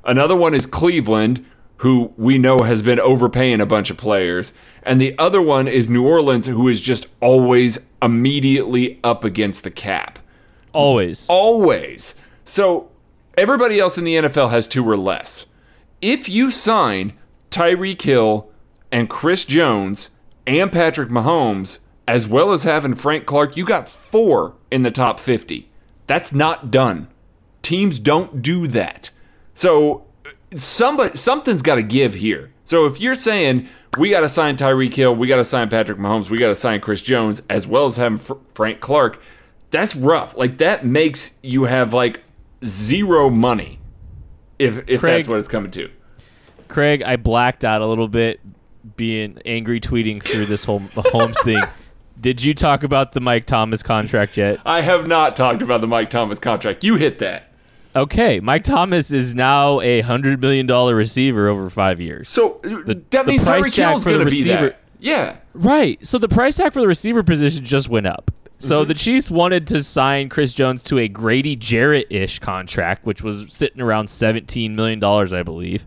Another 0.05 0.37
one 0.37 0.55
is 0.55 0.67
Cleveland, 0.67 1.45
who 1.85 2.15
we 2.17 2.39
know 2.39 2.61
has 2.61 2.81
been 2.81 2.99
overpaying 2.99 3.61
a 3.61 3.67
bunch 3.67 3.91
of 3.91 3.99
players. 3.99 4.55
And 4.85 4.99
the 4.99 5.15
other 5.19 5.43
one 5.43 5.69
is 5.69 5.87
New 5.87 6.07
Orleans, 6.07 6.47
who 6.47 6.67
is 6.67 6.81
just 6.81 7.07
always 7.21 7.79
immediately 8.01 8.99
up 9.05 9.23
against 9.23 9.65
the 9.65 9.71
cap. 9.71 10.19
Always. 10.73 11.29
Always. 11.29 12.15
So 12.43 12.91
everybody 13.37 13.79
else 13.79 13.99
in 13.99 14.05
the 14.05 14.15
NFL 14.15 14.49
has 14.49 14.67
two 14.67 14.89
or 14.89 14.97
less. 14.97 15.45
If 16.01 16.27
you 16.27 16.51
sign 16.51 17.13
Tyreek 17.51 18.01
Hill 18.01 18.51
and 18.91 19.11
Chris 19.11 19.45
Jones 19.45 20.09
and 20.47 20.73
Patrick 20.73 21.11
Mahomes, 21.11 21.81
as 22.09 22.27
well 22.27 22.53
as 22.53 22.63
having 22.63 22.95
Frank 22.95 23.27
Clark, 23.27 23.59
you 23.59 23.67
got 23.67 23.91
four 23.91 24.55
in 24.71 24.85
the 24.85 24.91
top 24.91 25.21
50. 25.21 25.71
That's 26.07 26.33
not 26.33 26.71
done. 26.71 27.09
Teams 27.61 27.99
don't 27.99 28.41
do 28.41 28.67
that. 28.69 29.11
So 29.53 30.07
somebody 30.57 31.17
something's 31.17 31.63
got 31.63 31.77
to 31.77 31.83
give 31.83 32.15
here. 32.15 32.53
So 32.65 32.87
if 32.87 33.01
you're 33.01 33.15
saying 33.15 33.69
we 33.99 34.11
got 34.11 34.21
to 34.21 34.29
sign 34.29 34.57
Tyreek 34.57 34.95
Hill, 34.95 35.15
we 35.15 35.27
got 35.29 35.37
to 35.37 35.45
sign 35.45 35.69
Patrick 35.69 35.99
Mahomes, 35.99 36.31
we 36.31 36.39
got 36.39 36.49
to 36.49 36.57
sign 36.57 36.81
Chris 36.81 37.01
Jones, 37.01 37.43
as 37.49 37.67
well 37.67 37.87
as 37.87 37.97
having 37.97 38.19
Fr- 38.19 38.35
Frank 38.55 38.81
Clark, 38.81 39.21
that's 39.71 39.95
rough. 39.95 40.37
Like 40.37 40.59
that 40.59 40.85
makes 40.85 41.39
you 41.43 41.65
have 41.65 41.93
like 41.93 42.23
zero 42.65 43.31
money. 43.31 43.79
If 44.59 44.89
if 44.89 45.01
Craig- 45.01 45.19
that's 45.19 45.29
what 45.29 45.39
it's 45.39 45.49
coming 45.49 45.71
to. 45.73 45.91
Craig, 46.69 47.03
I 47.03 47.17
blacked 47.17 47.65
out 47.65 47.83
a 47.83 47.87
little 47.87 48.09
bit 48.09 48.41
being 48.97 49.39
angry 49.45 49.81
tweeting 49.81 50.23
through 50.23 50.47
this 50.47 50.65
whole 50.65 50.81
Mahomes 50.95 51.43
thing. 51.43 51.63
Did 52.21 52.43
you 52.43 52.55
talk 52.55 52.85
about 52.85 53.13
the 53.13 53.21
Mike 53.21 53.47
Thomas 53.47 53.83
contract 53.83 54.37
yet? 54.37 54.61
I 54.65 54.81
have 54.81 55.07
not 55.07 55.37
talked 55.37 55.63
about 55.63 55.81
the 55.81 55.87
Mike 55.87 56.11
Thomas 56.11 56.39
contract. 56.39 56.85
You 56.85 56.97
hit 56.97 57.19
that. 57.19 57.53
Okay, 57.97 58.41
Mike 58.41 58.65
Thomas 58.65 59.11
is 59.13 59.35
now 59.35 59.81
a 59.81 60.01
hundred 60.01 60.41
million 60.41 60.67
dollar 60.67 60.95
receiver 60.95 61.47
over 61.49 61.71
five 61.71 62.01
years. 62.01 62.29
So 62.29 62.59
The- 62.63 63.03
that 63.11 63.25
the 63.27 63.33
means 63.33 63.45
price 63.45 63.67
Tyreek 63.67 63.75
tag 63.75 63.89
Hill's 63.89 64.05
going 64.05 64.19
to 64.19 64.25
be 64.25 64.31
receiver- 64.39 64.61
that. 64.71 64.81
Yeah. 64.99 65.37
Right. 65.53 66.05
So 66.05 66.19
the 66.19 66.29
price 66.29 66.57
tag 66.57 66.73
for 66.73 66.81
the 66.81 66.89
receiver 66.89 67.23
position 67.23 67.65
just 67.65 67.89
went 67.89 68.07
up. 68.07 68.31
So 68.59 68.81
Mm-hmm. 68.81 68.89
the 68.89 68.95
Chiefs 68.95 69.31
wanted 69.31 69.67
to 69.69 69.83
sign 69.83 70.29
Chris 70.29 70.55
Jones 70.55 70.83
to 70.85 70.99
a 70.99 71.07
Grady 71.09 71.55
Jarrett 71.57 72.07
ish 72.11 72.39
contract, 72.39 73.05
which 73.05 73.23
was 73.23 73.47
sitting 73.53 73.81
around 73.81 74.09
seventeen 74.09 74.75
million 74.75 74.99
dollars, 74.99 75.33
I 75.33 75.43
believe. 75.43 75.87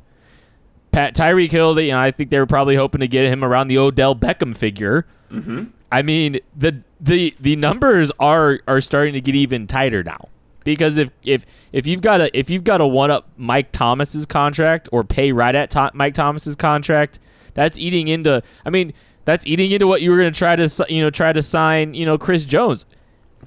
Pat 0.91 1.15
Tyreek 1.15 1.51
Hill, 1.51 1.73
they, 1.73 1.87
you 1.87 1.91
know, 1.91 1.99
I 1.99 2.11
think 2.11 2.29
they 2.29 2.39
were 2.39 2.45
probably 2.45 2.75
hoping 2.75 3.01
to 3.01 3.07
get 3.07 3.25
him 3.27 3.43
around 3.43 3.67
the 3.67 3.77
Odell 3.77 4.15
Beckham 4.15 4.55
figure. 4.55 5.05
Mm-hmm. 5.31 5.65
I 5.91 6.01
mean, 6.01 6.39
the 6.55 6.83
the 7.01 7.33
the 7.39 7.55
numbers 7.55 8.11
are 8.19 8.59
are 8.67 8.81
starting 8.81 9.13
to 9.13 9.21
get 9.21 9.35
even 9.35 9.67
tighter 9.67 10.03
now. 10.03 10.29
Because 10.67 10.97
if 10.97 11.11
if 11.23 11.45
if 11.71 11.87
you've 11.87 12.01
got 12.01 12.19
a 12.19 12.37
if 12.37 12.49
you've 12.49 12.65
got 12.65 12.79
to 12.79 12.87
one 12.87 13.09
up 13.09 13.29
Mike 13.37 13.71
Thomas's 13.71 14.25
contract 14.25 14.89
or 14.91 15.05
pay 15.05 15.31
right 15.31 15.55
at 15.55 15.71
to- 15.71 15.91
Mike 15.93 16.13
Thomas's 16.13 16.57
contract, 16.57 17.19
that's 17.53 17.79
eating 17.79 18.09
into. 18.09 18.43
I 18.65 18.69
mean, 18.69 18.91
that's 19.23 19.47
eating 19.47 19.71
into 19.71 19.87
what 19.87 20.01
you 20.01 20.11
were 20.11 20.17
going 20.17 20.31
to 20.31 20.37
try 20.37 20.57
to 20.57 20.85
you 20.89 21.01
know 21.01 21.09
try 21.09 21.31
to 21.31 21.41
sign 21.41 21.93
you 21.93 22.05
know 22.05 22.17
Chris 22.17 22.43
Jones. 22.43 22.85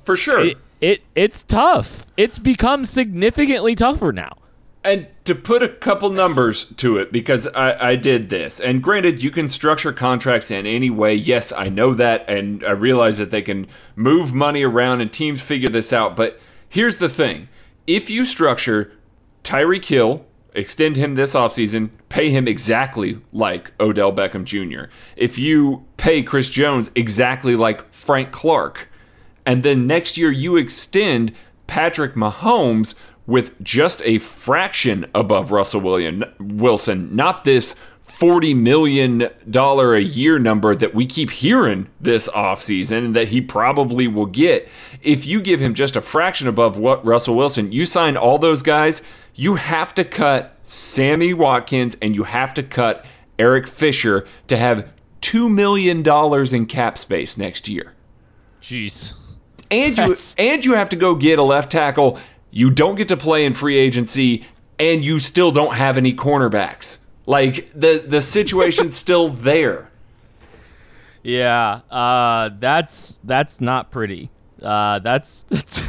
For 0.03 0.17
sure. 0.17 0.47
It, 0.47 0.57
it 0.81 1.03
it's 1.15 1.43
tough. 1.43 2.07
It's 2.17 2.39
become 2.39 2.87
significantly 2.87 3.75
tougher 3.75 4.13
now. 4.13 4.39
And 4.83 5.09
to 5.27 5.35
put 5.35 5.63
a 5.63 5.69
couple 5.69 6.09
numbers 6.09 6.65
to 6.77 6.97
it, 6.97 7.13
because 7.13 7.47
I, 7.49 7.91
I 7.91 7.97
did 7.97 8.31
this, 8.31 8.59
and 8.59 8.83
granted, 8.83 9.23
you 9.23 9.31
can 9.31 9.51
structure 9.51 9.93
contracts 9.93 10.51
in 10.51 10.65
any 10.67 10.89
way. 10.89 11.15
Yes, 11.15 11.53
I 11.53 11.69
know 11.69 11.93
that, 11.93 12.27
and 12.31 12.65
I 12.65 12.71
realize 12.71 13.19
that 13.19 13.31
they 13.31 13.43
can 13.43 13.67
move 13.95 14.33
money 14.33 14.63
around 14.63 15.03
and 15.03 15.13
teams 15.13 15.43
figure 15.43 15.69
this 15.69 15.93
out. 15.93 16.17
But 16.17 16.41
here's 16.71 16.97
the 16.97 17.11
thing. 17.11 17.49
If 17.87 18.09
you 18.09 18.25
structure 18.25 18.93
Tyreek 19.45 19.85
Hill, 19.85 20.25
extend 20.55 20.97
him 20.97 21.15
this 21.15 21.35
offseason, 21.35 21.91
pay 22.09 22.31
him 22.31 22.49
exactly 22.49 23.21
like 23.33 23.73
Odell 23.79 24.13
Beckham 24.13 24.45
Jr., 24.45 24.91
if 25.17 25.37
you 25.37 25.85
pay 25.99 26.23
Chris 26.23 26.49
Jones 26.49 26.91
exactly 26.95 27.55
like 27.57 27.93
Frank 27.93 28.33
Clark, 28.33 28.89
and 29.45 29.63
then 29.63 29.87
next 29.87 30.17
year 30.17 30.31
you 30.31 30.57
extend 30.57 31.35
Patrick 31.67 32.15
Mahomes 32.15 32.95
with 33.27 33.61
just 33.63 34.03
a 34.05 34.19
fraction 34.19 35.07
above 35.15 35.53
Russell 35.53 35.81
William 35.81 36.25
Wilson, 36.39 37.15
not 37.15 37.45
this 37.45 37.75
$40 38.11 38.57
million 38.57 39.23
a 39.23 39.99
year 39.99 40.39
number 40.39 40.75
that 40.75 40.95
we 40.95 41.07
keep 41.07 41.31
hearing 41.31 41.89
this 42.01 42.29
offseason 42.29 43.15
that 43.15 43.29
he 43.29 43.41
probably 43.41 44.07
will 44.09 44.27
get. 44.27 44.69
If 45.03 45.27
you 45.27 45.41
give 45.41 45.61
him 45.61 45.75
just 45.75 45.97
a 45.97 46.01
fraction 46.01 46.49
above 46.49 46.77
what 46.77 47.05
Russell 47.05 47.37
Wilson, 47.37 47.73
you 47.73 47.87
sign 47.87 48.17
all 48.17 48.39
those 48.39 48.63
guys, 48.63 49.03
you 49.35 49.55
have 49.55 49.95
to 49.95 50.05
cut 50.05 50.57
Sammy 50.63 51.33
Watkins 51.35 51.97
and 52.03 52.15
you 52.15 52.25
have 52.25 52.53
to 52.55 52.63
cut 52.63 53.05
Eric 53.39 53.67
Fisher 53.67 54.27
to 54.49 54.57
have 54.57 54.89
$2 55.23 55.51
million 55.51 56.03
in 56.55 56.67
cap 56.67 56.97
space 56.99 57.37
next 57.37 57.69
year 57.69 57.95
Jeez. 58.63 59.15
and 59.71 59.91
you 59.91 59.97
That's- 59.97 60.35
and 60.39 60.65
you 60.65 60.75
have 60.75 60.89
to 60.91 60.97
go 60.97 61.15
get 61.15 61.39
a 61.39 61.43
left 61.43 61.71
tackle. 61.73 62.19
You 62.51 62.71
don't 62.71 62.97
get 62.97 63.09
to 63.09 63.17
play 63.17 63.45
in 63.45 63.53
free 63.55 63.79
agency, 63.79 64.45
and 64.79 65.05
you 65.05 65.19
still 65.21 65.51
don't 65.53 65.75
have 65.75 65.97
any 65.97 66.13
cornerbacks. 66.13 66.99
Like 67.31 67.71
the 67.77 68.03
the 68.05 68.21
situation's 68.21 68.97
still 69.05 69.29
there. 69.29 69.93
Yeah, 71.23 71.83
uh, 71.89 72.51
that's 72.59 73.21
that's 73.23 73.61
not 73.61 73.93
pretty. 73.93 74.31
Uh, 74.61 74.99
that's 74.99 75.43
that's 75.49 75.89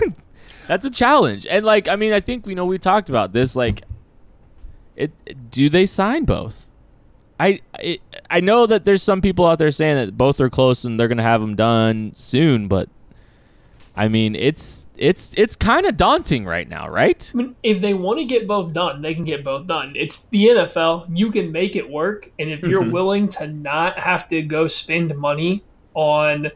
that's 0.67 0.85
a 0.85 0.91
challenge. 0.91 1.47
And 1.49 1.65
like, 1.65 1.87
I 1.87 1.95
mean, 1.95 2.13
I 2.13 2.19
think 2.19 2.45
we 2.45 2.53
know 2.53 2.67
we 2.67 2.77
talked 2.77 3.09
about 3.09 3.33
this. 3.33 3.55
Like, 3.55 3.81
it 4.95 5.49
do 5.49 5.67
they 5.67 5.87
sign 5.87 6.25
both? 6.25 6.69
I 7.39 7.61
it, 7.79 8.01
I 8.29 8.39
know 8.39 8.67
that 8.67 8.85
there's 8.85 9.01
some 9.01 9.19
people 9.19 9.47
out 9.47 9.57
there 9.57 9.71
saying 9.71 9.95
that 9.95 10.15
both 10.15 10.39
are 10.39 10.49
close 10.49 10.85
and 10.85 10.99
they're 10.99 11.07
gonna 11.07 11.23
have 11.23 11.41
them 11.41 11.55
done 11.55 12.11
soon, 12.13 12.67
but 12.67 12.87
I 14.01 14.07
mean, 14.07 14.33
it's 14.33 14.87
it's 14.97 15.31
it's 15.37 15.55
kind 15.55 15.85
of 15.85 15.95
daunting 15.95 16.43
right 16.43 16.67
now, 16.67 16.89
right? 16.89 17.31
I 17.35 17.37
mean, 17.37 17.55
if 17.61 17.81
they 17.81 17.93
want 17.93 18.17
to 18.17 18.25
get 18.25 18.47
both 18.47 18.73
done, 18.73 19.03
they 19.03 19.13
can 19.13 19.25
get 19.25 19.43
both 19.43 19.67
done. 19.67 19.93
It's 19.95 20.23
the 20.23 20.47
NFL. 20.47 21.15
You 21.15 21.29
can 21.29 21.51
make 21.51 21.75
it 21.75 21.87
work. 21.87 22.31
And 22.39 22.49
if 22.49 22.63
you're 22.63 22.81
mm-hmm. 22.81 22.89
willing 22.89 23.29
to 23.29 23.45
not 23.45 23.99
have 23.99 24.27
to 24.29 24.41
go 24.41 24.65
spend 24.65 25.15
money 25.15 25.63
on 25.93 26.49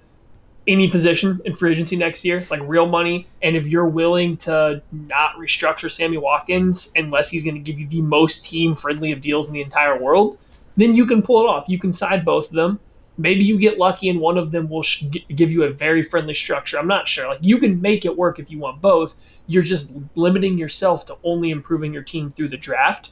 any 0.66 0.88
position 0.88 1.40
in 1.46 1.54
free 1.54 1.74
agency 1.74 1.96
next 1.96 2.26
year, 2.26 2.44
like 2.50 2.62
real 2.64 2.88
money, 2.88 3.28
and 3.44 3.56
if 3.56 3.68
you're 3.68 3.86
willing 3.86 4.38
to 4.38 4.82
not 4.92 5.36
restructure 5.36 5.92
Sammy 5.92 6.18
Watkins 6.18 6.92
unless 6.96 7.30
he's 7.30 7.44
going 7.44 7.54
to 7.54 7.62
give 7.62 7.80
you 7.80 7.88
the 7.88 8.02
most 8.02 8.44
team 8.44 8.74
friendly 8.74 9.12
of 9.12 9.22
deals 9.22 9.46
in 9.46 9.54
the 9.54 9.62
entire 9.62 10.02
world, 10.02 10.40
then 10.78 10.96
you 10.96 11.06
can 11.06 11.22
pull 11.22 11.44
it 11.44 11.48
off. 11.48 11.66
You 11.68 11.78
can 11.78 11.94
side 11.94 12.26
both 12.26 12.48
of 12.48 12.54
them. 12.54 12.80
Maybe 13.18 13.46
you 13.46 13.58
get 13.58 13.78
lucky 13.78 14.10
and 14.10 14.20
one 14.20 14.38
of 14.38 14.52
them 14.52 14.70
will 14.70 14.84
sh- 14.84 15.06
give 15.34 15.52
you 15.52 15.64
a 15.64 15.70
very 15.70 16.02
friendly 16.02 16.34
structure. 16.34 16.78
I'm 16.78 16.88
not 16.88 17.08
sure. 17.08 17.28
Like 17.28 17.40
you 17.42 17.58
can 17.60 17.82
make 17.82 18.06
it 18.06 18.18
work 18.18 18.40
if 18.40 18.52
you 18.52 18.60
want 18.60 18.82
both. 18.82 19.16
You're 19.48 19.64
just 19.64 19.92
limiting 20.16 20.58
yourself 20.58 21.06
to 21.06 21.18
only 21.24 21.52
improving 21.52 21.94
your 21.94 22.04
team 22.04 22.32
through 22.32 22.50
the 22.50 22.58
draft. 22.58 23.12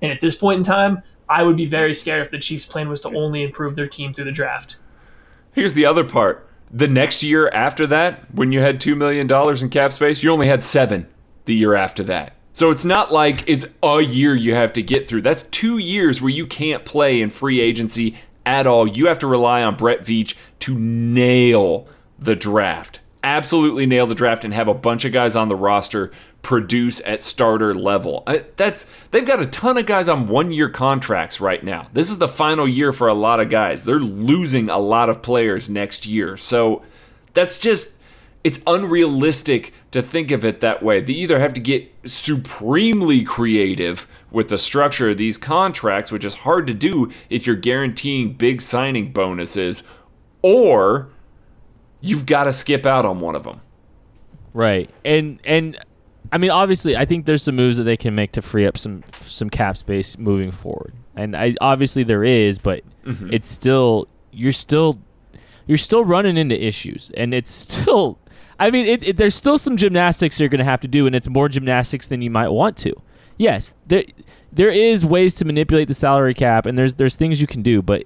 And 0.00 0.10
at 0.10 0.20
this 0.20 0.34
point 0.34 0.58
in 0.58 0.64
time, 0.64 1.02
I 1.28 1.42
would 1.42 1.56
be 1.56 1.66
very 1.66 1.94
scared 1.94 2.22
if 2.22 2.30
the 2.30 2.38
Chiefs' 2.38 2.66
plan 2.66 2.88
was 2.88 3.00
to 3.02 3.08
only 3.08 3.42
improve 3.42 3.76
their 3.76 3.86
team 3.86 4.14
through 4.14 4.26
the 4.26 4.32
draft. 4.32 4.76
Here's 5.52 5.72
the 5.72 5.86
other 5.86 6.04
part. 6.04 6.48
The 6.70 6.88
next 6.88 7.22
year 7.22 7.48
after 7.48 7.86
that, 7.86 8.34
when 8.34 8.52
you 8.52 8.60
had 8.60 8.80
$2 8.80 8.96
million 8.96 9.30
in 9.30 9.70
cap 9.70 9.92
space, 9.92 10.22
you 10.22 10.30
only 10.30 10.48
had 10.48 10.64
seven 10.64 11.06
the 11.44 11.54
year 11.54 11.74
after 11.74 12.02
that. 12.04 12.34
So 12.52 12.70
it's 12.70 12.84
not 12.84 13.12
like 13.12 13.42
it's 13.48 13.66
a 13.82 14.00
year 14.00 14.34
you 14.34 14.54
have 14.54 14.72
to 14.74 14.82
get 14.82 15.08
through. 15.08 15.22
That's 15.22 15.42
two 15.50 15.78
years 15.78 16.22
where 16.22 16.30
you 16.30 16.46
can't 16.46 16.84
play 16.84 17.20
in 17.20 17.30
free 17.30 17.60
agency 17.60 18.16
at 18.46 18.66
all. 18.66 18.86
You 18.86 19.06
have 19.06 19.18
to 19.20 19.26
rely 19.26 19.62
on 19.62 19.76
Brett 19.76 20.00
Veach 20.00 20.34
to 20.60 20.78
nail 20.78 21.88
the 22.18 22.36
draft. 22.36 23.00
Absolutely 23.22 23.86
nail 23.86 24.06
the 24.06 24.14
draft 24.14 24.44
and 24.44 24.52
have 24.52 24.68
a 24.68 24.74
bunch 24.74 25.04
of 25.04 25.12
guys 25.12 25.34
on 25.34 25.48
the 25.48 25.56
roster 25.56 26.10
produce 26.42 27.00
at 27.06 27.22
starter 27.22 27.74
level. 27.74 28.22
I, 28.26 28.44
that's 28.56 28.86
they've 29.10 29.26
got 29.26 29.40
a 29.40 29.46
ton 29.46 29.78
of 29.78 29.86
guys 29.86 30.08
on 30.08 30.28
one-year 30.28 30.68
contracts 30.68 31.40
right 31.40 31.64
now. 31.64 31.88
This 31.94 32.10
is 32.10 32.18
the 32.18 32.28
final 32.28 32.68
year 32.68 32.92
for 32.92 33.08
a 33.08 33.14
lot 33.14 33.40
of 33.40 33.48
guys. 33.48 33.84
They're 33.84 33.98
losing 33.98 34.68
a 34.68 34.78
lot 34.78 35.08
of 35.08 35.22
players 35.22 35.70
next 35.70 36.06
year. 36.06 36.36
So 36.36 36.82
that's 37.32 37.58
just 37.58 37.94
it's 38.44 38.60
unrealistic 38.66 39.72
to 39.90 40.02
think 40.02 40.30
of 40.30 40.44
it 40.44 40.60
that 40.60 40.82
way. 40.82 41.00
They 41.00 41.14
either 41.14 41.38
have 41.38 41.54
to 41.54 41.60
get 41.60 41.90
supremely 42.04 43.24
creative 43.24 44.06
with 44.34 44.48
the 44.48 44.58
structure 44.58 45.10
of 45.10 45.16
these 45.16 45.38
contracts, 45.38 46.10
which 46.10 46.24
is 46.24 46.34
hard 46.34 46.66
to 46.66 46.74
do 46.74 47.10
if 47.30 47.46
you're 47.46 47.56
guaranteeing 47.56 48.32
big 48.32 48.60
signing 48.60 49.12
bonuses, 49.12 49.84
or 50.42 51.08
you've 52.00 52.26
got 52.26 52.44
to 52.44 52.52
skip 52.52 52.84
out 52.84 53.06
on 53.06 53.20
one 53.20 53.36
of 53.36 53.44
them. 53.44 53.60
Right. 54.52 54.90
And 55.04 55.40
and 55.44 55.78
I 56.32 56.38
mean 56.38 56.50
obviously 56.50 56.96
I 56.96 57.04
think 57.04 57.26
there's 57.26 57.42
some 57.42 57.56
moves 57.56 57.76
that 57.76 57.84
they 57.84 57.96
can 57.96 58.14
make 58.14 58.32
to 58.32 58.42
free 58.42 58.66
up 58.66 58.76
some 58.76 59.04
some 59.20 59.48
cap 59.48 59.76
space 59.76 60.18
moving 60.18 60.50
forward. 60.50 60.92
And 61.16 61.36
I 61.36 61.54
obviously 61.60 62.02
there 62.02 62.24
is, 62.24 62.58
but 62.58 62.82
mm-hmm. 63.04 63.32
it's 63.32 63.48
still 63.48 64.08
you're 64.32 64.52
still 64.52 65.00
you're 65.66 65.78
still 65.78 66.04
running 66.04 66.36
into 66.36 66.62
issues 66.62 67.10
and 67.16 67.32
it's 67.32 67.50
still 67.50 68.18
I 68.58 68.70
mean 68.70 68.86
it, 68.86 69.02
it, 69.02 69.16
there's 69.16 69.34
still 69.34 69.58
some 69.58 69.76
gymnastics 69.76 70.38
you're 70.38 70.48
going 70.48 70.58
to 70.58 70.64
have 70.64 70.80
to 70.80 70.88
do 70.88 71.06
and 71.06 71.14
it's 71.14 71.28
more 71.28 71.48
gymnastics 71.48 72.08
than 72.08 72.20
you 72.20 72.30
might 72.30 72.48
want 72.48 72.76
to. 72.78 72.94
Yes, 73.36 73.74
there 73.86 74.04
there 74.52 74.70
is 74.70 75.04
ways 75.04 75.34
to 75.34 75.44
manipulate 75.44 75.88
the 75.88 75.94
salary 75.94 76.34
cap 76.34 76.66
and 76.66 76.76
there's 76.78 76.94
there's 76.94 77.16
things 77.16 77.40
you 77.40 77.46
can 77.46 77.62
do, 77.62 77.82
but 77.82 78.04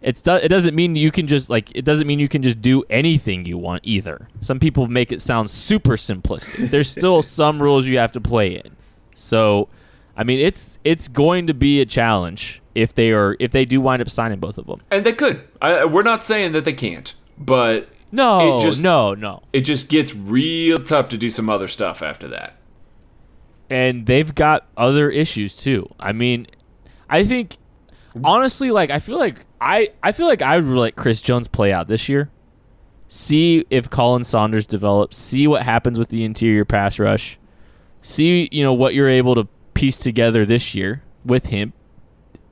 it's 0.00 0.22
do- 0.22 0.32
it 0.36 0.48
doesn't 0.48 0.74
mean 0.74 0.96
you 0.96 1.10
can 1.10 1.26
just 1.26 1.48
like 1.50 1.70
it 1.76 1.84
doesn't 1.84 2.06
mean 2.06 2.18
you 2.18 2.28
can 2.28 2.42
just 2.42 2.60
do 2.60 2.82
anything 2.90 3.44
you 3.46 3.58
want 3.58 3.82
either. 3.84 4.28
Some 4.40 4.58
people 4.58 4.86
make 4.88 5.12
it 5.12 5.20
sound 5.22 5.50
super 5.50 5.96
simplistic. 5.96 6.70
There's 6.70 6.90
still 6.90 7.22
some 7.22 7.62
rules 7.62 7.86
you 7.86 7.98
have 7.98 8.12
to 8.12 8.20
play 8.20 8.56
in. 8.56 8.76
So, 9.14 9.68
I 10.16 10.24
mean, 10.24 10.40
it's 10.40 10.78
it's 10.84 11.06
going 11.08 11.46
to 11.48 11.54
be 11.54 11.80
a 11.80 11.86
challenge 11.86 12.62
if 12.74 12.94
they 12.94 13.12
are 13.12 13.36
if 13.38 13.52
they 13.52 13.64
do 13.64 13.80
wind 13.80 14.00
up 14.02 14.08
signing 14.10 14.40
both 14.40 14.56
of 14.58 14.66
them. 14.66 14.80
And 14.90 15.04
they 15.04 15.12
could. 15.12 15.42
I, 15.60 15.84
we're 15.84 16.02
not 16.02 16.24
saying 16.24 16.52
that 16.52 16.64
they 16.64 16.72
can't, 16.72 17.14
but 17.38 17.88
No, 18.10 18.58
It 18.58 18.62
just- 18.62 18.82
no, 18.82 19.12
no. 19.14 19.42
it 19.52 19.60
just 19.60 19.88
gets 19.88 20.14
real 20.14 20.78
tough 20.82 21.10
to 21.10 21.18
do 21.18 21.28
some 21.30 21.48
other 21.50 21.68
stuff 21.68 22.02
after 22.02 22.26
that. 22.28 22.56
And 23.72 24.06
they've 24.06 24.34
got 24.34 24.68
other 24.76 25.08
issues 25.08 25.54
too. 25.56 25.88
I 25.98 26.12
mean, 26.12 26.46
I 27.08 27.24
think 27.24 27.56
honestly, 28.22 28.70
like 28.70 28.90
I 28.90 28.98
feel 28.98 29.18
like 29.18 29.46
I 29.60 29.90
I 30.02 30.12
feel 30.12 30.26
like 30.26 30.42
I 30.42 30.56
would 30.56 30.66
let 30.66 30.96
Chris 30.96 31.22
Jones 31.22 31.48
play 31.48 31.72
out 31.72 31.86
this 31.86 32.08
year. 32.08 32.30
See 33.08 33.64
if 33.70 33.90
Khalen 33.90 34.24
Saunders 34.24 34.66
develops. 34.66 35.18
See 35.18 35.46
what 35.46 35.62
happens 35.62 35.98
with 35.98 36.08
the 36.08 36.24
interior 36.24 36.64
pass 36.64 36.98
rush. 36.98 37.38
See 38.00 38.48
you 38.50 38.62
know 38.62 38.72
what 38.72 38.94
you're 38.94 39.08
able 39.08 39.34
to 39.36 39.48
piece 39.74 39.96
together 39.96 40.44
this 40.44 40.74
year 40.74 41.02
with 41.24 41.46
him, 41.46 41.72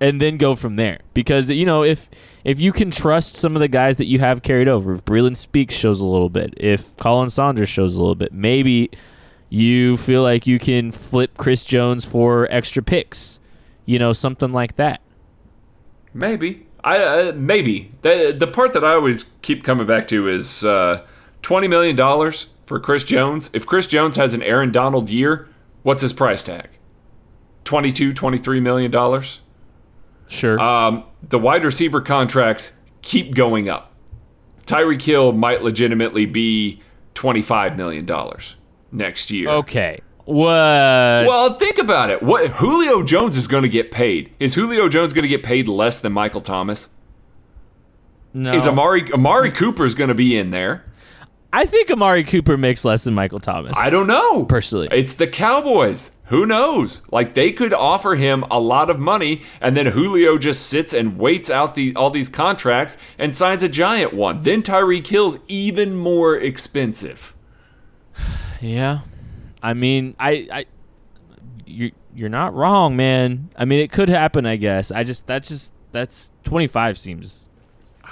and 0.01 0.21
then 0.21 0.37
go 0.37 0.55
from 0.55 0.77
there. 0.77 1.01
Because 1.15 1.51
you 1.51 1.67
know 1.67 1.83
if 1.83 2.09
if 2.45 2.61
you 2.61 2.73
can 2.73 2.91
trust 2.91 3.35
some 3.35 3.57
of 3.57 3.61
the 3.61 3.69
guys 3.69 3.97
that 3.99 4.07
you 4.07 4.19
have 4.21 4.43
carried 4.43 4.69
over, 4.69 4.93
if 4.93 5.05
Breland 5.05 5.37
Speaks 5.37 5.75
shows 5.75 6.01
a 6.01 6.07
little 6.07 6.31
bit, 6.31 6.55
if 6.57 6.97
Khalen 6.97 7.31
Saunders 7.31 7.69
shows 7.69 7.97
a 7.97 8.01
little 8.01 8.15
bit, 8.15 8.33
maybe 8.33 8.91
you 9.51 9.97
feel 9.97 10.23
like 10.23 10.47
you 10.47 10.59
can 10.59 10.93
flip 10.93 11.37
Chris 11.37 11.65
Jones 11.65 12.05
for 12.05 12.47
extra 12.51 12.83
picks, 12.83 13.41
you 13.85 13.99
know, 13.99 14.13
something 14.13 14.53
like 14.53 14.77
that. 14.77 15.03
Maybe. 16.15 16.67
I 16.83 16.99
uh, 17.03 17.33
maybe 17.35 17.93
the 18.01 18.35
the 18.37 18.47
part 18.47 18.73
that 18.73 18.83
I 18.83 18.93
always 18.93 19.27
keep 19.43 19.65
coming 19.65 19.87
back 19.87 20.09
to 20.09 20.29
is 20.29 20.65
uh, 20.65 21.05
twenty 21.43 21.69
million 21.69 21.95
dollars 21.95 22.47
for 22.65 22.81
Chris 22.81 23.05
Jones. 23.05 23.51
If 23.53 23.67
Chris 23.67 23.87
Jones 23.87 24.17
has 24.17 24.33
an 24.33 24.43
Aaron 24.43 24.73
Donald 24.73 25.11
year, 25.11 25.49
what's 25.83 26.01
his 26.01 26.15
price 26.15 26.43
tag? 26.43 26.69
22, 27.65 28.15
23 28.15 28.61
million 28.61 28.91
dollars. 28.91 29.41
Sure. 30.29 30.59
Um, 30.59 31.05
the 31.29 31.39
wide 31.39 31.65
receiver 31.65 32.01
contracts 32.01 32.79
keep 33.03 33.35
going 33.35 33.69
up. 33.69 33.93
Tyreek 34.65 35.03
Hill 35.03 35.33
might 35.33 35.63
legitimately 35.63 36.25
be 36.25 36.81
twenty 37.13 37.43
five 37.43 37.77
million 37.77 38.07
dollars 38.07 38.57
next 38.93 39.31
year. 39.31 39.49
okay. 39.51 40.01
What? 40.25 40.45
Well, 41.27 41.53
think 41.55 41.79
about 41.79 42.11
it. 42.11 42.23
What 42.23 42.49
Julio 42.51 43.03
Jones 43.03 43.37
is 43.37 43.49
going 43.49 43.65
to 43.65 43.69
get 43.69 43.91
paid? 43.91 44.33
Is 44.39 44.55
Julio 44.55 44.89
Jones 44.89 45.13
going 45.13 45.23
to 45.25 45.29
get 45.29 45.43
paid 45.43 45.67
less 45.67 46.01
than 46.01 46.13
Michael 46.13 46.41
Thomas? 46.41 46.91
no. 48.33 48.53
Is 48.53 48.67
Amari 48.67 49.13
Amari 49.13 49.51
Cooper 49.51 49.85
is 49.85 49.95
going 49.95 50.09
to 50.09 50.15
be 50.15 50.37
in 50.39 50.51
there? 50.51 50.85
I 51.53 51.67
think 51.67 51.91
Amari 51.91 52.23
Cooper 52.23 52.57
makes 52.57 52.85
less 52.85 53.03
than 53.03 53.15
Michael 53.15 53.41
Thomas. 53.41 53.77
I 53.77 53.91
don't 53.91 54.07
know. 54.07 54.45
Personally. 54.45 54.87
it's 54.93 55.15
the 55.15 55.27
Cowboys. 55.27 56.13
Who 56.27 56.47
knows? 56.47 57.03
Like 57.11 57.35
they 57.35 57.51
could 57.51 57.75
offer 57.75 58.15
him 58.15 58.45
a 58.53 58.61
lot 58.61 58.89
of 58.89 59.01
money, 59.01 59.43
and 59.61 59.77
then 59.77 59.87
Julio 59.87 60.39
just 60.39 60.67
sits 60.69 60.93
and 60.93 61.19
waits 61.19 61.51
out 61.51 61.75
the 61.75 61.93
all 61.97 62.11
these 62.11 62.29
contracts 62.29 62.99
and 63.19 63.37
signs 63.37 63.65
a 63.65 63.69
giant 63.69 64.15
one. 64.15 64.43
Then 64.43 64.63
Tyreek 64.63 65.09
Hill's 65.09 65.39
even 65.49 65.97
more 65.97 66.37
expensive. 66.37 67.35
Yeah. 68.61 69.01
I 69.63 69.75
mean, 69.75 70.15
I, 70.19 70.49
I, 70.53 70.65
you, 71.67 71.93
you're 72.15 72.29
not 72.29 72.55
wrong, 72.55 72.97
man. 72.97 73.51
I 73.57 73.65
mean, 73.65 73.81
it 73.81 73.93
could 73.93 74.09
happen. 74.09 74.47
I 74.47 74.57
guess. 74.57 74.91
I 74.91 75.05
just 75.05 75.27
that's 75.27 75.49
just 75.49 75.73
that's 75.93 76.33
25 76.45 76.99
seems 76.99 77.51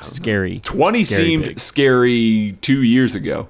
scary. 0.03 0.59
Twenty 0.59 1.05
Scary 1.05 1.25
seemed 1.27 1.45
big. 1.45 1.59
scary 1.59 2.57
two 2.61 2.83
years 2.83 3.15
ago. 3.15 3.49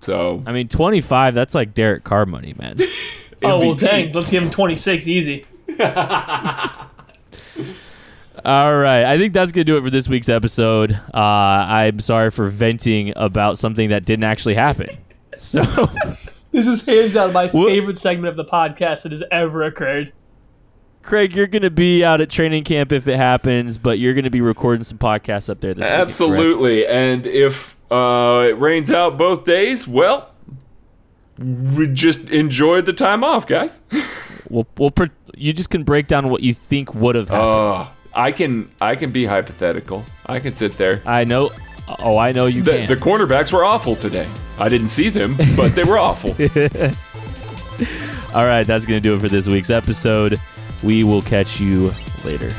So 0.00 0.42
I 0.46 0.52
mean, 0.52 0.68
25. 0.68 1.34
That's 1.34 1.54
like 1.54 1.74
Derek 1.74 2.04
Carr 2.04 2.26
money, 2.26 2.54
man. 2.58 2.76
Oh 3.42 3.58
well, 3.58 3.74
dang! 3.74 4.12
Let's 4.12 4.30
give 4.30 4.42
him 4.42 4.50
26 4.50 5.08
easy. 5.08 5.46
All 8.44 8.76
right, 8.76 9.04
I 9.04 9.16
think 9.16 9.32
that's 9.32 9.50
gonna 9.50 9.64
do 9.64 9.78
it 9.78 9.82
for 9.82 9.88
this 9.88 10.08
week's 10.08 10.28
episode. 10.28 10.92
Uh, 10.92 11.16
I'm 11.16 12.00
sorry 12.00 12.30
for 12.30 12.48
venting 12.48 13.14
about 13.16 13.56
something 13.56 13.88
that 13.88 14.04
didn't 14.04 14.24
actually 14.24 14.56
happen. 14.56 14.88
So, 15.42 15.62
This 16.52 16.66
is 16.66 16.84
hands 16.84 17.14
down 17.14 17.32
my 17.32 17.46
What- 17.48 17.68
favorite 17.68 17.96
segment 17.96 18.28
of 18.28 18.36
the 18.36 18.44
podcast 18.44 19.02
that 19.02 19.12
has 19.12 19.22
ever 19.30 19.62
occurred. 19.62 20.12
Craig, 21.02 21.34
you're 21.34 21.46
gonna 21.46 21.70
be 21.70 22.04
out 22.04 22.20
at 22.20 22.28
training 22.28 22.64
camp 22.64 22.92
if 22.92 23.08
it 23.08 23.16
happens, 23.16 23.78
but 23.78 23.98
you're 23.98 24.12
gonna 24.12 24.28
be 24.30 24.42
recording 24.42 24.82
some 24.84 24.98
podcasts 24.98 25.48
up 25.48 25.60
there 25.62 25.72
this 25.72 25.84
week. 25.86 25.92
Absolutely. 25.92 26.86
And 26.86 27.26
if 27.26 27.78
uh, 27.90 28.48
it 28.50 28.58
rains 28.58 28.92
out 28.92 29.16
both 29.16 29.44
days, 29.44 29.88
well, 29.88 30.30
we 31.38 31.86
just 31.86 32.28
enjoy 32.28 32.82
the 32.82 32.92
time 32.92 33.24
off, 33.24 33.46
guys. 33.46 33.80
We'll, 34.48 34.66
we'll 34.78 34.90
pre- 34.90 35.10
you 35.36 35.52
just 35.52 35.70
can 35.70 35.84
break 35.84 36.08
down 36.08 36.28
what 36.28 36.42
you 36.42 36.52
think 36.54 36.92
would 36.92 37.14
have 37.14 37.28
happened. 37.28 37.84
Uh, 37.84 37.88
I 38.12 38.32
can 38.32 38.68
I 38.80 38.96
can 38.96 39.12
be 39.12 39.24
hypothetical. 39.24 40.04
I 40.26 40.40
can 40.40 40.56
sit 40.56 40.76
there. 40.76 41.02
I 41.06 41.22
know. 41.22 41.52
Oh, 41.98 42.18
I 42.18 42.32
know 42.32 42.46
you 42.46 42.62
The, 42.62 42.72
can. 42.72 42.88
the 42.88 42.96
cornerbacks 42.96 43.52
were 43.52 43.64
awful 43.64 43.96
today. 43.96 44.28
I 44.58 44.68
didn't 44.68 44.88
see 44.88 45.08
them, 45.08 45.36
but 45.56 45.74
they 45.74 45.84
were 45.84 45.98
awful. 45.98 46.30
All 48.34 48.44
right, 48.46 48.64
that's 48.64 48.84
going 48.84 48.96
to 48.96 49.00
do 49.00 49.14
it 49.16 49.20
for 49.20 49.28
this 49.28 49.48
week's 49.48 49.70
episode. 49.70 50.40
We 50.82 51.02
will 51.04 51.22
catch 51.22 51.60
you 51.60 51.92
later. 52.24 52.54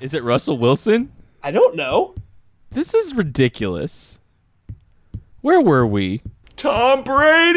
Is 0.00 0.14
it 0.14 0.22
Russell 0.24 0.56
Wilson? 0.58 1.12
I 1.42 1.50
don't 1.50 1.76
know. 1.76 2.14
This 2.70 2.94
is 2.94 3.14
ridiculous. 3.14 4.18
Where 5.42 5.60
were 5.60 5.86
we? 5.86 6.22
Tom 6.60 7.02
Brady! 7.04 7.56